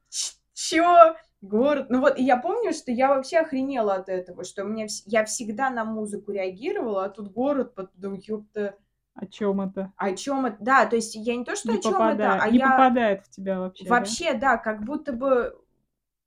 чё? 0.53 1.15
Город. 1.41 1.88
Ну 1.89 1.99
вот, 2.01 2.17
и 2.17 2.23
я 2.23 2.38
помню, 2.38 2.73
что 2.73 2.91
я 2.91 3.09
вообще 3.09 3.38
охренела 3.38 3.93
от 3.95 4.09
этого, 4.09 4.43
что 4.43 4.63
мне 4.63 4.85
вс- 4.85 5.03
я 5.05 5.23
всегда 5.23 5.69
на 5.69 5.85
музыку 5.85 6.31
реагировала, 6.31 7.05
а 7.05 7.09
тут 7.09 7.31
город 7.31 7.75
под, 7.75 7.91
да 7.95 8.09
ёпта, 8.11 8.75
О 9.15 9.25
чём 9.27 9.59
это? 9.61 9.91
о 9.95 10.15
чем 10.15 10.45
это? 10.45 10.57
Да, 10.59 10.85
то 10.85 10.95
есть 10.95 11.15
я 11.15 11.35
не 11.35 11.43
то, 11.43 11.55
что 11.55 11.73
Не 11.73 11.77
о 11.77 11.81
чем 11.81 12.07
это, 12.09 12.33
а 12.35 12.49
не 12.49 12.57
я 12.57 12.69
попадает 12.71 13.25
в 13.25 13.29
тебя 13.29 13.59
вообще, 13.59 13.93
да? 13.93 14.17
вообще, 14.17 14.33
да, 14.33 14.57
как 14.57 14.83
будто 14.85 15.13
бы, 15.13 15.55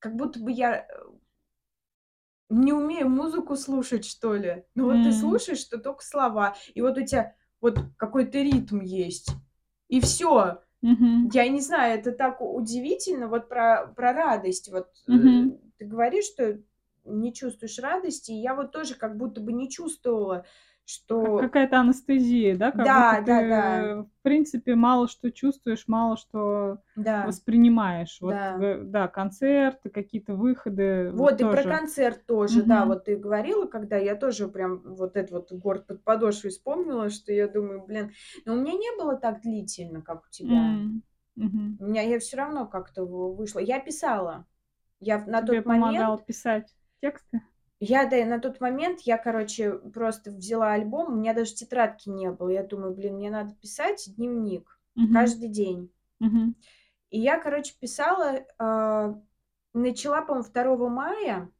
как 0.00 0.16
будто 0.16 0.40
бы 0.40 0.50
я 0.50 0.80
э, 0.80 0.84
не 2.48 2.72
умею 2.72 3.08
музыку 3.08 3.56
слушать, 3.56 4.04
что 4.04 4.34
ли. 4.34 4.64
Ну 4.74 4.86
вот 4.86 5.02
ты 5.02 5.08
М. 5.08 5.12
слушаешь, 5.12 5.60
что 5.60 5.78
только 5.78 6.04
слова, 6.04 6.56
и 6.74 6.80
вот 6.82 6.98
у 6.98 7.04
тебя 7.04 7.34
вот 7.60 7.78
какой-то 7.96 8.38
ритм 8.38 8.80
есть, 8.80 9.28
и 9.88 10.00
все. 10.00 10.62
Мгм. 10.82 11.30
Я 11.32 11.48
не 11.48 11.60
знаю, 11.60 11.98
это 11.98 12.12
так 12.12 12.40
удивительно, 12.40 13.28
вот 13.28 13.48
про, 13.48 13.86
про 13.94 14.12
радость. 14.12 14.70
Вот 14.70 14.88
э, 15.06 15.12
Мгм. 15.12 15.58
ты 15.78 15.84
говоришь, 15.84 16.24
что 16.26 16.58
не 17.04 17.34
чувствуешь 17.34 17.78
радости, 17.78 18.32
и 18.32 18.40
я 18.40 18.54
вот 18.54 18.72
тоже 18.72 18.94
как 18.94 19.16
будто 19.16 19.40
бы 19.40 19.52
не 19.52 19.70
чувствовала, 19.70 20.38
Как 20.38 20.46
что... 20.92 21.20
какая-то 21.36 21.80
анестезия, 21.80 22.56
да? 22.56 22.72
Как 22.72 22.88
Да, 22.88 23.20
да, 23.20 23.42
ты, 23.42 23.42
да, 23.42 23.86
в 24.04 24.22
принципе, 24.22 24.74
мало 24.74 25.08
что 25.08 25.30
чувствуешь, 25.32 25.84
мало 25.88 26.16
что 26.16 26.78
да, 26.94 27.18
воспринимаешь. 27.22 28.18
Вот, 28.20 28.36
да. 28.36 28.52
г 28.52 28.80
да, 28.84 29.08
концерты, 29.08 29.90
какие-то 29.90 30.34
выходы, 30.34 31.10
вот 31.12 31.30
Вот, 31.30 31.40
и 31.40 31.44
про 31.44 31.62
тоже. 31.62 31.68
концерт 31.68 32.24
тоже, 32.26 32.62
да, 32.62 32.84
Мгм. 32.84 32.86
вот 32.86 33.04
ты 33.04 33.16
говорила, 33.16 33.66
когда 33.66 33.96
я 33.96 34.14
тоже 34.14 34.48
прям 34.48 34.78
вот 34.94 35.16
этот 35.16 35.30
вот 35.50 35.52
город 35.52 35.86
под 35.88 36.04
подошвой 36.04 36.50
вспомнила, 36.50 37.10
что 37.10 37.32
я 37.32 37.48
думаю, 37.48 37.84
блин, 37.84 38.12
но 38.44 38.54
у 38.54 38.56
меня 38.56 38.74
не 38.74 38.96
было 38.96 39.16
так 39.16 39.40
длительно, 39.42 40.02
как 40.02 40.24
у 40.26 40.30
тебя. 40.30 40.80
М. 40.80 41.02
Мгм. 41.36 41.78
У 41.78 41.84
меня 41.86 42.02
я 42.02 42.18
все 42.20 42.36
равно 42.36 42.66
как-то 42.68 43.04
вышла. 43.04 43.58
Я 43.58 43.80
писала. 43.80 44.46
Я 45.00 45.24
на 45.26 45.42
Тебе 45.42 45.58
тот 45.58 45.64
момент, 45.66 46.16
помогал 46.16 46.18
писать 46.18 46.74
тексты? 47.02 47.42
Я, 47.80 48.06
да, 48.06 48.24
на 48.26 48.38
тот 48.38 48.60
момент 48.60 49.00
я, 49.00 49.18
короче, 49.18 49.72
просто 49.72 50.30
взяла 50.30 50.72
альбом, 50.74 51.12
у 51.12 51.16
меня 51.16 51.34
даже 51.34 51.54
тетрадки 51.54 52.08
не 52.10 52.30
было. 52.30 52.50
Я 52.50 52.62
думаю, 52.62 52.94
блин, 52.94 53.14
мне 53.16 53.30
надо 53.30 53.54
писать 53.54 54.04
дневник 54.16 54.78
Мгм. 54.96 55.14
каждый 55.14 55.48
день. 55.48 55.90
Мгм. 56.20 56.54
И 57.10 57.18
я, 57.18 57.38
короче, 57.40 57.74
писала, 57.78 58.44
а, 58.58 59.14
начала, 59.74 60.22
по-моему, 60.22 60.44
2 60.44 60.88
мая 60.88 61.50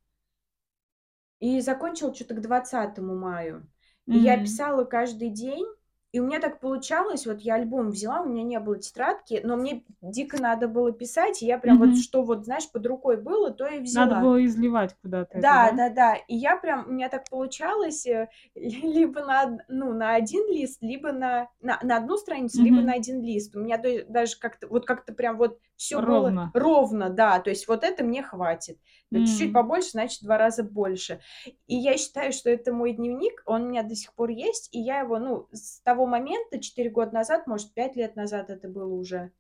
и 1.41 1.61
закончила 1.61 2.15
что-то 2.15 2.35
к 2.35 2.41
20 2.43 3.17
маю. 3.17 3.67
И 4.09 4.19
я 4.19 4.37
М. 4.37 4.43
писала 4.43 4.85
каждый 4.85 5.31
день, 5.31 5.67
и 6.13 6.21
у 6.21 6.27
меня 6.27 6.41
так 6.41 6.61
получалось, 6.61 7.27
вот 7.27 7.41
я 7.41 7.55
альбом 7.55 7.91
взяла, 7.91 8.23
у 8.23 8.27
меня 8.29 8.43
не 8.43 8.59
было 8.61 8.79
тетрадки, 8.79 9.41
но 9.45 9.57
мне 9.57 9.85
дико 10.03 10.41
надо 10.41 10.69
было 10.69 10.93
писать, 10.93 11.43
и 11.43 11.47
я 11.47 11.59
прям 11.59 11.79
вот 11.79 11.91
Мгм. 11.91 11.97
что 11.97 12.23
вот, 12.23 12.45
знаешь, 12.45 12.71
под 12.71 12.87
рукой 12.87 13.17
было, 13.17 13.51
то 13.51 13.67
и 13.67 13.79
Надо 13.79 13.83
взяла. 13.83 14.23
было 14.23 14.45
изливать 14.45 14.97
куда-то 15.03 15.39
это, 15.39 15.43
Да, 15.43 15.71
да? 15.71 15.77
да, 15.77 15.89
да. 15.91 16.15
И 16.27 16.37
я 16.37 16.57
прям, 16.57 16.87
у 16.89 16.93
меня 16.93 17.09
так 17.09 17.29
получалось, 17.31 18.05
э, 18.07 18.29
либо 18.55 19.21
на, 19.25 19.59
ну, 19.69 19.93
на 19.93 20.15
один 20.15 20.47
лист, 20.51 20.79
либо 20.83 21.13
на, 21.13 21.49
на, 21.61 21.79
на 21.83 21.99
одну 21.99 22.17
страницу, 22.17 22.63
либо 22.63 22.81
на 22.83 22.95
один 22.95 23.23
лист. 23.23 23.55
У 23.55 23.61
меня 23.61 23.79
да- 23.79 24.05
даже 24.09 24.37
как-то, 24.39 24.67
вот 24.67 24.87
как-то 24.87 25.13
прям 25.13 25.37
вот 25.39 25.59
все 25.77 25.99
было 26.01 26.07
Ровно. 26.07 26.51
ровно, 26.53 27.11
да. 27.11 27.39
То 27.39 27.51
есть 27.51 27.69
вот 27.69 27.85
это 27.85 28.03
мне 28.05 28.23
хватит. 28.23 28.79
Да, 29.11 29.19
Чуть-чуть 29.21 29.53
побольше, 29.53 29.91
значит, 29.91 30.23
два 30.23 30.37
раза 30.37 30.63
больше. 30.65 31.21
И 31.67 31.77
я 31.77 31.97
считаю, 31.97 32.33
что 32.33 32.51
это 32.51 32.73
мой 32.73 32.93
дневник, 32.93 33.43
он 33.47 33.63
у 33.63 33.69
меня 33.69 33.83
до 33.83 33.95
сих 33.95 34.13
пор 34.15 34.31
есть, 34.31 34.69
и 34.73 34.81
я 34.81 35.01
его, 35.01 35.19
ну, 35.19 35.49
с 35.53 35.81
того 35.83 36.00
момента, 36.07 36.61
4 36.61 36.91
года 36.91 37.13
назад, 37.15 37.47
может, 37.47 37.73
5 37.75 37.97
лет 37.97 38.17
назад 38.17 38.51
это 38.51 38.69
было 38.69 38.93
уже. 38.95 39.33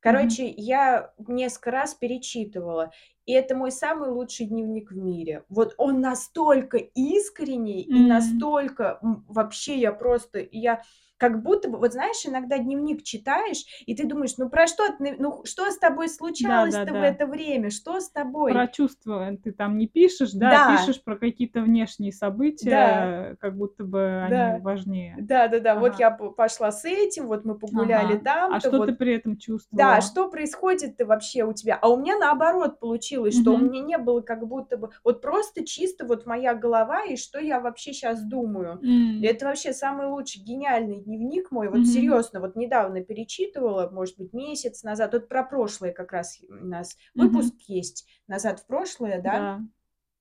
Короче, 0.00 0.48
я 0.48 1.12
несколько 1.28 1.70
раз 1.72 1.94
перечитывала, 1.94 2.92
и 3.26 3.32
это 3.32 3.54
мой 3.56 3.72
самый 3.72 4.10
лучший 4.10 4.46
дневник 4.46 4.92
в 4.92 4.96
мире. 4.96 5.44
Вот 5.48 5.74
он 5.78 6.00
настолько 6.00 6.78
искренний 6.78 7.82
и 7.82 7.92
М. 7.92 8.08
настолько 8.08 8.98
вообще 9.02 9.76
я 9.78 9.92
просто 9.92 10.46
я 10.52 10.82
как 11.20 11.42
будто 11.42 11.68
бы, 11.68 11.78
вот 11.78 11.92
знаешь, 11.92 12.24
иногда 12.26 12.58
дневник 12.58 13.02
читаешь, 13.04 13.64
и 13.86 13.94
ты 13.94 14.06
думаешь, 14.06 14.36
ну 14.38 14.48
про 14.50 14.66
что 14.66 14.84
ты, 14.98 15.16
ну 15.18 15.44
что 15.44 15.70
с 15.70 15.78
тобой 15.78 16.08
случалось-то 16.08 16.94
в 16.94 16.94
Да-да-да. 16.94 17.06
это 17.06 17.26
время, 17.26 17.70
что 17.70 18.00
с 18.00 18.08
Про 18.08 18.20
тобой? 18.22 18.68
чувства 18.68 19.30
ты 19.44 19.52
там 19.52 19.78
не 19.78 19.86
пишешь, 19.86 20.32
да, 20.32 20.50
Да, 20.50 20.66
пишешь 20.66 21.02
про 21.04 21.16
какие-то 21.16 21.62
внешние 21.62 22.10
да, 22.10 22.18
события, 22.18 23.36
как 23.40 23.56
будто 23.56 23.84
бы 23.84 24.22
они 24.22 24.36
да. 24.36 24.58
важнее. 24.60 25.14
Да-да-да, 25.20 25.76
вот 25.76 25.92
Ага. 25.92 25.98
я 25.98 26.10
п- 26.10 26.30
пошла 26.30 26.72
с 26.72 26.84
этим, 26.84 27.26
вот 27.28 27.44
мы 27.44 27.58
погуляли 27.58 28.14
Ага. 28.14 28.20
А 28.22 28.24
там-то, 28.24 28.60
что 28.60 28.80
ты 28.80 28.92
вот 28.92 28.98
при 28.98 29.14
этом 29.14 29.32
Да, 29.32 29.38
чувствовала? 29.38 30.00
что 30.00 30.28
происходит-то 30.30 31.06
вообще 31.06 31.44
у 31.44 31.52
тебя? 31.52 31.78
А 31.80 31.88
у 31.88 31.96
меня 31.96 32.18
наоборот 32.18 32.80
получилось, 32.80 33.38
что 33.38 33.54
у 33.54 33.58
меня 33.58 33.80
не 33.82 33.98
было 33.98 34.20
как 34.20 34.46
будто 34.46 34.76
бы 34.76 34.90
вот 35.04 35.22
просто 35.22 35.64
чисто 35.64 36.06
вот 36.06 36.26
моя 36.26 36.54
голова 36.54 37.04
и 37.04 37.16
что 37.16 37.38
я 37.40 37.60
вообще 37.60 37.92
сейчас 37.92 38.22
думаю. 38.22 38.80
М. 38.82 39.22
это 39.22 39.46
вообще 39.46 39.72
самый 39.72 40.06
лучший, 40.08 40.42
гениальный 40.42 41.00
дневник 41.16 41.50
мой. 41.50 41.68
Вот 41.68 41.86
Мгм. 41.86 41.86
серьезно, 41.86 42.40
вот 42.40 42.56
недавно 42.56 43.02
перечитывала, 43.04 43.90
может 43.90 44.16
быть, 44.18 44.32
месяц 44.32 44.82
назад. 44.82 45.12
Вот 45.14 45.28
про 45.28 45.44
прошлое 45.44 45.92
как 45.92 46.12
раз 46.12 46.38
у 46.48 46.52
нас 46.54 46.96
Мгм. 47.14 47.50
выпуск 47.50 47.54
есть 47.66 48.06
«Назад 48.28 48.60
в 48.60 48.66
прошлое», 48.66 49.20
да? 49.20 49.50
Да. 49.50 49.60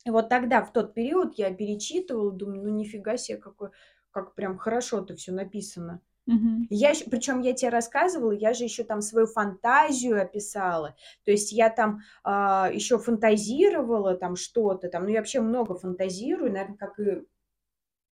И 0.06 0.10
вот 0.12 0.30
тогда, 0.30 0.64
в 0.64 0.72
тот 0.74 0.94
период, 0.94 1.36
я 1.38 1.54
перечитывала, 1.54 2.32
думаю, 2.32 2.64
ну 2.64 2.70
нифига 2.70 3.18
себе, 3.18 3.38
какой, 3.38 3.70
как 4.12 4.36
прям 4.36 4.58
хорошо-то 4.58 5.16
все 5.16 5.32
написано. 5.32 6.02
Мгм. 6.28 6.70
Я 6.72 6.94
причем 7.10 7.42
я 7.42 7.54
тебе 7.54 7.70
рассказывала, 7.70 8.32
я 8.32 8.54
же 8.54 8.64
еще 8.66 8.84
там 8.84 9.02
свою 9.02 9.28
фантазию 9.28 10.22
описала. 10.22 10.96
То 11.26 11.32
есть 11.32 11.52
я 11.52 11.70
там 11.70 12.02
а, 12.24 12.70
еще 12.72 13.00
фантазировала 13.00 14.16
там 14.16 14.36
что-то 14.36 14.90
там. 14.90 15.04
Ну, 15.06 15.10
я 15.10 15.20
вообще 15.20 15.42
много 15.42 15.76
фантазирую, 15.76 16.52
наверное, 16.52 16.78
как 16.78 17.00
и, 17.00 17.26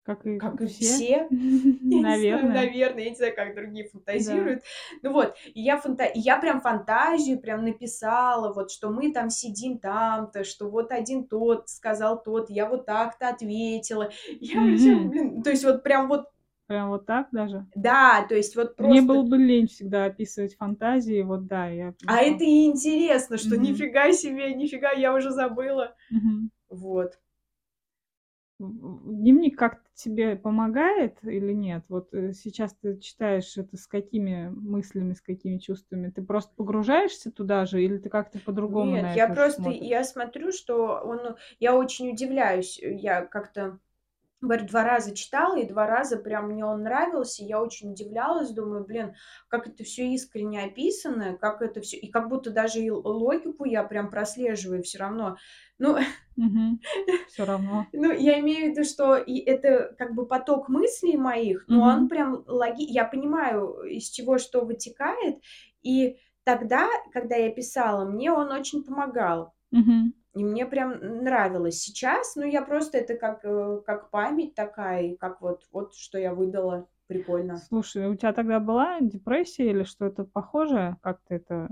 Как 0.07 0.25
и 0.25 0.39
как 0.39 0.61
и 0.61 0.67
все. 0.67 0.85
все. 0.85 1.27
Не 1.31 1.99
знаю, 1.99 2.03
Наверное. 2.03 2.55
наверное, 2.55 3.03
я 3.03 3.11
не 3.11 3.17
знаю, 3.17 3.35
как 3.35 3.57
другие 3.57 3.85
Да. 3.85 3.91
фантазируют. 3.91 4.63
Ну 5.03 5.13
вот, 5.13 5.35
и 5.53 5.61
я, 5.61 5.79
фанта... 5.79 6.09
я 6.15 6.37
прям 6.39 6.61
фантазию 6.61 7.41
прям 7.41 7.65
написала, 7.65 8.53
вот, 8.53 8.71
что 8.71 8.91
мы 8.91 9.13
там 9.13 9.31
сидим 9.31 9.79
там-то, 9.79 10.45
что 10.45 10.71
вот 10.71 10.93
один 10.93 11.27
тот 11.27 11.69
сказал 11.69 12.23
тот, 12.23 12.51
я 12.51 12.69
вот 12.69 12.87
так-то 12.87 13.31
ответила. 13.31 14.11
Я 14.41 14.61
вообще, 14.61 14.95
блин, 14.95 15.43
то 15.43 15.51
есть 15.51 15.65
вот 15.65 15.83
прям 15.83 16.07
вот, 16.09 16.27
Прям 16.69 16.89
вот 16.91 17.07
так 17.07 17.29
даже? 17.33 17.67
да, 17.75 18.25
то 18.29 18.35
есть 18.37 18.57
вот 18.57 18.79
Мне 18.79 19.01
просто... 19.03 19.07
было 19.07 19.23
бы 19.23 19.37
лень 19.39 19.67
всегда 19.69 20.05
описывать 20.05 20.57
фантазии, 20.57 21.23
вот 21.23 21.47
да, 21.47 21.67
я 21.69 21.95
А 22.07 22.19
это 22.23 22.45
и 22.45 22.67
интересно, 22.67 23.39
что 23.39 23.57
нифига 23.57 24.13
себе, 24.13 24.55
нифига, 24.55 24.93
я 24.93 25.15
уже 25.15 25.31
забыла. 25.31 25.95
Вот. 26.69 27.19
Дневник 28.59 29.59
как-то 29.59 29.85
тебе 29.95 30.35
помогает 30.35 31.19
или 31.23 31.53
нет? 31.53 31.85
Вот, 31.89 32.15
э, 32.15 32.33
сейчас 32.33 32.75
ты 32.75 32.99
читаешь 32.99 33.57
это 33.59 33.77
с 33.77 33.87
какими 33.87 34.49
мыслями, 34.49 35.13
с 35.13 35.21
какими 35.21 35.59
чувствами? 35.59 36.11
Ты 36.11 36.23
просто 36.23 36.55
погружаешься 36.57 37.31
туда 37.31 37.67
же 37.67 37.85
или 37.85 37.99
ты 37.99 38.09
как-то 38.09 38.39
по-другому 38.39 38.93
Нет, 38.93 39.15
я 39.15 39.29
просто, 39.29 39.63
смотришь? 39.63 39.83
я 39.83 40.05
смотрю, 40.05 40.53
что 40.53 41.01
он, 41.05 41.37
я 41.61 41.77
очень 41.77 42.11
удивляюсь, 42.11 42.81
э, 42.83 42.95
я 42.95 43.27
как-то, 43.27 43.79
говорю, 44.41 44.67
два 44.67 44.85
раза 44.85 45.15
читала, 45.15 45.59
и 45.59 45.69
два 45.69 45.87
раза 45.87 46.17
прям 46.17 46.49
мне 46.51 46.65
он 46.65 46.83
нравился, 46.83 47.43
и 47.43 47.47
я 47.47 47.63
очень 47.63 47.93
удивлялась, 47.93 48.51
думаю, 48.51 48.85
блин, 48.85 49.15
как 49.49 49.67
это 49.69 49.85
все 49.85 50.09
искренне 50.15 50.65
описано, 50.65 51.37
как 51.39 51.63
это 51.63 51.81
все, 51.83 51.97
и 51.99 52.11
как 52.11 52.29
будто 52.29 52.51
даже 52.51 52.81
и 52.81 52.91
логику 52.91 53.65
я 53.65 53.83
прям 53.85 54.11
прослеживаю 54.11 54.83
все 54.83 54.99
равно. 54.99 55.37
Ну, 55.79 55.97
Мгм. 56.37 56.81
Всё 57.29 57.45
равно. 57.47 57.87
Ну, 57.93 58.13
я 58.13 58.39
имею 58.41 58.67
в 58.67 58.71
виду, 58.73 58.85
что 58.85 59.17
и 59.17 59.39
это 59.39 59.95
как 59.99 60.15
бы 60.15 60.27
поток 60.27 60.69
мыслей 60.69 61.17
моих, 61.17 61.65
но 61.69 61.83
он 61.83 61.99
Мгм. 62.01 62.09
прям 62.09 62.45
логи 62.47 62.83
я 62.85 63.05
понимаю, 63.05 63.83
из 63.85 64.09
чего 64.11 64.39
что 64.39 64.65
вытекает. 64.65 65.41
И 65.83 66.19
тогда, 66.45 66.89
когда 67.13 67.37
я 67.37 67.51
писала, 67.51 68.05
мне 68.05 68.31
он 68.33 68.53
очень 68.53 68.85
помогал. 68.85 69.55
Мгм. 69.71 70.15
И 70.35 70.45
мне 70.45 70.67
прям 70.67 70.99
нравилось. 71.25 71.81
Сейчас, 71.81 72.37
ну, 72.37 72.45
я 72.45 72.63
просто 72.63 72.99
это 72.99 73.15
как, 73.17 73.45
э, 73.45 73.81
как 73.87 74.11
память 74.11 74.55
такая, 74.55 75.17
как 75.17 75.41
вот 75.41 75.67
вот 75.73 75.95
что 75.95 76.19
я 76.19 76.35
выдала. 76.35 76.89
Прикольно. 77.07 77.69
Слушай, 77.69 78.07
у 78.09 78.15
тебя 78.15 78.33
тогда 78.33 78.61
была 78.61 79.01
депрессия 79.01 79.71
или 79.71 79.83
что-то 79.85 80.25
похожее? 80.25 80.97
Как 81.03 81.21
ты 81.25 81.37
это 81.37 81.69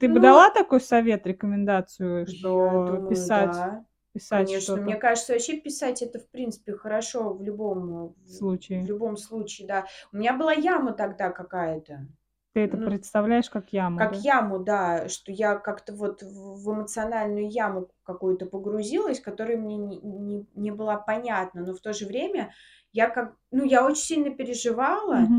Ты 0.00 0.08
бы 0.08 0.18
Ну 0.18 0.20
дала 0.20 0.50
такой 0.50 0.80
совет, 0.80 1.26
рекомендацию, 1.26 2.26
что 2.26 2.80
думаю, 2.80 3.08
писать 3.08 3.68
да. 3.70 3.84
писать 4.12 4.50
Конечно, 4.50 4.80
мне 4.80 4.96
что-то 4.96 4.96
кажется, 4.96 5.32
вообще 5.34 5.60
писать 5.60 6.02
это, 6.02 6.18
в 6.18 6.28
принципе, 6.30 6.72
хорошо 6.74 7.32
в 7.34 7.42
любом, 7.42 8.08
в 8.08 8.50
в 8.82 8.84
случае? 8.84 8.84
любом 8.86 9.16
случае, 9.16 9.68
да. 9.68 9.86
У 10.12 10.16
меня 10.16 10.34
была 10.36 10.52
яма 10.52 10.92
тогда 10.92 11.30
какая-то. 11.30 12.08
Ты 12.52 12.60
это 12.60 12.76
Ну, 12.76 12.88
представляешь 12.88 13.48
как 13.50 13.72
яму, 13.72 14.02
как 14.02 14.16
да? 14.16 14.24
яму, 14.24 14.58
да, 14.58 15.08
что 15.08 15.30
я 15.30 15.56
как-то 15.56 15.92
вот 15.94 16.22
в 16.22 16.64
в 16.64 16.72
эмоциональную 16.72 17.48
яму 17.48 17.90
какую-то 18.02 18.46
погрузилась, 18.46 19.20
которая 19.20 19.56
мне 19.56 19.76
не 19.76 19.98
не 20.00 20.46
не 20.54 20.70
была 20.72 20.96
понятна, 20.96 21.62
но 21.62 21.74
в 21.74 21.80
то 21.80 21.92
же 21.92 22.06
время 22.06 22.52
я 22.94 23.10
как 23.10 23.36
ну, 23.52 23.64
я 23.66 23.86
очень 23.86 24.02
сильно 24.04 24.30
переживала, 24.32 25.34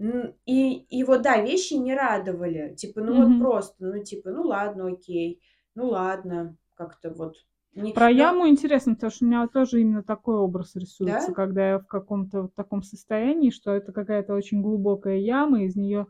н 0.00 0.36
и 0.46 0.74
и 0.90 1.04
вот, 1.04 1.22
да, 1.22 1.42
вещи 1.42 1.74
не 1.74 1.94
радовали. 1.96 2.74
Типа, 2.76 3.02
ну 3.02 3.16
вот 3.16 3.36
Мгм. 3.36 3.38
просто, 3.38 3.74
ну 3.86 4.04
типа, 4.04 4.30
ну 4.32 4.42
ладно, 4.44 4.88
окей, 4.88 5.42
ну 5.76 5.88
ладно, 5.88 6.56
как-то 6.76 7.10
вот 7.12 7.36
не 7.74 7.94
Про 7.94 8.10
яму 8.10 8.46
интересно, 8.48 8.94
потому 8.94 9.10
что 9.10 9.24
у 9.24 9.28
меня 9.28 9.40
вот 9.42 9.52
тоже 9.52 9.80
именно 9.80 10.02
такой 10.02 10.36
образ 10.36 10.76
рисуется, 10.76 11.32
Да? 11.32 11.32
когда 11.32 11.70
я 11.70 11.78
в 11.78 11.86
каком-то 11.86 12.42
вот 12.42 12.54
таком 12.54 12.82
состоянии, 12.82 13.50
что 13.50 13.72
это 13.72 13.92
какая-то 13.92 14.34
очень 14.34 14.62
глубокая 14.62 15.16
яма, 15.16 15.62
из 15.64 15.74
неё 15.76 16.06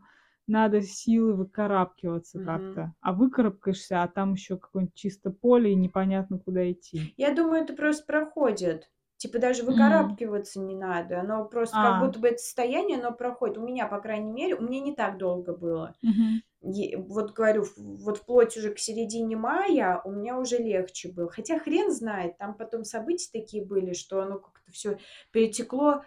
надо 0.47 0.81
силой 0.83 1.35
выкарабкиваться 1.35 2.39
Мгм. 2.39 2.81
как-то. 2.81 2.95
А 3.01 3.13
выкарабкаешься, 3.13 4.03
а 4.03 4.09
там 4.09 4.33
ещё 4.33 4.57
какое-нибудь 4.59 4.95
чисто 4.95 5.31
поле 5.31 5.73
и 5.73 5.75
непонятно, 5.75 6.39
куда 6.39 6.71
идти. 6.71 7.09
Я 7.17 7.35
думаю, 7.35 7.63
это 7.65 7.75
просто 7.75 8.05
проходит. 8.07 8.89
Типа 9.19 9.41
даже 9.41 9.65
выкарабкиваться 9.65 10.61
не 10.61 10.77
надо. 10.77 11.21
Оно 11.21 11.45
просто 11.45 11.81
как 11.81 11.99
А. 11.99 11.99
будто 11.99 12.21
бы 12.21 12.29
это 12.29 12.39
состояние, 12.39 12.99
оно 13.01 13.13
проходит. 13.13 13.59
У 13.59 13.63
меня, 13.67 13.89
по 13.89 13.99
крайней 14.01 14.31
мере, 14.31 14.55
у 14.55 14.63
меня 14.63 14.81
не 14.81 14.95
так 14.95 15.19
долго 15.19 15.53
было. 15.57 15.97
Мгм. 16.03 16.41
Е 16.63 16.97
вот 16.99 17.33
говорю, 17.35 17.65
вот 17.77 18.19
вплоть 18.19 18.57
уже 18.57 18.75
к 18.75 18.79
середине 18.81 19.37
мая 19.37 20.01
у 20.05 20.13
меня 20.13 20.39
уже 20.39 20.59
легче 20.59 21.11
было. 21.13 21.31
Хотя 21.31 21.59
хрен 21.59 21.91
знает, 21.93 22.39
там 22.39 22.55
потом 22.55 22.85
события 22.85 23.31
такие 23.33 23.65
были, 23.65 23.95
что 23.95 24.23
оно 24.23 24.39
как-то 24.41 24.73
всё 24.73 24.99
перетекло 25.33 26.05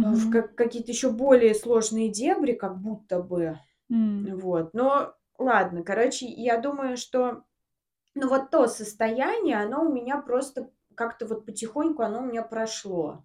э, 0.00 0.10
в 0.14 0.28
Мгм. 0.28 0.30
ка 0.30 0.42
какие-то 0.42 0.90
ещё 0.92 1.10
более 1.12 1.54
сложные 1.54 2.08
дебри, 2.08 2.52
как 2.52 2.78
будто 2.80 3.20
бы. 3.22 3.58
М. 3.90 4.34
Вот. 4.34 4.74
Но 4.74 5.14
ладно, 5.38 5.82
короче, 5.84 6.26
я 6.26 6.58
думаю, 6.58 6.96
что, 6.96 7.44
ну, 8.14 8.28
вот 8.28 8.50
то 8.50 8.66
состояние, 8.68 9.58
оно 9.62 9.84
у 9.86 9.92
меня 9.92 10.18
просто 10.20 10.70
как-то 10.94 11.26
вот 11.26 11.46
потихоньку 11.46 12.02
оно 12.02 12.20
у 12.22 12.26
меня 12.26 12.42
прошло. 12.42 13.24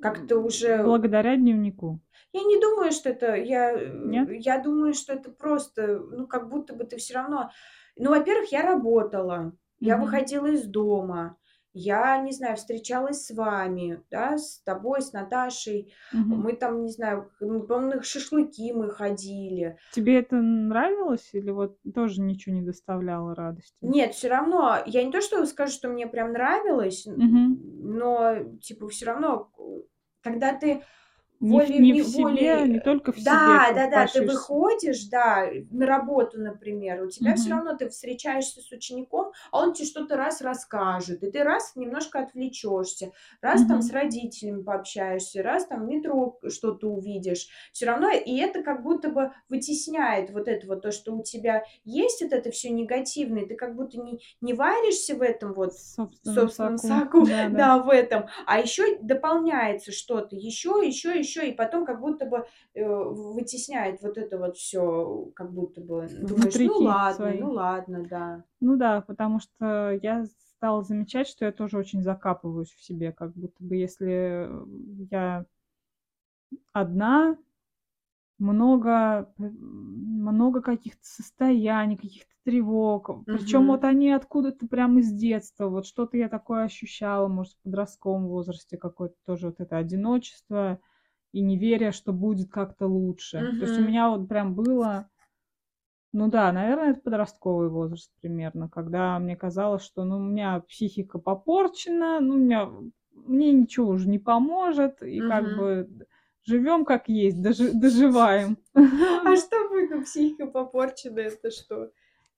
Как-то 0.00 0.38
уже 0.38 0.76
благодаря 0.82 1.36
дневнику. 1.36 2.00
Я 2.32 2.42
не 2.42 2.60
думаю, 2.60 2.92
что 2.92 3.08
это 3.10 3.34
я, 3.36 3.72
Нет? 4.04 4.28
э, 4.28 4.36
я 4.36 4.58
думаю, 4.58 4.94
что 4.94 5.12
это 5.14 5.30
просто, 5.30 5.98
ну, 5.98 6.26
как 6.26 6.48
будто 6.48 6.74
бы 6.74 6.84
ты 6.84 6.96
всё 6.98 7.14
равно 7.14 7.50
Ну, 7.96 8.10
во-первых, 8.10 8.52
я 8.52 8.62
работала, 8.62 9.52
я 9.80 9.96
Мгм. 9.96 10.02
выходила 10.04 10.46
из 10.46 10.64
дома, 10.66 11.36
я, 11.78 12.18
не 12.18 12.32
знаю, 12.32 12.56
встречалась 12.56 13.24
с 13.26 13.30
вами, 13.34 14.02
да, 14.10 14.38
с 14.38 14.60
тобой, 14.62 15.02
с 15.02 15.12
Наташей. 15.12 15.92
Мгм. 16.12 16.42
Мы 16.42 16.54
там, 16.54 16.82
не 16.84 16.90
знаю, 16.90 17.30
на 17.40 18.02
шашлыки 18.02 18.72
мы 18.72 18.90
ходили. 18.90 19.78
Тебе 19.92 20.18
это 20.18 20.36
нравилось 20.36 21.30
или 21.32 21.50
вот 21.50 21.78
тоже 21.94 22.20
ничего 22.20 22.54
не 22.54 22.62
доставляло 22.62 23.34
радости? 23.34 23.74
Нет, 23.82 24.14
всё 24.14 24.28
равно, 24.28 24.82
я 24.86 25.04
не 25.04 25.12
то 25.12 25.20
что 25.20 25.44
скажу, 25.46 25.72
что 25.72 25.88
мне 25.88 26.06
прям 26.06 26.32
нравилось, 26.32 27.06
Мгм. 27.06 27.58
но, 27.90 28.34
типа, 28.60 28.88
всё 28.88 29.06
равно, 29.06 29.50
когда 30.22 30.52
ты 30.54 30.82
Не 31.40 31.60
в 31.60 31.70
не 31.78 31.94
в 31.94 32.02
себе, 32.02 32.64
волей-неволей 32.64 32.66
не 32.66 32.80
только 32.80 33.12
в 33.12 33.20
себе 33.20 33.60
да, 33.60 33.72
да-да, 33.74 34.06
ты 34.06 34.22
копошишься. 34.22 34.22
выходишь, 34.22 35.06
да, 35.08 35.48
на 35.70 35.86
работу, 35.86 36.38
например, 36.40 37.02
у 37.02 37.08
тебя 37.10 37.34
всё 37.34 37.50
Мгм. 37.50 37.50
равно 37.50 37.76
ты 37.76 37.88
встречаешься 37.88 38.60
с 38.60 38.70
учеником, 38.70 39.32
а 39.50 39.62
он 39.62 39.72
те 39.72 39.84
что-то 39.84 40.16
раз 40.16 40.40
расскажет, 40.40 41.24
и 41.24 41.30
ты 41.32 41.42
раз 41.42 41.74
немножко 41.74 42.20
отвлечешься, 42.20 43.10
раз 43.42 43.66
там 43.66 43.82
с 43.82 43.90
родителями 43.90 44.62
пообщаешься, 44.62 45.42
раз 45.42 45.66
там 45.66 45.86
в 45.86 45.88
метро 45.88 46.38
что-то 46.48 46.88
увидишь. 46.90 47.48
Всё 47.72 47.86
равно 47.86 48.10
и 48.10 48.36
это 48.38 48.62
как 48.62 48.82
будто 48.84 49.08
бы 49.10 49.32
вытесняет 49.48 50.30
вот 50.30 50.46
это 50.46 50.66
вот, 50.68 50.82
то, 50.82 50.92
что 50.92 51.14
у 51.16 51.22
тебя 51.24 51.64
есть 51.84 52.22
вот 52.22 52.32
это 52.32 52.50
всё 52.52 52.70
негативное, 52.70 53.46
ты 53.46 53.56
как 53.56 53.74
будто 53.74 53.98
не 54.00 54.20
не 54.40 54.52
варишься 54.54 55.16
в 55.16 55.22
этом 55.22 55.54
вот 55.54 55.72
собственном 55.80 56.48
собственном 56.54 56.76
соку. 56.78 56.78
соку, 56.78 57.26
Да-да. 57.26 57.68
да, 57.78 57.78
в 57.78 57.88
этом, 57.90 58.26
а 58.46 58.60
ещё 58.60 58.98
дополняется 59.02 59.92
что-то, 59.92 60.36
ещё, 60.36 60.82
ещё, 60.82 61.12
ещё, 61.28 61.42
и 61.42 61.52
потом 61.52 61.84
как 61.86 62.00
будто 62.00 62.26
бы, 62.26 62.46
э, 62.74 62.84
вытесняет 62.86 64.02
вот 64.02 64.18
это 64.18 64.38
вот 64.38 64.56
всё, 64.56 65.30
как 65.36 65.52
будто 65.52 65.80
бы 65.82 66.08
думаешь: 66.22 66.60
"Ну 66.62 66.72
ладно, 66.78 67.34
свои. 67.34 67.40
ну 67.40 67.52
ладно, 67.52 68.04
да". 68.08 68.44
Ну 68.62 68.76
да, 68.76 69.02
потому 69.02 69.38
что 69.38 69.92
я 70.02 70.24
стала 70.56 70.82
замечать, 70.82 71.28
что 71.28 71.44
я 71.44 71.52
тоже 71.52 71.78
очень 71.78 72.02
закапываюсь 72.02 72.72
в 72.72 72.82
себе, 72.82 73.12
как 73.12 73.32
будто 73.34 73.62
бы 73.62 73.76
если, 73.76 74.48
я 75.10 75.44
одна, 76.72 77.36
много 78.38 79.28
много 79.38 80.62
каких-то 80.62 81.00
состояний, 81.04 81.96
каких-то 81.96 82.30
тревог. 82.44 83.10
Причём 83.30 83.66
вот 83.68 83.82
Мгм. 83.82 83.84
они 83.84 84.10
откуда-то 84.12 84.66
прям 84.68 84.98
из 84.98 85.12
детства. 85.12 85.68
Вот 85.68 85.86
что-то 85.86 86.16
я 86.18 86.28
такое 86.28 86.64
ощущала, 86.64 87.28
может, 87.28 87.54
в 87.54 87.62
подростковом 87.64 88.28
возрасте, 88.28 88.78
какое-то 88.78 89.16
тоже 89.26 89.46
вот 89.48 89.60
это 89.60 89.76
одиночество 89.78 90.78
и 91.32 91.40
неверие, 91.40 91.92
что 91.92 92.12
будет 92.12 92.50
как-то 92.50 92.86
лучше. 92.86 93.52
То 93.58 93.64
есть 93.64 93.78
у 93.78 93.82
меня 93.82 94.10
вот 94.10 94.28
прям 94.28 94.54
было 94.54 95.08
ну 96.14 96.28
да, 96.30 96.50
наверное, 96.52 96.92
это 96.92 97.00
подростковый 97.02 97.68
возраст 97.68 98.10
примерно, 98.20 98.68
когда 98.68 99.18
мне 99.18 99.36
казалось, 99.36 99.82
что, 99.82 100.04
ну, 100.04 100.16
у 100.16 100.20
меня 100.20 100.60
психика 100.60 101.18
попорчена, 101.18 102.20
ну, 102.20 102.34
у 102.34 102.38
меня 102.38 102.68
мне 103.12 103.52
ничего 103.52 103.88
уже 103.90 104.08
не 104.08 104.18
поможет, 104.18 105.02
и 105.02 105.22
как 105.22 105.44
Мгм. 105.44 105.54
бы 105.54 105.86
д 105.88 106.06
живём 106.44 106.84
как 106.86 107.08
есть, 107.08 107.42
дожи 107.42 107.72
доживаем. 107.74 108.56
А 109.24 109.36
что 109.36 109.68
вы 109.68 110.02
психика 110.02 110.46
попорчена- 110.46 111.20
это 111.20 111.50
что? 111.50 111.92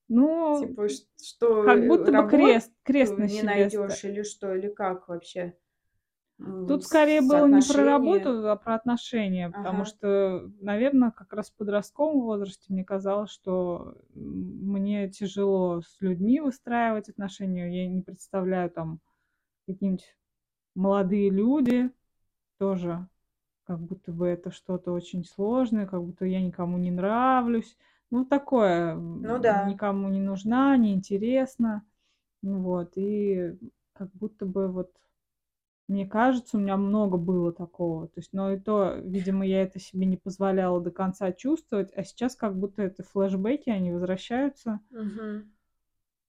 Ну, 0.09 0.67
Типа, 0.67 0.87
что, 0.89 1.63
как 1.63 1.87
будто 1.87 2.11
бы 2.11 2.25
крест 2.27 2.73
крест 2.83 3.17
на 3.17 3.27
не 3.27 3.29
себе 3.29 3.69
ста 3.69 3.77
найдёшь 3.87 4.03
или 4.05 4.23
что, 4.23 4.55
или 4.55 4.69
как 4.69 5.07
вообще? 5.09 5.55
Тут 6.67 6.83
скорее 6.85 7.21
было 7.21 7.47
не 7.47 7.61
про 7.61 7.85
работу, 7.85 8.49
а 8.49 8.55
про 8.55 8.75
отношения, 8.75 9.49
потому 9.49 9.79
Ага. 9.79 9.85
что, 9.85 10.51
наверно, 10.61 11.11
как 11.11 11.33
раз 11.33 11.49
в 11.49 11.55
подростковом 11.55 12.21
возрасте 12.21 12.65
мне 12.69 12.83
казалось, 12.83 13.29
что, 13.31 13.95
мне 14.13 15.09
тяжело 15.09 15.81
с 15.81 16.01
людьми 16.01 16.39
выстраивать 16.39 17.09
отношения. 17.09 17.83
Я 17.83 17.87
не 17.87 18.01
представляю, 18.01 18.69
там, 18.71 18.99
какие-нибудь 19.67 20.15
молодые 20.75 21.29
люди, 21.29 21.91
тоже 22.57 23.07
как 23.63 23.79
будто 23.79 24.11
бы 24.11 24.27
это 24.27 24.51
что-то 24.51 24.91
очень 24.91 25.23
сложное, 25.23 25.85
как 25.85 26.03
будто 26.03 26.25
я 26.25 26.41
никому 26.41 26.77
не 26.77 26.91
нравлюсь. 26.91 27.77
Ну, 28.09 28.25
такое, 28.25 28.95
Ну 28.95 29.39
да. 29.39 29.67
никому 29.67 30.09
не 30.09 30.19
нужна, 30.19 30.75
не 30.77 30.93
интересна. 30.93 31.83
Ну 32.41 32.61
вот, 32.61 32.93
и 32.97 33.57
как 33.93 34.09
будто 34.13 34.45
бы 34.45 34.67
вот, 34.67 34.91
мне 35.91 36.07
кажется, 36.07 36.57
у 36.57 36.59
меня 36.61 36.77
много 36.77 37.17
было 37.17 37.51
такого. 37.53 38.07
То 38.07 38.19
есть, 38.19 38.33
но 38.33 38.51
и 38.53 38.59
то, 38.59 38.95
видимо, 39.03 39.45
я 39.45 39.61
это 39.63 39.79
себе 39.79 40.05
не 40.05 40.17
позволяла 40.17 40.81
до 40.81 40.91
конца 40.91 41.31
чувствовать, 41.33 41.91
а 41.95 42.03
сейчас 42.03 42.35
как 42.35 42.57
будто 42.57 42.81
это 42.81 43.03
флешбеки, 43.03 43.69
они 43.69 43.91
возвращаются. 43.91 44.81
Мгм. 44.91 45.51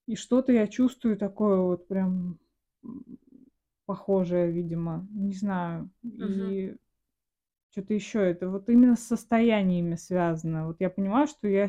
И 0.08 0.16
что-то 0.16 0.52
я 0.52 0.66
чувствую 0.66 1.16
такое 1.16 1.58
вот 1.58 1.86
прям, 1.86 2.38
похожее, 3.86 4.50
видимо, 4.50 5.06
не 5.12 5.32
знаю. 5.34 5.90
Мгм. 6.02 6.50
И 6.50 6.76
чё-то 7.70 7.94
ещё, 7.94 8.22
это 8.22 8.50
вот 8.50 8.68
именно 8.68 8.96
с 8.96 9.00
состояниями 9.06 9.96
связано. 9.96 10.66
Вот 10.68 10.78
я 10.80 10.90
понимаю, 10.90 11.26
что 11.28 11.48
я 11.48 11.68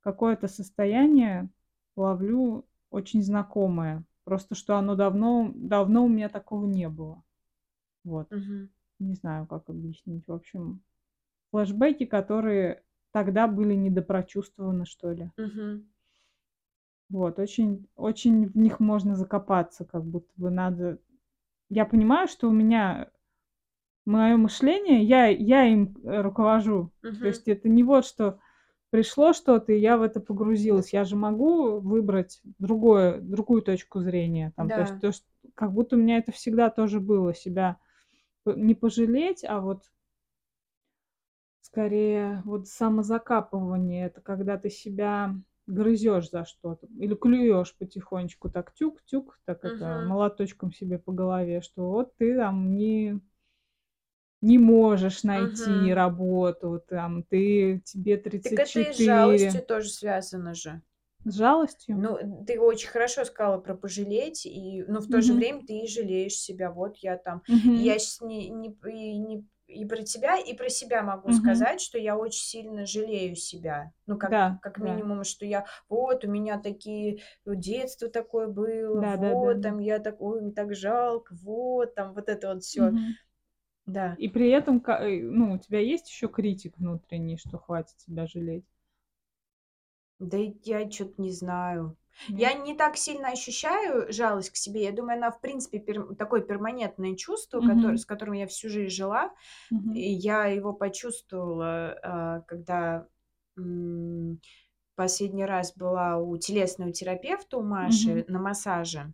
какое-то 0.00 0.48
состояние 0.48 1.50
ловлю 1.96 2.66
очень 2.90 3.22
знакомое, 3.22 4.04
просто 4.24 4.54
что 4.54 4.76
оно 4.76 4.94
давно 4.96 5.50
давно 5.54 6.04
у 6.04 6.08
меня 6.08 6.28
такого 6.28 6.66
не 6.66 6.88
было. 6.88 7.22
Вот. 8.04 8.28
Мгм. 8.30 8.70
Не 9.00 9.14
знаю, 9.14 9.46
как 9.46 9.70
объяснить. 9.70 10.26
В 10.28 10.32
общем, 10.32 10.82
флешбеки, 11.52 12.06
которые 12.06 12.82
тогда 13.12 13.48
были 13.48 13.74
недопрочувствованы, 13.74 14.86
что 14.86 15.12
ли. 15.12 15.32
Мгм. 15.38 15.90
Вот, 17.10 17.38
очень 17.40 17.86
очень 17.96 18.46
в 18.48 18.56
них 18.56 18.78
можно 18.78 19.16
закопаться, 19.16 19.84
как 19.84 20.04
будто 20.04 20.32
бы 20.36 20.50
надо 20.50 20.98
Я 21.70 21.86
понимаю, 21.86 22.28
что 22.28 22.48
у 22.48 22.52
меня 22.52 23.10
моё 24.06 24.38
мышление, 24.38 25.02
я 25.04 25.26
я 25.28 25.64
им, 25.66 25.96
э, 26.04 26.22
руковожу. 26.22 26.92
То 27.22 27.28
Мгм. 27.28 27.28
есть 27.28 27.48
это 27.48 27.68
не 27.68 27.84
вот 27.84 28.06
что 28.06 28.40
пришло 28.90 29.32
что-то, 29.32 29.72
и 29.72 29.78
я 29.80 29.96
в 29.98 30.02
это 30.02 30.20
погрузилась. 30.20 30.92
Я 30.92 31.04
же 31.04 31.16
могу 31.16 31.80
выбрать 31.80 32.40
другое 32.58 33.20
другую 33.20 33.62
точку 33.62 34.00
зрения, 34.00 34.52
там. 34.56 34.72
То 34.72 34.80
есть 34.82 34.96
Да. 34.96 35.00
то, 35.00 35.12
чт 35.12 35.24
как 35.54 35.72
будто 35.72 35.96
у 35.96 35.98
меня 35.98 36.18
это 36.18 36.32
всегда 36.32 36.70
тоже 36.70 37.00
было, 37.00 37.34
себя 37.34 37.78
не 38.46 38.74
пожалеть, 38.74 39.44
а 39.44 39.60
вот 39.60 39.84
скорее 41.64 42.42
вот 42.44 42.66
самозакапывание. 42.68 44.06
Это 44.06 44.20
когда 44.20 44.58
ты 44.58 44.70
себя 44.70 45.36
грызешь 45.68 46.30
за 46.30 46.44
что-то 46.44 46.86
или 46.98 47.14
клюешь 47.14 47.76
потихонечку 47.78 48.50
так 48.50 48.72
тюк-тюк, 48.74 49.38
так 49.44 49.64
это 49.64 50.00
молоточком 50.00 50.72
себе 50.72 50.98
по 50.98 51.12
голове, 51.12 51.60
что 51.60 51.88
вот 51.90 52.16
ты 52.16 52.36
там 52.36 52.74
не 52.76 53.20
не 54.42 54.58
можешь 54.58 55.22
найти 55.24 55.92
Мгм. 55.92 55.94
работу, 55.94 56.82
там 56.88 57.22
ты 57.24 57.80
тебе 57.84 58.16
Так 58.42 58.58
это 58.58 58.80
и 58.80 58.92
с 58.92 58.98
34. 58.98 59.02
жалостью 59.02 59.62
тоже 59.64 59.88
связано 59.88 60.54
же. 60.54 60.82
С 61.24 61.34
жалостью? 61.34 62.02
Ну, 62.02 62.44
ты 62.46 62.60
очень 62.60 62.88
хорошо 62.88 63.24
сказала 63.24 63.58
про 63.58 63.74
пожалеть, 63.74 64.46
и, 64.46 64.84
но 64.86 65.00
в 65.00 65.08
то 65.08 65.20
же 65.22 65.34
Мгм. 65.34 65.34
время 65.34 65.66
ты 65.66 65.78
и 65.80 65.88
жалеешь 65.88 66.34
себя. 66.34 66.70
Вот 66.70 66.96
я 66.98 67.16
там, 67.16 67.42
и 67.72 67.80
Мгм. 67.80 67.80
я 67.80 67.98
сейчас 67.98 68.20
не, 68.20 68.48
не, 68.48 68.68
и 68.86 69.18
не 69.18 69.46
и 69.66 69.84
про 69.84 70.02
тебя, 70.02 70.36
и 70.36 70.52
про 70.54 70.68
себя 70.68 71.02
могу 71.02 71.30
Мгм. 71.30 71.30
сказать, 71.32 71.80
что 71.80 71.96
я 71.96 72.16
очень 72.18 72.42
сильно 72.44 72.86
жалею 72.86 73.36
себя. 73.36 73.92
Ну, 74.06 74.18
как, 74.18 74.34
Да, 74.34 74.60
как 74.60 74.78
да. 74.78 74.94
минимум, 74.94 75.22
что 75.22 75.46
я, 75.46 75.64
вот, 75.88 76.24
у 76.24 76.28
меня 76.28 76.58
такие, 76.60 77.20
вот, 77.44 77.60
детство 77.60 78.08
такое 78.08 78.48
было, 78.48 79.04
Да, 79.04 79.16
да, 79.16 79.34
да, 79.34 79.54
вот, 79.54 79.60
да. 79.62 79.70
там, 79.70 79.78
я 79.78 80.00
такой, 80.00 80.50
так 80.52 80.74
жалко, 80.74 81.36
вот, 81.40 81.94
там, 81.94 82.14
вот 82.14 82.28
это 82.28 82.52
вот 82.52 82.64
все. 82.64 82.94
Мгм. 82.94 83.16
Да. 83.92 84.14
И 84.18 84.28
при 84.28 84.50
этом, 84.50 84.82
э, 84.86 85.20
ну, 85.22 85.54
у 85.54 85.58
тебя 85.58 85.80
есть 85.80 86.08
еще 86.08 86.28
критик 86.28 86.78
внутренний, 86.78 87.36
что 87.38 87.58
хватит 87.58 87.98
себя 88.00 88.26
жалеть? 88.26 88.64
Да 90.18 90.36
и 90.38 90.54
я 90.64 90.88
что-то 90.90 91.20
не 91.20 91.32
знаю. 91.32 91.96
Нет? 92.28 92.40
Я 92.40 92.54
не 92.54 92.74
так 92.74 92.96
сильно 92.96 93.28
ощущаю 93.28 94.12
жалость 94.12 94.50
к 94.50 94.56
себе. 94.56 94.84
Я 94.84 94.92
думаю, 94.92 95.16
она, 95.16 95.30
в 95.30 95.40
принципе, 95.40 95.78
пер- 95.78 96.14
такое 96.14 96.40
перманентное 96.42 97.16
чувство, 97.16 97.60
Мгм. 97.60 97.76
которое- 97.76 97.96
с 97.96 98.04
которым 98.04 98.34
я 98.34 98.46
всю 98.46 98.68
жизнь 98.68 98.94
жила. 98.94 99.32
Мгм. 99.70 99.92
И 99.94 100.00
я 100.00 100.44
его 100.46 100.72
почувствовала, 100.72 101.98
а, 102.02 102.40
когда 102.42 103.06
последний 104.96 105.44
раз 105.46 105.74
была 105.74 106.18
у 106.18 106.36
телесного 106.36 106.92
терапевта 106.92 107.56
у 107.58 107.62
Маши 107.62 108.24
на 108.28 108.38
массаже. 108.38 109.12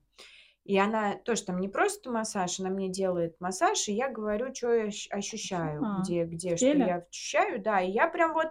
И 0.67 0.77
она 0.79 1.15
тоже 1.15 1.45
там 1.45 1.61
не 1.61 1.69
просто 1.69 2.11
массаж, 2.11 2.59
она 2.61 2.71
мне 2.71 2.89
делает 2.89 3.41
массаж, 3.41 3.89
и 3.89 3.93
я 3.93 4.09
говорю, 4.09 4.53
что 4.55 4.73
я 4.75 4.85
ощ- 4.87 5.09
ощущаю, 5.11 5.83
А, 5.85 6.01
где, 6.03 6.25
где, 6.25 6.57
что 6.57 6.77
я 6.77 6.97
ощущаю, 6.97 7.63
да. 7.63 7.81
И 7.81 7.91
я 7.91 8.09
прям 8.09 8.33
вот 8.35 8.49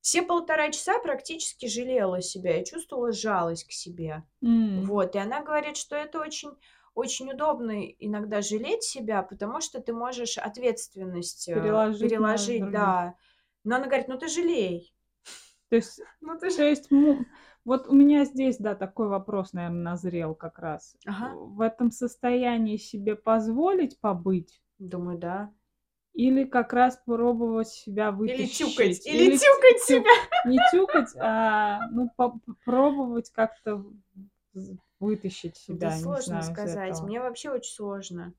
все 0.00 0.22
полтора 0.22 0.70
часа 0.70 0.98
практически 1.00 1.66
жалела 1.66 2.22
себя, 2.22 2.56
я 2.56 2.64
чувствовала 2.64 3.12
жалость 3.12 3.66
к 3.68 3.72
себе. 3.72 4.24
М. 4.42 4.84
Вот, 4.86 5.14
и 5.14 5.18
она 5.18 5.42
говорит, 5.42 5.76
что 5.76 5.96
это 5.96 6.20
очень, 6.20 6.50
очень 6.94 7.30
удобно 7.30 7.84
иногда 7.98 8.40
жалеть 8.42 8.82
себя, 8.82 9.22
потому 9.22 9.60
что 9.60 9.80
ты 9.80 9.92
можешь 9.92 10.38
ответственность 10.38 11.48
э, 11.48 11.54
Переложить 11.54 12.10
переложить, 12.10 12.70
да. 12.70 13.14
Но 13.64 13.76
она 13.76 13.86
говорит, 13.86 14.08
ну 14.08 14.18
ты 14.18 14.28
жалей. 14.28 14.94
То 15.68 15.76
есть, 15.76 16.00
Ну 16.20 16.38
ты 16.38 16.56
то 16.56 16.62
есть, 16.62 16.90
вот 17.68 17.86
у 17.86 17.94
меня 17.94 18.24
здесь, 18.24 18.56
да, 18.58 18.74
такой 18.74 19.08
вопрос, 19.08 19.52
наверное, 19.52 19.82
назрел 19.82 20.34
как 20.34 20.58
раз. 20.58 20.96
Ага. 21.06 21.34
В 21.34 21.60
этом 21.60 21.90
состоянии 21.90 22.76
себе 22.78 23.14
позволить 23.14 24.00
побыть 24.00 24.62
Думаю, 24.78 25.18
да. 25.18 25.52
или 26.14 26.44
как 26.44 26.72
раз 26.72 27.00
пробовать 27.04 27.68
себя 27.68 28.08
Или 28.08 28.14
вытащить? 28.16 28.58
тюкать, 28.58 29.06
или 29.06 29.36
т- 29.36 29.38
тюкать 29.38 29.76
тю- 29.86 29.94
себя. 29.94 30.50
Не 30.50 30.58
тюкать, 30.72 31.14
а 31.20 31.80
ну, 31.90 32.10
по- 32.16 32.40
пробовать 32.64 33.30
как-то 33.30 33.84
вытащить 34.98 35.56
себя, 35.56 35.90
Да 35.90 35.96
сложно 35.96 36.42
знаю, 36.42 36.54
сказать. 36.54 37.00
Мне 37.02 37.20
вообще 37.20 37.50
очень 37.50 37.72
сложно. 37.74 38.32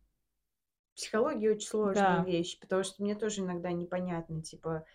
Психология 0.96 1.52
очень 1.52 1.68
сложная 1.68 2.18
Да. 2.18 2.24
вещь, 2.26 2.60
потому 2.60 2.84
что 2.84 3.02
мне 3.04 3.16
тоже 3.16 3.42
иногда 3.42 3.72
непонятно, 3.72 4.42
типа, 4.42 4.86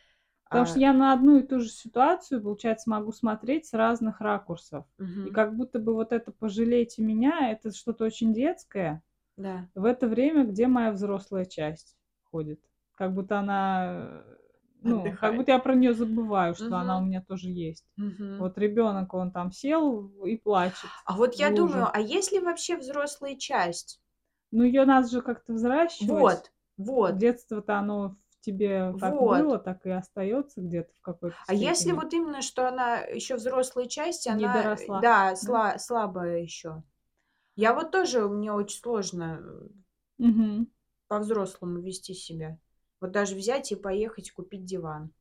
Потому 0.55 0.67
что 0.67 0.79
а, 0.79 0.81
я 0.81 0.93
на 0.93 1.13
одну 1.13 1.39
и 1.39 1.43
ту 1.43 1.61
же 1.61 1.69
ситуацию, 1.69 2.43
получается, 2.43 2.91
могу 2.91 3.13
смотреть 3.13 3.67
с 3.67 3.73
разных 3.75 4.21
ракурсов. 4.21 4.87
И 5.23 5.31
мгм, 5.31 5.31
как 5.31 5.57
будто 5.57 5.79
бы 5.81 5.95
вот 5.95 6.13
это 6.13 6.33
«пожалейте 6.33 7.03
меня»— 7.03 7.51
это 7.53 7.73
что-то 7.73 8.05
очень 8.05 8.33
детское. 8.35 9.03
да. 9.37 9.69
В 9.75 9.85
это 9.85 10.09
время 10.09 10.45
где 10.45 10.67
моя 10.69 10.93
взрослая 10.93 11.45
часть 11.47 11.97
ходит? 12.25 12.61
Как 12.95 13.15
будто 13.15 13.39
она, 13.39 14.23
э, 14.25 14.37
ну, 14.81 15.17
как 15.17 15.35
Отдыхает. 15.35 15.37
будто 15.37 15.53
я 15.53 15.59
про 15.59 15.75
нее 15.75 15.95
забываю, 15.95 16.55
что 16.55 16.77
она 16.79 16.99
у 16.99 17.05
меня 17.05 17.23
тоже 17.23 17.51
есть. 17.51 17.87
мгм. 17.97 18.39
Вот 18.39 18.59
ребенок, 18.59 19.15
он 19.15 19.33
там 19.33 19.53
сел 19.53 20.25
и 20.25 20.37
плачет 20.37 20.93
А 21.07 21.17
вот 21.17 21.37
я 21.37 21.49
луже. 21.49 21.55
думаю, 21.55 21.89
а 21.93 21.99
есть 22.01 22.31
ли 22.33 22.41
вообще 22.41 22.77
взрослая 22.77 23.37
часть? 23.37 24.01
Ну, 24.53 24.63
ее 24.65 24.85
надо 24.87 25.09
же 25.09 25.21
как-то 25.23 25.53
взращивать. 25.53 26.31
Вот, 26.31 26.53
вот. 26.77 27.17
Детство-то 27.19 27.79
оно 27.79 28.17
тебе 28.45 28.97
как 29.01 29.21
Вот. 29.21 29.21
было, 29.23 29.59
так 29.59 29.87
и 29.87 29.91
остается 29.91 30.61
где-то 30.61 30.93
в 30.95 31.01
какой-то 31.01 31.37
А 31.47 31.55
если 31.55 31.93
вот 31.93 32.13
именно, 32.13 32.43
что 32.43 32.69
она 32.69 32.99
еще 33.01 33.37
взрослая 33.37 33.87
часть, 33.87 34.27
Не 34.29 34.47
она, 34.47 34.49
доросла, 34.49 35.01
да, 35.01 35.35
да? 35.41 35.53
сла- 35.53 35.79
слабая 35.79 36.39
еще. 36.41 36.83
Я 37.57 37.75
вот 37.75 37.91
тоже, 37.93 38.29
мне 38.29 38.53
очень 38.53 38.81
сложно 38.81 39.43
Мгм. 40.19 40.67
по-взрослому 41.09 41.81
вести 41.81 42.13
себя. 42.13 42.59
Вот 43.01 43.11
даже 43.11 43.35
взять 43.37 43.73
и 43.73 43.77
поехать 43.77 44.31
купить 44.33 44.65
диван. 44.67 45.13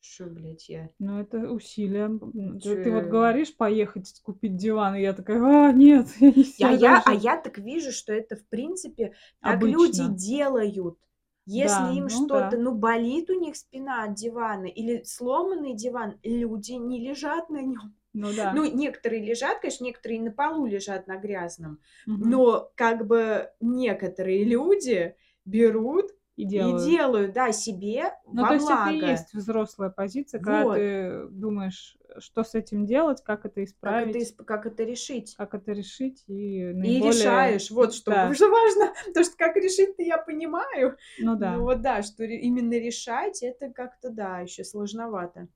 Что, 0.00 0.26
блядь, 0.26 0.68
я... 0.68 0.90
Ну, 0.98 1.20
это 1.20 1.50
усилие. 1.50 2.04
М, 2.06 2.58
Чё 2.60 2.78
Ты, 2.78 2.90
вот 2.90 3.04
говоришь 3.06 3.54
поехать 3.56 4.20
купить 4.22 4.56
диван, 4.56 4.94
и 4.96 5.02
я 5.02 5.12
такая, 5.12 5.68
а, 5.68 5.72
нет, 5.72 6.08
я 6.20 6.30
не 6.30 6.44
сяду 6.44 6.84
я, 6.84 7.02
а 7.04 7.12
уже». 7.12 7.22
я 7.26 7.36
так 7.36 7.58
вижу, 7.58 7.92
что 7.92 8.12
это, 8.12 8.36
в 8.36 8.46
принципе, 8.48 9.14
так 9.42 9.64
люди 9.64 10.06
Обычно. 10.06 10.06
делают. 10.06 10.98
Если 11.46 11.84
Да, 11.84 11.92
им 11.92 12.08
ну 12.08 12.28
что-то, 12.28 12.56
да. 12.56 12.56
ну, 12.56 12.74
болит 12.74 13.28
у 13.30 13.38
них 13.38 13.56
спина 13.56 14.04
от 14.04 14.14
дивана 14.14 14.66
или 14.66 15.02
сломанный 15.02 15.74
диван, 15.74 16.20
люди 16.22 16.72
не 16.72 17.00
лежат 17.00 17.50
на 17.50 17.60
нем. 17.62 17.96
Ну 18.14 18.32
да. 18.32 18.50
Ну, 18.50 18.64
некоторые 18.64 19.24
лежат, 19.24 19.60
конечно, 19.60 19.84
некоторые 19.84 20.20
на 20.22 20.32
полу 20.32 20.66
лежат 20.66 21.06
на 21.08 21.16
грязном, 21.18 21.80
Мгм. 22.06 22.42
но 22.42 22.70
как 22.76 23.06
бы 23.06 23.52
некоторые 23.60 24.44
люди 24.44 25.16
берут 25.44 26.12
И 26.36 26.44
и 26.54 26.72
делают. 26.72 26.72
делают, 26.72 27.32
да, 27.32 27.52
себе 27.52 28.12
Ну, 28.30 28.44
во 28.44 28.46
то 28.46 28.54
есть 28.54 28.70
это 28.70 28.88
и 28.88 28.90
есть 28.90 29.34
взрослая 29.34 29.90
позиция, 29.90 30.40
когда 30.40 30.64
Вот. 30.64 30.82
ты 30.82 31.26
думаешь, 31.30 31.96
что 32.20 32.44
с 32.44 32.54
этим 32.54 32.86
делать, 32.86 33.22
как 33.22 33.44
это 33.46 33.64
Как 33.82 34.00
это, 34.00 34.20
исправить, 34.20 34.34
как 34.46 34.66
это 34.66 34.82
решить? 34.84 35.38
как 35.38 35.54
это 35.54 35.72
решить, 35.72 36.24
и 36.28 36.72
И 36.80 37.00
наиболее... 37.00 37.00
решаешь, 37.00 37.70
вот 37.70 37.94
что, 37.94 38.10
Да, 38.12 38.34
что 38.34 38.48
важно, 38.50 38.92
то 39.14 39.24
что 39.24 39.36
как 39.36 39.56
решить-то 39.56 40.02
я 40.02 40.18
понимаю, 40.18 40.96
ну 41.16 41.36
ну 41.36 41.36
да. 41.36 41.58
вот 41.58 41.80
да, 41.82 42.02
что 42.02 42.24
именно 42.24 42.74
решать, 42.74 43.42
это 43.42 43.70
как-то, 43.70 44.10
да, 44.10 44.40
еще 44.40 44.64
сложновато. 44.64 45.48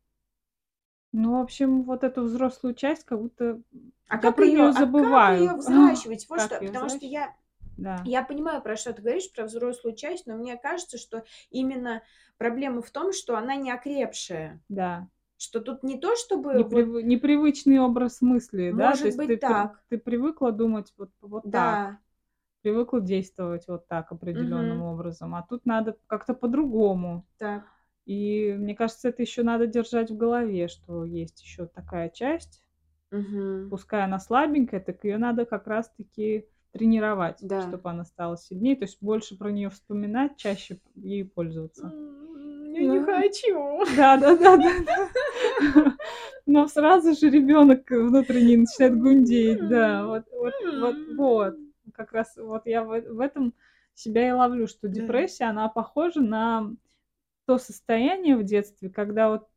Ну, 1.12 1.38
в 1.38 1.42
общем, 1.42 1.82
вот 1.84 2.04
эту 2.04 2.22
взрослую 2.22 2.74
часть, 2.74 3.04
как 3.04 3.20
будто 3.20 3.60
А 4.08 4.18
я 4.18 4.18
как 4.18 4.36
про 4.36 4.44
ее, 4.44 4.52
нее 4.52 4.72
а 4.74 4.86
как 4.90 4.90
забываю. 4.90 5.38
ее 5.38 5.54
взращивать? 5.54 6.28
Вот 6.28 6.38
Как 6.38 6.46
что, 6.46 6.60
потому 6.60 6.88
что 6.88 6.98
взращивать? 6.98 7.12
я 7.12 7.34
Да. 7.76 8.04
Я 8.04 8.22
понимаю, 8.24 8.62
про 8.62 8.76
что 8.76 8.92
ты 8.92 9.02
говоришь, 9.02 9.32
про 9.32 9.44
взрослую 9.46 9.96
часть, 9.96 10.26
но 10.26 10.36
мне 10.36 10.56
кажется, 10.56 10.98
что 10.98 11.24
именно 11.50 12.02
проблема 12.38 12.82
в 12.82 12.90
том, 12.90 13.12
что 13.12 13.36
она 13.36 13.56
не 13.56 13.70
окрепшая. 13.70 14.60
Да. 14.68 15.08
Что 15.38 15.60
тут 15.60 15.82
не 15.82 15.98
то, 15.98 16.14
чтобы 16.16 16.66
вот, 16.68 16.84
Неприв- 16.84 17.02
Непривычный 17.02 17.78
образ 17.80 18.20
мысли, 18.20 18.72
да? 18.72 18.96
То 18.96 19.06
может 19.06 19.08
есть 19.08 19.24
быть 19.24 19.24
ты, 19.24 19.40
так, 19.40 19.82
ты 19.88 19.98
привыкла 19.98 20.52
думать 20.52 20.92
вот, 20.96 21.10
вот 21.20 21.50
так, 21.52 21.80
да, 21.82 22.00
привыкла 22.62 23.00
действовать 23.00 23.68
вот 23.68 23.88
так 23.88 24.12
определенным 24.12 24.80
мгм, 24.80 24.82
образом, 24.82 25.34
а 25.34 25.42
тут 25.42 25.66
надо 25.66 25.98
как-то 26.08 26.34
по-другому. 26.34 27.26
так, 27.38 27.66
И 28.06 28.54
мне 28.58 28.74
кажется, 28.76 29.08
это 29.10 29.22
еще 29.22 29.42
надо 29.44 29.66
держать 29.66 30.10
в 30.10 30.16
голове, 30.16 30.68
что 30.68 31.04
есть 31.04 31.42
еще 31.42 31.66
такая 31.66 32.10
часть, 32.10 32.62
мгм, 33.10 33.46
пускай 33.68 34.02
она 34.04 34.18
слабенькая, 34.18 34.80
так 34.80 35.04
ее 35.04 35.18
надо 35.18 35.44
как 35.44 35.66
раз-таки 35.66 36.46
тренировать, 36.72 37.46
да. 37.52 37.58
чтобы 37.58 37.90
она 37.90 38.04
стала 38.04 38.36
сильнее, 38.36 38.76
то 38.76 38.84
есть 38.84 38.98
больше 39.00 39.36
про 39.36 39.50
нее 39.50 39.70
вспоминать, 39.70 40.36
чаще 40.36 40.80
ей 40.94 41.24
пользоваться. 41.24 41.94
Я 42.76 42.86
не 42.86 43.00
хочу. 43.00 43.84
Да, 43.96 44.16
да, 44.16 44.36
да, 44.36 44.56
да. 44.56 45.96
Но 46.46 46.68
сразу 46.68 47.14
же 47.14 47.30
ребенок 47.30 47.90
внутренний 47.90 48.58
начинает 48.58 48.98
гундеть, 48.98 49.68
да, 49.68 50.06
вот, 50.06 50.24
вот, 50.30 50.54
вот, 50.80 50.96
вот. 51.16 51.56
Как 51.94 52.12
раз 52.12 52.36
вот 52.36 52.66
я 52.66 52.84
в, 52.84 53.20
этом 53.20 53.54
себя 53.94 54.28
и 54.28 54.32
ловлю, 54.32 54.66
что 54.66 54.88
депрессия, 54.88 55.44
она 55.44 55.68
похожа 55.68 56.20
на 56.20 56.70
то 57.46 57.58
состояние 57.58 58.36
в 58.36 58.44
детстве, 58.44 58.90
когда 58.90 59.30
вот 59.30 59.48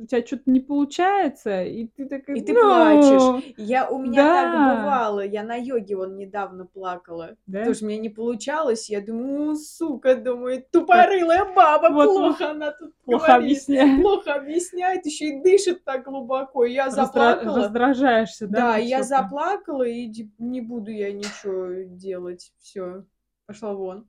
у 0.00 0.06
тебя 0.06 0.24
что-то 0.26 0.44
не 0.50 0.60
получается, 0.60 1.62
и 1.62 1.86
ты 1.86 2.06
такая, 2.06 2.36
И 2.36 2.40
ты 2.40 2.54
плачешь. 2.54 3.20
ну, 3.20 3.42
Я, 3.56 3.88
у 3.90 3.98
меня 4.02 4.22
так 4.24 4.52
да, 4.52 4.76
бывало. 4.80 5.20
Я 5.20 5.42
на 5.44 5.56
йоге 5.56 5.96
вон 5.96 6.16
недавно 6.16 6.64
плакала. 6.66 7.36
да, 7.46 7.64
Тоже 7.64 7.84
у 7.84 7.88
меня 7.88 8.00
не 8.00 8.08
получалось. 8.08 8.88
Я 8.88 9.00
думаю, 9.02 9.56
сука, 9.56 10.14
думаю, 10.16 10.64
тупорылая 10.70 11.44
баба, 11.54 11.92
вот 11.92 12.06
плохо 12.06 12.50
она 12.50 12.72
тут 12.72 12.94
плохо 13.04 13.26
говорит. 13.26 13.44
объясняю, 13.44 14.00
Плохо 14.02 14.34
объясняет, 14.34 15.04
еще 15.06 15.26
и 15.26 15.42
дышит 15.42 15.84
так 15.84 16.04
глубоко. 16.04 16.64
И 16.64 16.72
Я 16.72 16.88
Раздра- 16.88 16.94
заплакала. 17.06 17.56
раздражаешься, 17.58 18.46
да, 18.48 18.58
Да, 18.72 18.76
я 18.78 19.02
заплакала, 19.02 19.82
и 19.82 20.10
не 20.38 20.60
буду 20.60 20.90
я 20.90 21.12
ничего 21.12 21.84
делать. 21.94 22.52
Все, 22.58 23.04
пошла 23.46 23.74
вон. 23.74 24.08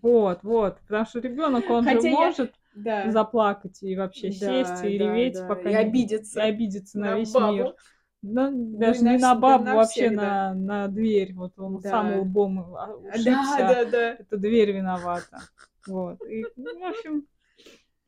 Вот, 0.00 0.42
вот, 0.42 0.78
потому 0.80 1.04
что 1.06 1.20
ребенок, 1.20 1.68
он 1.68 1.84
же 1.84 1.90
Хотя 1.90 2.08
я 2.08 2.14
может 2.14 2.54
Да. 2.74 3.10
заплакать 3.10 3.82
и 3.82 3.96
вообще 3.96 4.30
сесть 4.30 4.82
Да, 4.82 4.88
и 4.88 4.98
да, 4.98 5.04
реветь, 5.04 5.34
да. 5.34 5.48
пока 5.48 5.62
И 5.62 5.66
не 5.68 5.74
и 5.74 5.76
обидеться 5.76 6.42
обидеться 6.42 6.98
на 6.98 7.10
на 7.10 7.18
весь 7.18 7.34
мир. 7.34 7.64
бабу. 7.64 7.74
Да, 8.22 8.50
Ну 8.50 8.56
и 8.56 8.78
даже 8.78 9.00
не 9.00 9.18
на 9.18 9.34
да 9.34 9.40
бабу, 9.40 9.64
вообще 9.64 10.10
навсегда. 10.10 10.16
на 10.16 10.54
на 10.54 10.88
дверь. 10.88 11.34
Вот 11.34 11.58
он 11.58 11.80
сам 11.82 12.08
Да. 12.10 12.20
лбом, 12.20 12.74
а, 12.76 12.86
Да, 12.86 12.94
ушибся, 13.10 13.56
да, 13.58 13.84
да. 13.84 14.10
эта 14.12 14.36
дверь 14.36 14.72
виновата. 14.72 15.40
Вот. 15.86 16.24
И, 16.30 16.44
ну, 16.56 16.78
в 16.78 16.84
общем, 16.84 17.26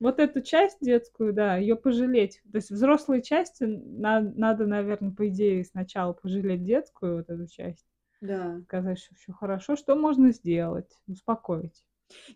вот 0.01 0.21
эту 0.21 0.41
часть 0.41 0.79
детскую, 0.81 1.33
да, 1.33 1.57
её 1.57 1.77
пожалеть. 1.77 2.41
То 2.53 2.57
есть 2.59 2.71
взрослые 2.71 3.23
части 3.23 3.65
на 3.65 4.21
надо, 4.21 4.67
наверно, 4.67 5.11
по 5.13 5.29
идее, 5.29 5.65
сначала 5.65 6.13
пожалеть 6.13 6.63
детскую 6.65 7.17
вот 7.19 7.31
эту 7.31 7.47
часть. 7.49 7.85
Да. 8.23 8.65
Сказать, 8.69 8.99
что 8.99 9.15
всё 9.15 9.33
хорошо. 9.33 9.77
Что 9.77 9.95
можно 9.95 10.33
сделать? 10.33 10.91
Успокоить. 11.07 11.85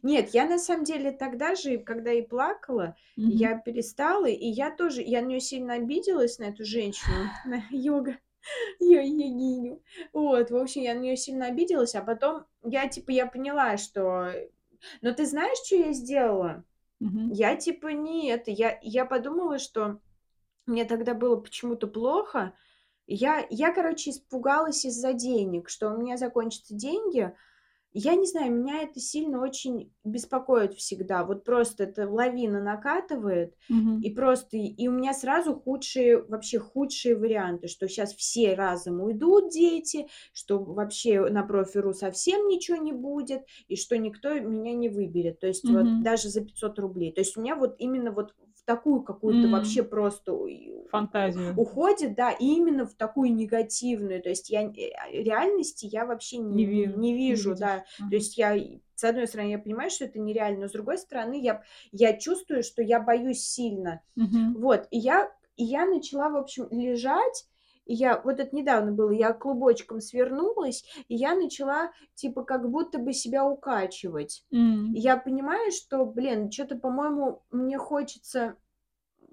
Нет, 0.03 0.31
я 0.31 0.47
на 0.47 0.59
самом 0.59 0.85
деле 0.85 1.11
тогда 1.13 1.55
же, 1.55 1.79
когда 1.79 2.13
и 2.13 2.23
плакала, 2.23 2.95
Мгм. 3.17 3.39
я 3.39 3.59
перестала, 3.59 4.27
и 4.27 4.47
я 4.47 4.71
тоже 4.75 5.03
я 5.03 5.23
на 5.23 5.27
неё 5.27 5.41
сильно 5.41 5.75
обиделась, 5.75 6.39
на 6.39 6.45
эту 6.45 6.65
женщину, 6.65 7.33
на 7.45 7.63
йога 7.71 8.17
йо 8.81 9.01
йогиню. 9.03 9.83
Вот, 10.13 10.51
в 10.51 10.57
общем, 10.57 10.83
я 10.83 10.95
на 10.95 11.01
неё 11.01 11.17
сильно 11.17 11.47
обиделась, 11.47 11.95
а 11.97 12.03
потом 12.03 12.47
я, 12.65 12.89
типа, 12.89 13.11
я 13.13 13.27
поняла, 13.27 13.77
что 13.79 14.33
Но 15.03 15.13
ты 15.15 15.27
знаешь, 15.27 15.59
чё 15.67 15.77
я 15.87 15.93
сделала? 15.95 16.65
Мгм. 17.01 17.39
Я, 17.39 17.57
типа, 17.57 17.89
не 17.89 18.29
это, 18.31 18.51
я 18.53 18.79
я 18.83 19.05
подумала, 19.07 19.59
что 19.59 20.01
мне 20.67 20.85
тогда 20.87 21.15
было 21.15 21.37
почему-то 21.37 21.89
плохо. 21.89 22.55
Я 23.09 23.47
я, 23.51 23.73
короче, 23.75 24.11
испугалась 24.11 24.85
из-за 24.85 25.15
денег, 25.15 25.69
что 25.71 25.91
у 25.91 25.99
меня 25.99 26.17
закончатся 26.19 26.75
деньги. 26.75 27.35
Я 27.93 28.15
не 28.17 28.27
знаю, 28.27 28.53
меня 28.53 28.83
это 28.83 29.01
сильно 29.01 29.43
очень 29.43 29.93
беспокоит 30.05 30.75
всегда. 30.75 31.25
Вот 31.25 31.45
просто 31.45 31.85
эта 31.85 32.09
лавина 32.09 32.63
накатывает, 32.63 33.57
Мгм. 33.69 33.99
и 34.01 34.13
просто 34.15 34.57
и 34.59 34.89
у 34.89 34.93
меня 34.93 35.15
сразу 35.15 35.55
худшие, 35.55 36.23
вообще 36.23 36.59
худшие 36.61 37.17
варианты, 37.17 37.67
что 37.69 37.89
щас 37.89 38.15
все 38.15 38.55
разом 38.55 39.01
уйдут 39.01 39.51
дети, 39.51 40.07
что 40.33 40.63
вообще 40.63 41.29
на 41.31 41.43
профи.ру 41.45 41.95
совсем 41.95 42.47
ничего 42.49 42.77
не 42.77 42.93
будет, 42.93 43.45
и 43.69 43.77
что 43.77 43.99
никто 43.99 44.39
меня 44.39 44.73
не 44.75 44.89
выберет. 44.89 45.41
То 45.41 45.49
есть 45.49 45.71
вот 45.71 45.89
Мгм. 45.89 45.99
даже 45.99 46.29
за 46.29 46.43
500 46.43 46.79
рублей. 46.79 47.13
То 47.13 47.21
есть 47.23 47.37
у 47.37 47.41
меня 47.41 47.57
вот 47.57 47.77
именно 47.79 48.13
вот 48.13 48.35
такую 48.69 49.03
какую-то 49.03 49.49
вообще 49.49 49.83
М. 49.83 49.89
просто 49.89 50.35
Фантазию. 50.91 51.55
уходит, 51.57 52.15
да, 52.15 52.31
и 52.33 52.45
именно 52.47 52.87
в 52.87 52.95
такую 52.95 53.35
негативную. 53.35 54.23
То 54.23 54.29
есть 54.31 54.51
я, 54.51 54.63
э, 54.65 54.91
а, 54.97 55.11
реальности 55.11 55.87
я 55.87 56.07
вообще 56.07 56.39
Не 56.51 56.65
не 56.67 56.67
ви 56.67 56.87
не 56.97 57.15
не 57.27 57.35
вижу, 57.35 57.55
видишь. 57.55 57.57
да. 57.57 57.85
То 58.09 58.17
Ага. 58.17 58.17
есть 58.17 58.39
я 58.39 58.57
с 58.95 59.05
одной 59.05 59.27
стороны, 59.29 59.51
я 59.51 59.59
понимаю, 59.59 59.91
что 59.91 60.05
это 60.07 60.19
нереально, 60.19 60.63
но 60.63 60.69
с 60.69 60.73
другой 60.73 60.99
стороны, 60.99 61.41
я 61.41 61.63
я 61.93 62.17
чувствую, 62.17 62.63
что 62.63 62.83
я 62.83 63.01
боюсь 63.01 63.43
сильно. 63.43 64.03
Мгм. 64.17 64.55
Вот, 64.55 64.89
и 64.91 64.99
я 64.99 65.33
и 65.57 65.65
я 65.65 65.87
начала, 65.87 66.31
в 66.31 66.37
общем, 66.37 66.69
лежать. 66.71 67.47
И 67.89 67.95
я 67.95 68.21
вот 68.23 68.41
это 68.41 68.55
недавно 68.55 68.93
было, 68.93 69.11
я 69.13 69.33
клубочком 69.33 70.01
свернулась, 70.03 70.85
и 71.09 71.17
я 71.17 71.35
начала, 71.35 71.93
типа, 72.15 72.45
как 72.45 72.71
будто 72.71 72.99
бы 72.99 73.15
себя 73.15 73.47
укачивать. 73.49 74.45
И 74.93 74.99
М. 74.99 75.01
я 75.01 75.17
понимаю, 75.17 75.73
что, 75.73 76.05
блин, 76.07 76.51
чё-то, 76.51 76.77
по-моему, 76.77 77.45
мне 77.51 77.79
хочется 77.79 78.57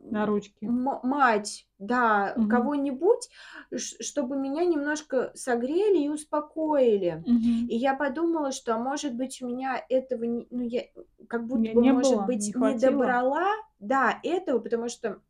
На 0.10 0.26
ручки. 0.26 0.68
м 0.68 0.90
мать, 1.04 1.68
да, 1.80 2.42
Мгм. 2.42 2.50
кого-нибудь, 2.50 3.30
чтобы 3.78 4.36
меня 4.38 4.66
немножко 4.66 5.32
согрели 5.36 6.00
и 6.04 6.10
успокоили. 6.10 7.26
Мгм. 7.26 7.70
И 7.70 7.76
я 7.78 7.96
подумала, 7.96 8.52
что, 8.52 8.76
а 8.76 8.80
может 8.80 9.16
быть, 9.16 9.42
у 9.42 9.48
меня 9.48 9.84
этого 9.90 10.24
не 10.26 10.48
ну, 10.52 10.62
я 10.64 10.84
как 11.30 11.48
будто 11.48 11.70
бы, 11.72 11.82
не 11.82 11.92
может 11.94 12.24
было, 12.24 12.26
быть, 12.26 12.52
не 12.56 12.74
не 12.76 12.76
добрала, 12.76 13.52
да, 13.80 14.20
этого, 14.24 14.60
потому 14.60 14.90
что, 14.90 15.22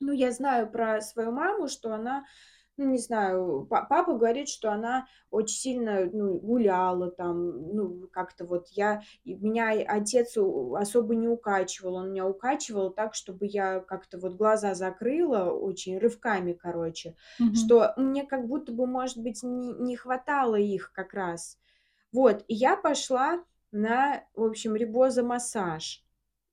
ну, 0.00 0.12
я 0.12 0.32
знаю 0.32 0.70
про 0.70 1.00
свою 1.02 1.32
маму, 1.32 1.68
что 1.68 1.92
она, 1.94 2.26
ну, 2.78 2.86
не 2.90 2.98
знаю, 2.98 3.66
па 3.68 3.82
папа 3.82 4.14
говорит, 4.14 4.48
что 4.48 4.70
она 4.72 5.06
очень 5.30 5.56
сильно, 5.58 6.06
ну, 6.12 6.38
гуляла 6.38 7.10
там, 7.10 7.74
ну, 7.74 8.08
как-то 8.12 8.46
вот 8.46 8.68
я 8.70 9.02
меня 9.24 9.70
отец 9.86 10.36
особо 10.36 11.14
не 11.14 11.28
укачивал. 11.28 11.96
Он 11.96 12.10
меня 12.12 12.26
укачивал 12.26 12.90
так, 12.90 13.14
чтобы 13.14 13.46
я 13.46 13.80
как-то 13.80 14.18
вот 14.18 14.34
глаза 14.34 14.74
закрыла 14.74 15.50
очень 15.50 15.98
рывками, 15.98 16.52
короче, 16.54 17.16
Мгм. 17.38 17.72
что 17.72 17.92
мне 17.96 18.24
как 18.24 18.46
будто 18.46 18.72
бы, 18.72 18.86
может 18.86 19.18
быть, 19.18 19.42
не 19.42 19.72
не 19.74 19.96
хватало 19.96 20.56
их 20.56 20.92
как 20.92 21.12
раз. 21.14 21.58
Вот, 22.12 22.44
и 22.48 22.54
я 22.54 22.76
пошла 22.76 23.44
на, 23.72 24.24
в 24.34 24.42
общем, 24.44 24.76
рибозомассаж. 24.76 26.04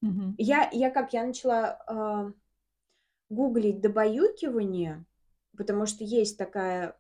Мгм. 0.01 0.37
Я 0.37 0.69
я 0.73 0.91
как, 0.91 1.13
я 1.13 1.25
начала, 1.25 1.79
а, 1.87 2.31
гуглить 3.29 3.81
добаюкивание, 3.81 5.05
потому 5.55 5.85
что 5.85 6.03
есть 6.03 6.37
такая, 6.37 6.97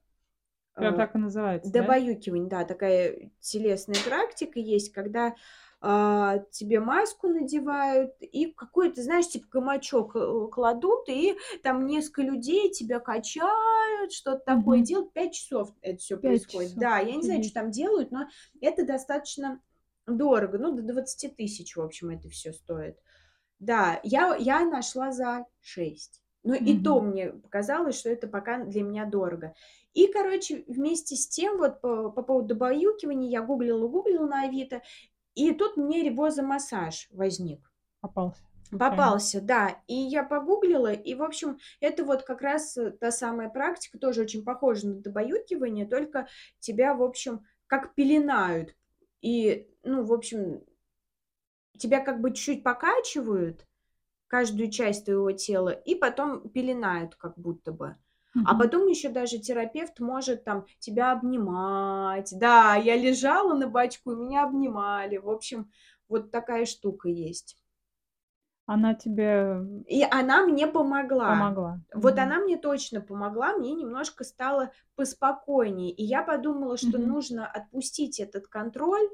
а, 0.75 0.91
так 0.91 1.15
и 1.15 1.17
называется, 1.19 1.73
да? 1.75 1.83
добаюкивание, 1.83 2.49
да, 2.49 2.65
такая 2.65 3.31
телесная 3.41 3.97
практика 4.07 4.59
есть, 4.59 4.91
когда, 4.93 5.35
а, 5.81 6.39
тебе 6.51 6.79
маску 6.81 7.27
надевают 7.29 8.13
и 8.21 8.47
какой-то, 8.53 9.01
знаешь, 9.03 9.29
типа 9.29 9.47
гамачок, 9.51 10.15
э, 10.15 10.47
кладут, 10.51 11.09
и 11.09 11.35
там 11.63 11.85
несколько 11.87 12.23
людей 12.23 12.71
тебя 12.71 12.99
качают, 12.99 14.11
что-то 14.13 14.39
такое 14.45 14.79
Мгм. 14.79 14.83
делают. 14.83 15.13
5 15.13 15.33
часов 15.35 15.71
это 15.81 15.99
всё 15.99 16.17
5 16.17 16.23
происходит. 16.29 16.71
часов. 16.71 16.79
Да, 16.79 16.99
я 16.99 17.15
не 17.15 17.23
знаю, 17.23 17.41
Офигеть. 17.41 17.53
там 17.53 17.71
делают, 17.71 18.11
но 18.11 18.27
это 18.61 18.85
достаточно 18.85 19.61
дорого. 20.07 20.57
Ну, 20.59 20.71
до 20.75 20.83
20 20.83 21.29
тысяч, 21.29 21.75
в 21.77 21.81
общем, 21.81 22.09
это 22.11 22.29
всё 22.29 22.53
стоит. 22.53 22.97
Да, 23.59 23.99
я 24.03 24.35
я 24.37 24.65
нашла 24.65 25.11
за 25.13 25.45
6. 25.61 26.19
Но 26.45 26.53
и 26.53 26.79
то 26.79 27.01
мне 27.01 27.31
показалось, 27.31 27.99
что 27.99 28.09
это 28.09 28.27
пока 28.27 28.63
для 28.63 28.83
меня 28.83 29.05
дорого. 29.05 29.55
И, 29.93 30.07
короче, 30.07 30.63
вместе 30.67 31.15
с 31.15 31.27
тем, 31.27 31.57
вот 31.57 31.81
по 31.81 32.11
по 32.11 32.21
поводу 32.21 32.49
добаюкивания 32.49 33.29
я 33.29 33.41
гуглила 33.41 33.87
гуглила 33.87 34.27
на 34.27 34.43
Авито, 34.43 34.83
и 35.33 35.51
тут 35.53 35.75
мне 35.75 36.03
рибозомассаж 36.03 37.07
возник. 37.11 37.71
Попался. 37.99 38.41
Попался, 38.71 39.41
да. 39.41 39.81
И 39.87 39.95
я 39.95 40.23
погуглила, 40.23 40.93
и, 40.93 41.15
в 41.15 41.23
общем, 41.23 41.57
это 41.79 42.03
вот 42.03 42.23
как 42.23 42.41
раз, 42.41 42.77
э, 42.77 42.91
та 42.91 43.11
самая 43.11 43.49
практика, 43.49 43.97
тоже 43.97 44.21
очень 44.21 44.43
похожа 44.43 44.87
на 44.87 44.95
добаюкивание, 44.95 45.87
только 45.87 46.27
тебя, 46.59 46.93
в 46.93 47.03
общем, 47.03 47.45
как 47.67 47.95
пеленают. 47.95 48.75
И, 49.21 49.67
ну, 49.83 50.03
в 50.03 50.13
общем 50.13 50.61
тебя 51.77 51.99
как 51.99 52.21
бы 52.21 52.31
чуть-чуть 52.31 52.63
покачивают, 52.63 53.65
каждую 54.35 54.69
часть 54.71 55.05
твоего 55.05 55.31
тела, 55.31 55.69
и 55.69 55.95
потом 55.95 56.49
пеленают 56.49 57.15
как 57.15 57.37
будто 57.37 57.71
бы. 57.71 57.95
А 58.43 58.53
потом 58.55 58.87
ещё 58.87 59.09
даже 59.09 59.39
терапевт 59.39 59.99
может 60.01 60.43
там 60.43 60.65
тебя 60.79 61.13
обнимать. 61.13 62.33
Да, 62.37 62.75
я 62.75 62.95
лежала 62.97 63.53
на 63.55 63.67
бочку, 63.67 64.11
и 64.11 64.15
меня 64.15 64.43
обнимали. 64.43 65.17
В 65.17 65.29
общем, 65.29 65.71
вот 66.09 66.31
такая 66.31 66.65
штука 66.65 67.07
есть. 67.09 67.55
Она 68.67 68.93
тебе 68.95 69.61
И 69.87 70.03
она 70.09 70.45
мне 70.45 70.67
помогла. 70.67 71.27
помогла? 71.27 71.79
Вот 71.93 72.17
Мгм. 72.17 72.19
она 72.19 72.39
мне 72.39 72.57
точно 72.57 72.99
помогла, 73.01 73.53
мне 73.53 73.73
немножко 73.73 74.23
стало 74.23 74.71
поспокойнее. 74.95 75.91
И 75.91 76.03
я 76.03 76.23
подумала, 76.23 76.77
что 76.77 76.97
Мгм. 76.97 77.09
нужно 77.09 77.47
отпустить 77.47 78.19
этот 78.19 78.47
контроль 78.47 79.07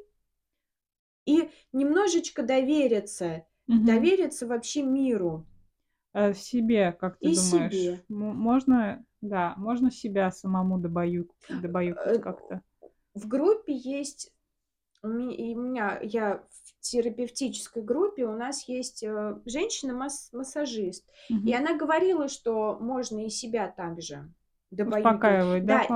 и 1.27 1.49
немножечко 1.71 2.41
довериться, 2.43 3.45
Мгм. 3.71 3.85
довериться 3.85 4.47
вообще 4.47 4.83
миру. 4.83 5.45
Э, 6.13 6.33
себе, 6.33 6.91
как 6.91 7.17
ты 7.19 7.29
И 7.29 7.35
думаешь, 7.35 7.73
себе. 7.73 8.03
мо 8.09 8.33
можно, 8.33 9.05
да, 9.21 9.55
можно 9.57 9.91
себя 9.91 10.29
самому 10.31 10.77
добаю 10.77 11.29
добаюкать 11.49 12.17
Э, 12.17 12.19
как-то? 12.19 12.61
в 13.13 13.27
группе 13.27 13.73
есть 13.73 14.31
у 15.03 15.07
меня 15.07 15.99
я 16.03 16.43
в 16.49 16.79
терапевтической 16.81 17.81
группе, 17.81 18.25
у 18.25 18.37
нас 18.37 18.67
есть, 18.67 19.03
э, 19.03 19.35
женщина-мас 19.45 20.29
массажист, 20.31 21.09
и 21.29 21.53
она 21.53 21.75
говорила, 21.77 22.27
что 22.27 22.77
можно 22.79 23.25
и 23.25 23.29
себя 23.29 23.67
также 23.69 24.29
добаюкивать. 24.71 25.43
Успокаивать, 25.43 25.65
да, 25.65 25.79
Да, 25.79 25.87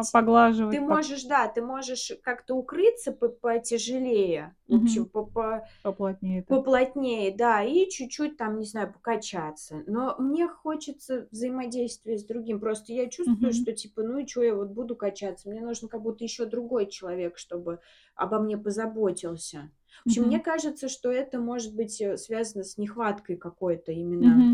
ты 0.69 0.81
поглаживать, 0.81 0.85
пог 0.85 1.01
можешь, 1.03 1.23
да, 1.25 1.47
ты 1.49 1.61
можешь 1.63 2.11
как-то 2.23 2.55
укрыться 2.55 3.11
по 3.13 3.29
потяжелее, 3.29 4.55
в 4.67 4.75
общем, 4.75 5.05
Мгм. 5.05 5.09
по 5.09 5.25
по 5.25 5.67
Поплотнее 5.83 6.43
так. 6.43 6.59
поплотнее, 6.59 7.35
да, 7.35 7.63
и 7.63 7.89
чуть-чуть 7.89 8.37
там, 8.37 8.59
не 8.59 8.65
знаю, 8.67 8.93
покачаться. 8.93 9.83
Но 9.87 10.15
мне 10.19 10.47
хочется 10.47 11.27
взаимодействия 11.31 12.17
с 12.19 12.25
другим. 12.25 12.59
Просто 12.59 12.93
я 12.93 13.09
чувствую, 13.09 13.53
что 13.53 13.73
типа, 13.73 14.03
ну 14.03 14.19
и 14.19 14.25
чё 14.27 14.43
я 14.43 14.55
вот 14.55 14.69
буду 14.69 14.95
качаться? 14.95 15.49
Мне 15.49 15.61
нужен 15.61 15.89
как 15.89 16.01
будто 16.03 16.23
ещё 16.25 16.45
другой 16.45 16.87
человек, 16.87 17.37
чтобы 17.39 17.79
обо 18.15 18.39
мне 18.39 18.57
позаботился. 18.57 19.71
В 20.03 20.07
общем, 20.07 20.25
мне 20.25 20.39
кажется, 20.39 20.89
что 20.89 21.11
это 21.11 21.39
может 21.39 21.75
быть, 21.75 22.01
э, 22.01 22.17
связано 22.17 22.63
с 22.65 22.77
нехваткой 22.77 23.37
какой-то 23.37 23.91
именно 23.93 24.47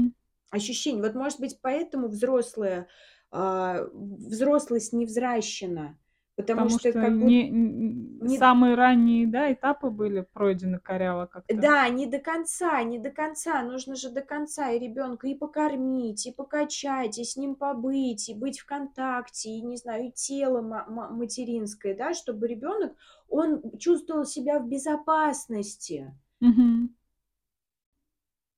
ощущений. 0.52 1.02
Вот, 1.02 1.16
может 1.16 1.40
быть, 1.42 1.60
поэтому 1.62 2.08
взрослые, 2.10 2.88
а, 3.32 3.86
взрослость 3.94 4.94
невзращена, 4.94 5.98
Потому 6.36 6.62
Потому 6.64 6.70
что 6.70 6.90
что 6.90 7.00
как 7.00 7.20
будто 7.20 7.26
не 7.28 7.50
н 7.50 8.20
не 8.22 8.38
самые 8.38 8.76
ранние, 8.76 9.28
да, 9.28 9.52
этапы 9.54 9.90
были 9.90 10.22
пройдены 10.34 10.80
коряво 10.80 11.26
как-то. 11.28 11.62
Да, 11.62 11.88
не 11.90 12.06
до 12.08 12.20
конца, 12.20 12.82
не 12.84 12.98
до 12.98 13.12
конца. 13.12 13.62
Нужно 13.64 13.96
же 13.96 14.10
до 14.10 14.22
конца 14.22 14.72
и 14.72 14.80
ребенка 14.80 15.28
и 15.28 15.36
покормить, 15.36 16.26
и 16.26 16.32
покачать, 16.32 17.18
и 17.20 17.24
с 17.26 17.36
ним 17.36 17.56
побыть, 17.56 18.30
и 18.30 18.34
быть 18.34 18.60
в 18.60 18.66
контакте, 18.66 19.50
и, 19.50 19.62
не 19.62 19.76
знаю, 19.78 20.08
и 20.08 20.12
тело 20.12 20.62
ма 20.62 20.86
ма 20.88 21.10
материнское, 21.10 21.96
да, 21.96 22.14
чтобы 22.14 22.48
ребенок, 22.48 22.96
он 23.28 23.78
чувствовал 23.80 24.26
себя 24.26 24.60
в 24.60 24.68
безопасности. 24.68 26.14
Мгм. 26.42 26.90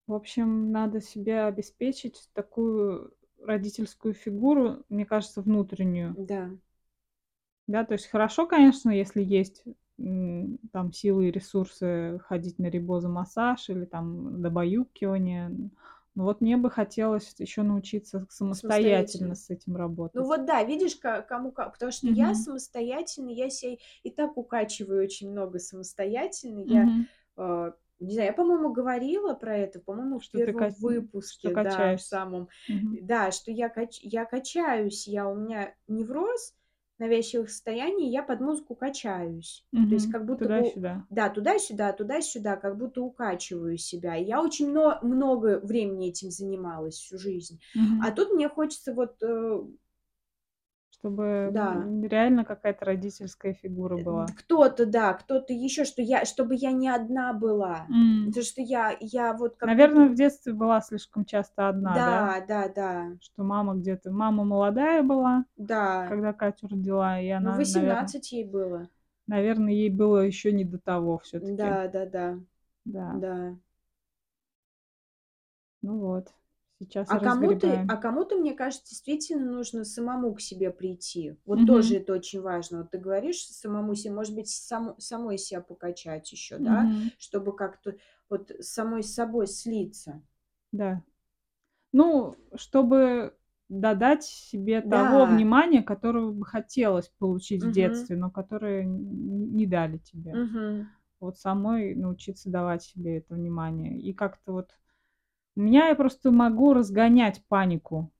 В 0.07 0.13
общем, 0.13 0.71
надо 0.71 1.01
себе 1.01 1.43
обеспечить 1.43 2.29
такую 2.33 3.13
родительскую 3.45 4.13
фигуру, 4.13 4.83
мне 4.89 5.05
кажется, 5.05 5.41
внутреннюю. 5.41 6.17
Да. 6.29 6.49
Да, 7.67 7.85
то 7.85 7.93
есть 7.93 8.07
хорошо, 8.07 8.45
конечно, 8.45 8.89
если 8.89 9.23
есть, 9.23 9.63
там 9.97 10.91
силы 10.91 11.27
и 11.29 11.31
ресурсы 11.31 12.19
ходить 12.27 12.59
на 12.59 12.65
рибозомассаж 12.67 13.69
или 13.69 13.85
там 13.85 14.41
добаюкивание. 14.41 15.49
Но 16.15 16.23
вот 16.23 16.41
мне 16.41 16.57
бы 16.57 16.69
хотелось 16.69 17.33
еще 17.39 17.63
научиться 17.63 18.27
самостоятельно 18.29 19.35
Самостоятельно. 19.35 19.35
с 19.35 19.49
этим 19.49 19.75
Ну 20.13 20.25
работать. 20.25 20.27
вот 20.27 20.45
да, 20.45 20.63
видишь, 20.63 20.97
кому 20.97 21.51
как. 21.51 21.73
Потому 21.73 21.91
что 21.91 22.09
я 22.09 22.33
Мгм. 22.33 22.35
самостоятельно, 22.35 23.29
я 23.29 23.49
ся 23.49 23.77
и 24.03 24.11
так 24.11 24.37
укачиваю 24.37 25.03
очень 25.03 25.31
много 25.31 25.59
самостоятельно. 25.59 26.59
Я, 26.61 26.89
Мгм. 26.89 27.07
э, 27.37 27.73
не 28.03 28.13
знаю, 28.13 28.27
я, 28.29 28.33
по-моему, 28.33 28.71
говорила 28.73 29.33
про 29.35 29.57
это, 29.57 29.79
по-моему, 29.79 30.19
в 30.19 30.27
Что 30.31 30.39
первом 30.39 30.69
что 30.71 30.71
выпуске, 30.73 31.55
да, 31.55 31.95
в 31.95 32.01
самом. 32.01 32.49
Мгм. 32.67 32.99
Да, 33.01 33.31
что 33.31 33.51
я 33.51 33.69
кач 33.69 33.99
я 34.01 34.25
качаюсь, 34.25 35.07
я 35.07 35.27
у 35.29 35.35
меня 35.35 35.75
невроз 35.87 36.53
навязчивых 36.99 37.49
состояний, 37.49 38.11
я 38.11 38.23
под 38.23 38.41
музыку 38.41 38.75
качаюсь. 38.75 39.65
То 39.87 39.95
есть 39.95 40.07
как 40.07 40.25
будто 40.25 40.47
Туда 40.47 40.59
и 40.61 40.63
бы 40.63 40.65
сюда. 40.65 41.05
да, 41.09 41.29
туда-сюда, 41.29 41.93
туда-сюда, 41.93 42.55
как 42.57 42.77
будто 42.77 43.01
укачиваю 43.03 43.77
себя. 43.77 44.15
Я 44.15 44.41
очень 44.41 44.69
мно 44.71 44.99
много 45.03 45.59
времени 45.61 46.09
этим 46.09 46.31
занималась 46.31 46.95
всю 46.95 47.17
жизнь. 47.19 47.59
А 47.99 48.11
Мгм. 48.11 48.13
тут 48.13 48.31
мне 48.31 48.49
хочется 48.49 48.93
вот, 48.93 49.21
э 49.21 49.63
Чтобы, 51.03 51.51
Да. 51.53 51.85
реально 52.07 52.45
какая-то 52.45 52.85
родительская 52.85 53.53
фигура 53.53 53.97
Э, 53.97 54.03
была. 54.05 54.25
кто-то, 54.37 54.85
да, 54.85 55.13
кто-то 55.13 55.51
еще, 55.53 55.83
что 55.83 56.01
я 56.01 56.23
чтобы 56.25 56.55
я 56.55 56.71
не 56.71 56.87
одна 56.89 57.33
была. 57.33 57.87
Потому 58.25 58.43
что 58.45 58.61
я 58.61 58.95
я 59.01 59.33
вот 59.33 59.57
как 59.57 59.67
будто 59.69 59.75
Наверно, 59.75 60.07
в 60.07 60.15
детстве 60.15 60.53
была 60.53 60.79
слишком 60.81 61.25
часто 61.25 61.67
одна, 61.67 61.95
да? 61.95 62.33
Да, 62.39 62.45
да-да. 62.47 63.17
Что 63.21 63.43
мама 63.43 63.75
где-то 63.75 64.11
мама 64.11 64.43
молодая 64.45 65.03
была, 65.03 65.45
Да. 65.57 66.07
когда 66.07 66.33
Катю 66.33 66.67
родила, 66.67 67.19
и 67.19 67.27
Ну, 67.29 67.37
она, 67.37 67.51
наверно 67.51 67.59
18 67.59 68.31
ей 68.31 68.45
было. 68.45 68.89
наверно, 69.27 69.69
ей 69.69 69.89
было 69.89 70.19
еще 70.19 70.51
не 70.51 70.65
до 70.65 70.77
того 70.79 71.17
всё-таки. 71.19 71.55
Да-да-да. 71.57 72.39
Да. 72.85 73.11
Да. 73.13 73.55
Ну 75.83 75.97
вот, 75.99 76.29
сейчас 76.85 77.13
А 77.13 77.17
кому-то 77.17 77.83
а 77.87 77.97
разгребаем. 77.97 77.97
кому-то, 77.97 78.37
мне 78.37 78.53
кажется, 78.53 78.89
действительно 78.89 79.51
нужно 79.51 79.83
самому 79.85 80.33
к 80.33 80.41
себе 80.41 80.71
прийти. 80.71 81.37
Вот 81.45 81.65
тоже 81.65 81.95
Мгм. 81.95 81.97
это 81.97 82.13
очень 82.13 82.41
важно. 82.41 82.79
Вот 82.79 82.91
ты 82.91 82.97
говоришь 82.97 83.45
самому 83.45 83.93
се 83.95 84.09
может 84.11 84.33
быть, 84.35 84.49
само 84.49 84.95
самой 84.99 85.37
себя 85.37 85.61
покачать 85.61 86.31
еще, 86.31 86.59
да, 86.59 86.89
Мгм. 86.89 87.11
чтобы 87.17 87.55
как-то 87.55 87.97
вот 88.29 88.51
самой 88.61 89.03
с 89.03 89.13
собой 89.13 89.47
слиться. 89.47 90.23
Да. 90.71 91.03
Ну, 91.93 92.35
чтобы 92.55 93.35
додать 93.69 94.23
себе 94.23 94.81
того 94.81 95.25
Да. 95.25 95.27
внимания, 95.27 95.83
которого 95.83 96.31
бы 96.31 96.45
хотелось 96.45 97.09
получить 97.19 97.65
в 97.65 97.69
Мгм. 97.69 97.71
детстве, 97.71 98.17
но 98.17 98.31
которое 98.31 98.85
не 98.85 99.67
дали 99.67 99.99
тебе. 99.99 100.39
Мгм. 100.39 100.93
Вот 101.19 101.37
самой 101.39 101.95
научиться 101.95 102.49
давать 102.51 102.83
себе 102.83 103.17
это 103.19 103.35
внимание. 103.35 103.99
И 103.99 104.13
как-то 104.13 104.53
вот 104.53 104.77
у 105.55 105.61
меня 105.61 105.87
я 105.89 105.95
просто 105.95 106.31
могу 106.31 106.73
разгонять 106.73 107.43
панику. 107.47 108.11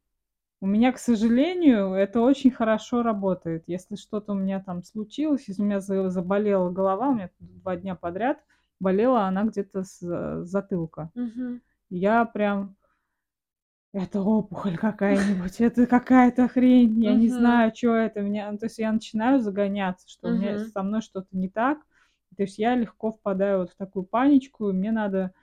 У 0.62 0.68
меня, 0.68 0.92
к 0.94 1.00
сожалению, 1.00 1.94
это 1.94 2.22
очень 2.22 2.52
хорошо 2.52 3.04
работает. 3.04 3.66
Если 3.68 3.96
что-то 3.98 4.34
у 4.34 4.36
меня 4.36 4.62
там 4.62 4.84
случилось, 4.84 5.46
если 5.48 5.62
у 5.62 5.66
меня 5.66 5.82
за 5.82 6.10
заболела 6.10 6.70
голова, 6.72 7.10
у 7.10 7.16
меня 7.16 7.30
2 7.40 7.76
дня 7.78 7.96
подряд 7.96 8.40
болела 8.80 9.26
она 9.28 9.44
где-то 9.46 9.84
с 9.84 10.44
затылка. 10.46 11.12
Мгм. 11.16 11.62
Я 11.90 12.26
прям 12.26 12.76
это 13.94 14.22
опухоль 14.22 14.78
какая-нибудь, 14.78 15.62
это 15.62 15.86
какая-то 15.86 16.48
хрень, 16.48 17.04
я 17.04 17.14
не 17.14 17.28
Мгм. 17.28 17.30
знаю, 17.30 17.72
чё 17.72 17.94
это. 17.96 18.22
Меня 18.22 18.52
ну, 18.52 18.58
то 18.58 18.66
есть 18.66 18.80
я 18.80 18.92
начинаю 18.92 19.40
загоняться, 19.40 20.08
что 20.10 20.30
у 20.30 20.32
меня 20.32 20.58
со 20.58 20.82
мной 20.84 21.02
что-то 21.02 21.28
не 21.32 21.50
так. 21.50 21.80
То 22.36 22.44
есть 22.44 22.58
я 22.58 22.76
легко 22.76 23.12
впадаю 23.12 23.60
вот 23.60 23.72
в 23.72 23.76
такую 23.76 24.06
паничку, 24.06 24.70
и 24.70 24.74
мне 24.74 24.92
надо 24.92 25.34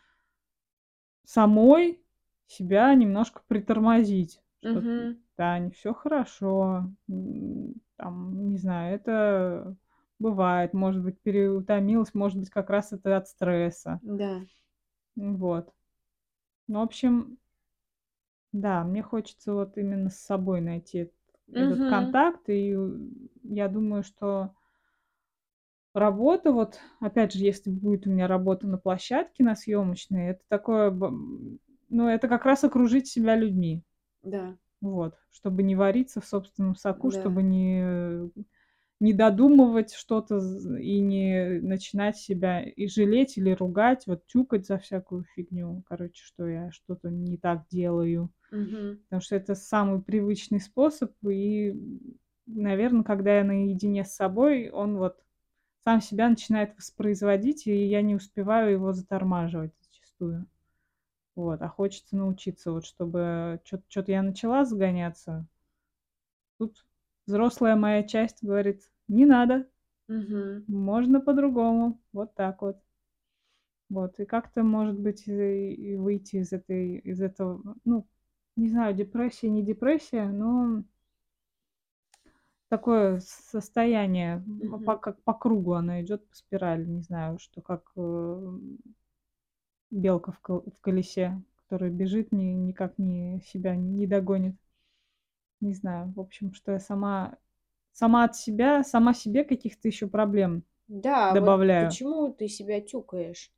самой 1.32 2.02
себя 2.46 2.92
немножко 2.94 3.42
притормозить, 3.46 4.42
что 4.62 4.84
Мгм. 4.84 5.20
Тань, 5.36 5.70
всё 5.72 5.94
хорошо. 5.94 6.86
М, 7.08 7.74
там, 7.96 8.48
не 8.48 8.58
знаю, 8.58 8.94
это 8.96 9.76
бывает, 10.18 10.74
может 10.74 11.02
быть, 11.02 11.20
переутомилась, 11.22 12.14
может 12.14 12.38
быть, 12.38 12.50
как 12.50 12.68
раз 12.70 12.92
это 12.92 13.16
от 13.16 13.28
стресса. 13.28 14.00
Да. 14.02 14.46
Вот. 15.16 15.72
Ну, 16.68 16.80
в 16.80 16.82
общем 16.84 17.38
да, 18.52 18.82
мне 18.84 19.02
хочется 19.02 19.52
вот 19.54 19.76
именно 19.78 20.10
с 20.10 20.18
собой 20.20 20.60
найти 20.60 20.98
эт 21.00 21.12
этот 21.52 21.84
Мгм. 21.84 21.84
контакт. 21.84 22.48
И 22.48 22.76
я 23.42 23.68
думаю, 23.68 24.02
что 24.04 24.54
работа 25.94 26.52
вот, 26.52 26.78
опять 27.00 27.32
же, 27.34 27.40
если 27.44 27.70
будет 27.70 28.06
у 28.06 28.10
меня 28.10 28.26
работа 28.28 28.66
на 28.68 28.78
площадке, 28.78 29.44
на 29.44 29.56
съемочной, 29.56 30.28
это 30.30 30.42
такое 30.48 30.90
ну, 31.92 32.08
это 32.08 32.28
как 32.28 32.44
раз 32.46 32.64
окружить 32.64 33.08
себя 33.08 33.36
людьми. 33.36 33.82
Да. 34.22 34.58
Вот. 34.82 35.16
Чтобы 35.30 35.62
не 35.62 35.76
вариться 35.76 36.20
в 36.20 36.26
собственном 36.26 36.76
соку, 36.76 37.10
Да. 37.10 37.12
чтобы 37.12 37.42
не 37.42 38.30
не 39.00 39.14
додумывать 39.14 39.94
что-то 39.94 40.38
и 40.78 41.00
не 41.00 41.60
начинать 41.62 42.16
себя 42.18 42.62
и 42.62 42.88
жалеть, 42.88 43.38
или 43.38 43.50
ругать, 43.52 44.06
вот 44.06 44.26
тюкать 44.26 44.66
за 44.66 44.78
всякую 44.78 45.24
фигню, 45.24 45.82
короче, 45.88 46.24
что 46.24 46.48
я 46.48 46.70
что-то 46.72 47.10
не 47.10 47.38
так 47.38 47.66
делаю. 47.70 48.30
Мгм. 48.52 49.00
Потому 49.08 49.22
что 49.22 49.36
это 49.36 49.54
самый 49.56 50.02
привычный 50.02 50.60
способ. 50.60 51.12
И, 51.28 51.74
наверно, 52.46 53.04
когда 53.04 53.38
я 53.38 53.44
наедине 53.44 54.04
с 54.04 54.14
собой, 54.14 54.70
он 54.70 54.98
вот 54.98 55.18
сам 55.84 56.00
себя 56.02 56.28
начинает 56.30 56.76
воспроизводить, 56.76 57.66
и 57.66 57.86
я 57.86 58.02
не 58.02 58.14
успеваю 58.16 58.72
его 58.72 58.92
затормаживать 58.92 59.72
зачастую. 59.80 60.46
Вот. 61.36 61.62
А 61.62 61.68
хочется 61.68 62.16
научиться, 62.16 62.72
вот 62.72 62.86
чтобы 62.86 63.60
чё 63.64 63.78
чё-то 63.88 64.12
я 64.12 64.22
начала 64.22 64.64
загоняться 64.66 65.46
тут 66.60 66.84
взрослая 67.26 67.74
моя 67.74 68.02
часть 68.02 68.44
говорит: 68.44 68.82
"Не 69.08 69.24
надо, 69.24 69.66
Мгм. 70.08 70.64
можно 70.68 71.20
по-другому". 71.20 72.00
Вот 72.12 72.34
так 72.34 72.62
вот. 72.62 72.78
Вот. 73.90 74.18
И 74.20 74.24
как-то, 74.24 74.62
может 74.62 74.98
быть, 74.98 75.26
и 75.26 75.96
выйти 75.96 76.36
из 76.36 76.52
этой 76.52 76.96
из 76.98 77.20
этого, 77.20 77.60
ну, 77.84 78.06
не 78.56 78.68
знаю, 78.68 78.94
депрессия, 78.94 79.50
не 79.50 79.64
депрессия, 79.64 80.26
но 80.30 80.84
такое 82.70 83.20
состояние, 83.20 84.36
м, 84.36 84.80
по 84.84 84.96
как 84.98 85.22
по 85.24 85.34
кругу 85.34 85.74
оно 85.74 86.00
идёт, 86.02 86.28
по 86.28 86.36
спирали. 86.36 86.86
Не 86.86 87.02
знаю, 87.02 87.38
что 87.40 87.62
как, 87.62 87.92
э, 87.96 88.58
белка 89.90 90.32
в 90.32 90.40
ко 90.40 90.60
в 90.60 90.80
колесе, 90.80 91.42
которая 91.56 91.90
бежит, 91.90 92.32
ни 92.32 92.44
никак 92.44 92.98
не 92.98 93.40
себя 93.46 93.76
не 93.76 94.06
догонит. 94.06 94.56
Не 95.60 95.74
знаю, 95.74 96.12
в 96.16 96.20
общем, 96.20 96.54
что 96.54 96.72
я 96.72 96.78
сама 96.80 97.36
сама 97.92 98.24
от 98.24 98.36
себя 98.36 98.84
сама 98.84 99.14
себе 99.14 99.44
каких-то 99.44 99.88
еще 99.88 100.08
проблем 100.08 100.64
Да, 100.88 101.36
вот 101.36 101.56
добавляю. 101.56 101.78
почему 101.78 102.30
ты 102.34 102.46
себя 102.48 102.82
тюкаешь? 102.82 103.50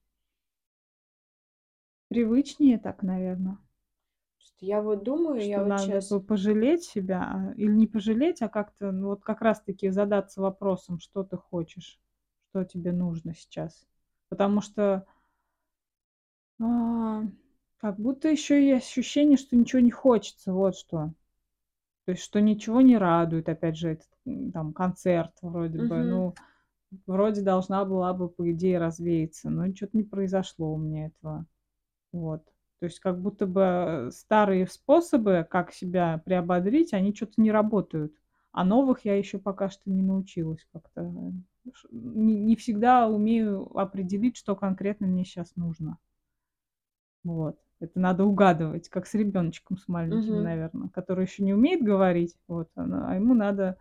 Привычнее 2.10 2.78
так, 2.78 3.02
наверно. 3.02 3.58
Я 4.64 4.80
вот 4.80 5.02
думаю, 5.02 5.44
я 5.46 5.60
Что 5.60 5.64
вот 5.64 5.68
надо 5.68 6.02
по 6.02 6.20
пожалеть 6.20 6.84
себя, 6.84 7.22
а, 7.22 7.52
или 7.56 7.70
не 7.72 7.86
пожалеть, 7.86 8.42
а 8.42 8.48
как-то, 8.48 8.92
ну, 8.92 9.08
вот 9.08 9.22
как 9.24 9.40
раз 9.40 9.60
таки 9.62 9.88
задаться 9.90 10.40
вопросом, 10.40 11.00
что 11.00 11.24
ты 11.24 11.36
хочешь, 11.36 11.98
что 12.50 12.64
тебе 12.64 12.92
нужно 12.92 13.34
сейчас. 13.34 13.86
Потому 14.28 14.60
что 14.60 15.06
а, 16.60 17.22
как 17.78 17.98
будто 17.98 18.28
еще 18.28 18.62
и 18.64 18.72
ощущение, 18.72 19.36
что 19.36 19.56
ничего 19.56 19.80
не 19.80 19.90
хочется, 19.90 20.52
вот 20.52 20.76
что. 20.76 21.12
То 22.06 22.12
есть, 22.12 22.22
что 22.24 22.40
ничего 22.40 22.80
не 22.82 22.98
радует. 22.98 23.48
Опять 23.48 23.76
же, 23.78 23.90
этот, 23.90 24.08
там 24.52 24.72
концерт 24.74 25.32
вроде 25.42 25.80
бы, 25.80 25.96
Мгм. 25.96 26.02
ну, 26.04 26.34
вроде 27.06 27.42
должна 27.42 27.84
была 27.84 28.14
бы, 28.14 28.28
по 28.28 28.50
идее, 28.52 28.78
развеяться, 28.78 29.50
но 29.50 29.72
чё-то 29.72 29.96
не 29.96 30.04
произошло 30.04 30.74
у 30.74 30.78
меня 30.78 31.06
этого. 31.08 31.46
Вот. 32.12 32.51
То 32.82 32.86
есть 32.86 32.98
как 32.98 33.20
будто 33.22 33.46
бы, 33.46 34.08
старые 34.10 34.66
способы, 34.66 35.46
как 35.48 35.72
себя 35.72 36.20
приободрить, 36.24 36.92
они 36.94 37.14
чё-то 37.14 37.34
не 37.36 37.52
работают. 37.52 38.12
А 38.50 38.64
новых 38.64 39.04
я 39.04 39.16
еще 39.16 39.38
пока 39.38 39.70
что 39.70 39.88
не 39.88 40.02
научилась 40.02 40.66
как-то. 40.72 41.02
Не, 41.92 42.40
не 42.40 42.56
всегда 42.56 43.06
умею 43.08 43.70
определить, 43.78 44.36
что 44.36 44.56
конкретно 44.56 45.06
мне 45.06 45.24
сейчас 45.24 45.54
нужно. 45.54 45.98
Вот. 47.24 47.56
Это 47.80 47.98
надо 47.98 48.24
угадывать, 48.24 48.88
как 48.88 49.06
с 49.06 49.14
ребеночком 49.14 49.76
с 49.76 49.88
маленьким, 49.88 50.40
Мгм. 50.40 50.42
наверное, 50.42 50.88
который 50.88 51.24
еще 51.24 51.42
не 51.42 51.52
умеет 51.54 51.82
говорить, 51.82 52.36
вот, 52.46 52.68
а 52.76 53.14
ему 53.16 53.34
надо 53.34 53.76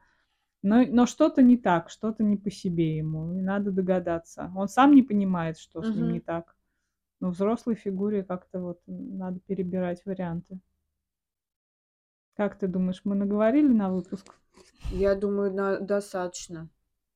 но 0.64 0.84
но 0.88 1.06
что-то 1.08 1.42
не 1.44 1.58
так, 1.58 1.90
что-то 1.90 2.24
не 2.24 2.38
по 2.38 2.52
себе 2.52 2.98
ему, 2.98 3.34
и 3.34 3.42
надо 3.42 3.72
догадаться. 3.72 4.52
Он 4.56 4.68
сам 4.70 4.96
не 4.96 5.04
понимает, 5.04 5.58
что 5.60 5.84
с 5.84 5.94
ним 5.96 6.10
не 6.12 6.22
так. 6.22 6.56
Но 7.22 7.30
взрослой 7.30 7.76
фигуре 7.76 8.24
как-то 8.24 8.60
вот 8.60 8.82
надо 8.88 9.40
перебирать 9.42 10.04
варианты. 10.06 10.60
Как 12.36 12.58
ты 12.58 12.68
думаешь, 12.68 13.02
мы 13.04 13.14
наговорили 13.14 13.68
на 13.68 13.92
выпуск? 13.92 14.36
Я 14.92 15.14
думаю, 15.14 15.54
на 15.54 15.80
достаточно. 15.80 16.68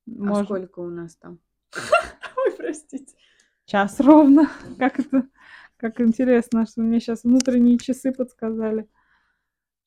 А 0.06 0.10
Может, 0.10 0.44
сколько 0.46 0.78
у 0.78 0.90
нас 0.90 1.16
там? 1.16 1.40
Ой, 2.36 2.52
простите. 2.56 3.16
час 3.64 3.98
ровно? 3.98 4.48
Как 4.78 5.00
это? 5.00 5.28
Как 5.76 6.00
интересно, 6.00 6.66
что 6.66 6.82
мне 6.82 7.00
сейчас 7.00 7.24
внутренние 7.24 7.76
часы 7.76 8.12
подсказали, 8.12 8.88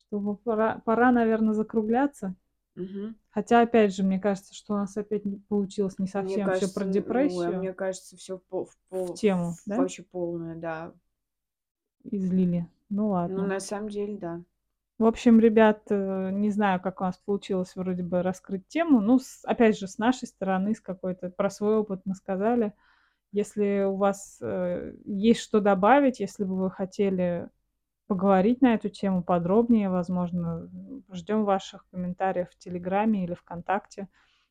что 0.01 0.35
пора, 0.43 0.79
пора, 0.85 1.13
наверное, 1.13 1.53
закругляться. 1.53 2.35
Мгм. 2.79 3.15
Хотя, 3.31 3.61
опять 3.61 3.95
же, 3.95 4.03
мне 4.03 4.19
кажется, 4.19 4.53
что 4.55 4.73
у 4.73 4.77
нас 4.77 4.97
опять 4.97 5.25
не 5.25 5.37
получилось 5.37 5.99
не 5.99 6.07
совсем 6.07 6.51
все 6.51 6.67
про 6.67 6.83
а 6.85 6.91
депрессию. 6.91 7.59
мне 7.59 7.73
кажется, 7.73 8.17
все 8.17 8.37
в, 8.37 8.43
пол- 8.43 8.69
в 8.89 9.13
В 9.13 9.13
тему, 9.13 9.53
в- 9.53 9.69
да? 9.69 9.77
вообще 9.77 10.03
полное, 10.03 10.55
да. 10.55 10.93
Излили. 12.11 12.67
Ну 12.89 13.07
Ну, 13.07 13.11
ладно. 13.11 13.47
на 13.47 13.59
самом 13.61 13.89
деле, 13.89 14.17
да. 14.17 14.41
В 14.97 15.05
общем, 15.05 15.39
ребят, 15.39 15.83
э, 15.89 16.29
не 16.31 16.49
знаю, 16.51 16.81
как 16.81 16.99
у 16.99 17.05
нас 17.05 17.17
получилось 17.17 17.75
вроде 17.75 18.03
бы 18.03 18.21
раскрыть 18.21 18.67
тему. 18.67 18.99
Ну, 18.99 19.19
с- 19.19 19.45
опять 19.45 19.77
же, 19.79 19.87
с 19.87 19.97
нашей 19.97 20.27
стороны, 20.27 20.75
с 20.75 20.81
какой-то 20.81 21.29
про 21.29 21.49
свой 21.49 21.77
опыт 21.77 22.01
мы 22.05 22.15
сказали. 22.15 22.73
Если 23.33 23.83
у 23.85 23.95
вас 23.97 24.39
э, 24.41 24.93
есть 25.05 25.41
что 25.41 25.61
добавить, 25.61 26.19
если 26.21 26.43
бы 26.45 26.55
вы 26.57 26.71
хотели 26.71 27.49
поговорить 28.09 28.61
на 28.61 28.73
эту 28.73 28.89
тему 28.89 29.23
подробнее, 29.23 29.87
возможно, 29.89 30.67
ждем 31.11 31.45
ваших 31.45 31.85
комментариев 31.91 32.49
в 32.49 32.57
Телеграме 32.57 33.23
или 33.23 33.35
ВКонтакте. 33.35 34.07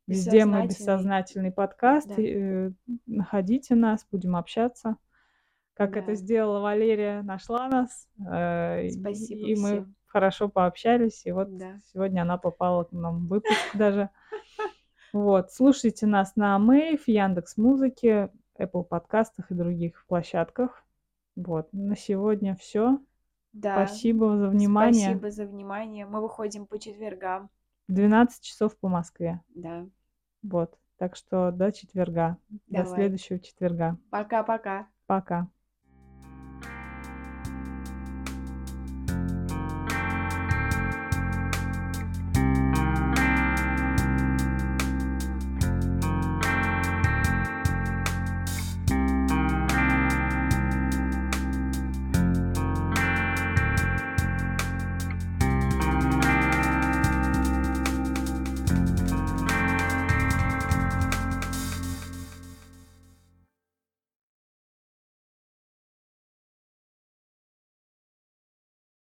Везде 0.06 0.44
мы 0.46 0.62
Бессознательный. 0.66 1.50
подкаст. 1.50 2.06
Да. 2.08 2.14
и, 2.22 2.34
э, 2.36 2.70
находите 3.06 3.74
нас, 3.74 4.06
будем 4.10 4.36
общаться. 4.36 4.96
Как 5.74 5.96
это 5.96 6.08
Да. 6.08 6.14
сделала 6.14 6.60
Валерия, 6.60 7.22
нашла 7.22 7.68
нас. 7.68 8.08
э, 8.30 8.86
и- 8.86 8.90
Спасибо 8.90 9.40
и 9.48 9.54
мы 9.56 9.68
всем. 9.70 9.94
хорошо 10.06 10.48
пообщались. 10.48 11.26
И 11.26 11.32
вот 11.32 11.56
Да. 11.58 11.78
сегодня 11.92 12.22
она 12.22 12.38
попала 12.38 12.84
к 12.84 12.92
нам 12.92 13.26
в 13.26 13.28
выпуск 13.28 13.58
даже. 13.74 14.08
Вот, 15.12 15.50
слушайте 15.52 16.06
нас 16.06 16.36
на 16.36 16.58
Мэйв, 16.58 17.08
Яндекс 17.08 17.56
Музыке, 17.56 18.30
Apple 18.58 18.84
подкастах 18.84 19.50
и 19.50 19.54
других 19.54 20.04
площадках. 20.06 20.84
Вот, 21.34 21.68
на 21.72 21.96
сегодня 21.96 22.54
все. 22.56 22.98
Да. 23.58 23.86
Спасибо 23.86 24.36
за 24.38 24.48
внимание. 24.50 25.10
Спасибо 25.10 25.30
за 25.32 25.46
внимание. 25.46 26.06
Мы 26.06 26.20
выходим 26.20 26.66
по 26.66 26.78
четвергам. 26.78 27.50
12 27.88 28.40
часов 28.40 28.76
по 28.76 28.88
Москве. 28.88 29.40
Да. 29.54 29.86
Вот, 30.42 30.78
так 30.96 31.16
что 31.16 31.50
до 31.50 31.72
четверга, 31.72 32.36
до 32.48 32.84
Давай. 32.84 32.94
следующего 32.94 33.40
четверга. 33.40 33.98
Пока-пока. 34.10 34.86
Пока. 35.06 35.48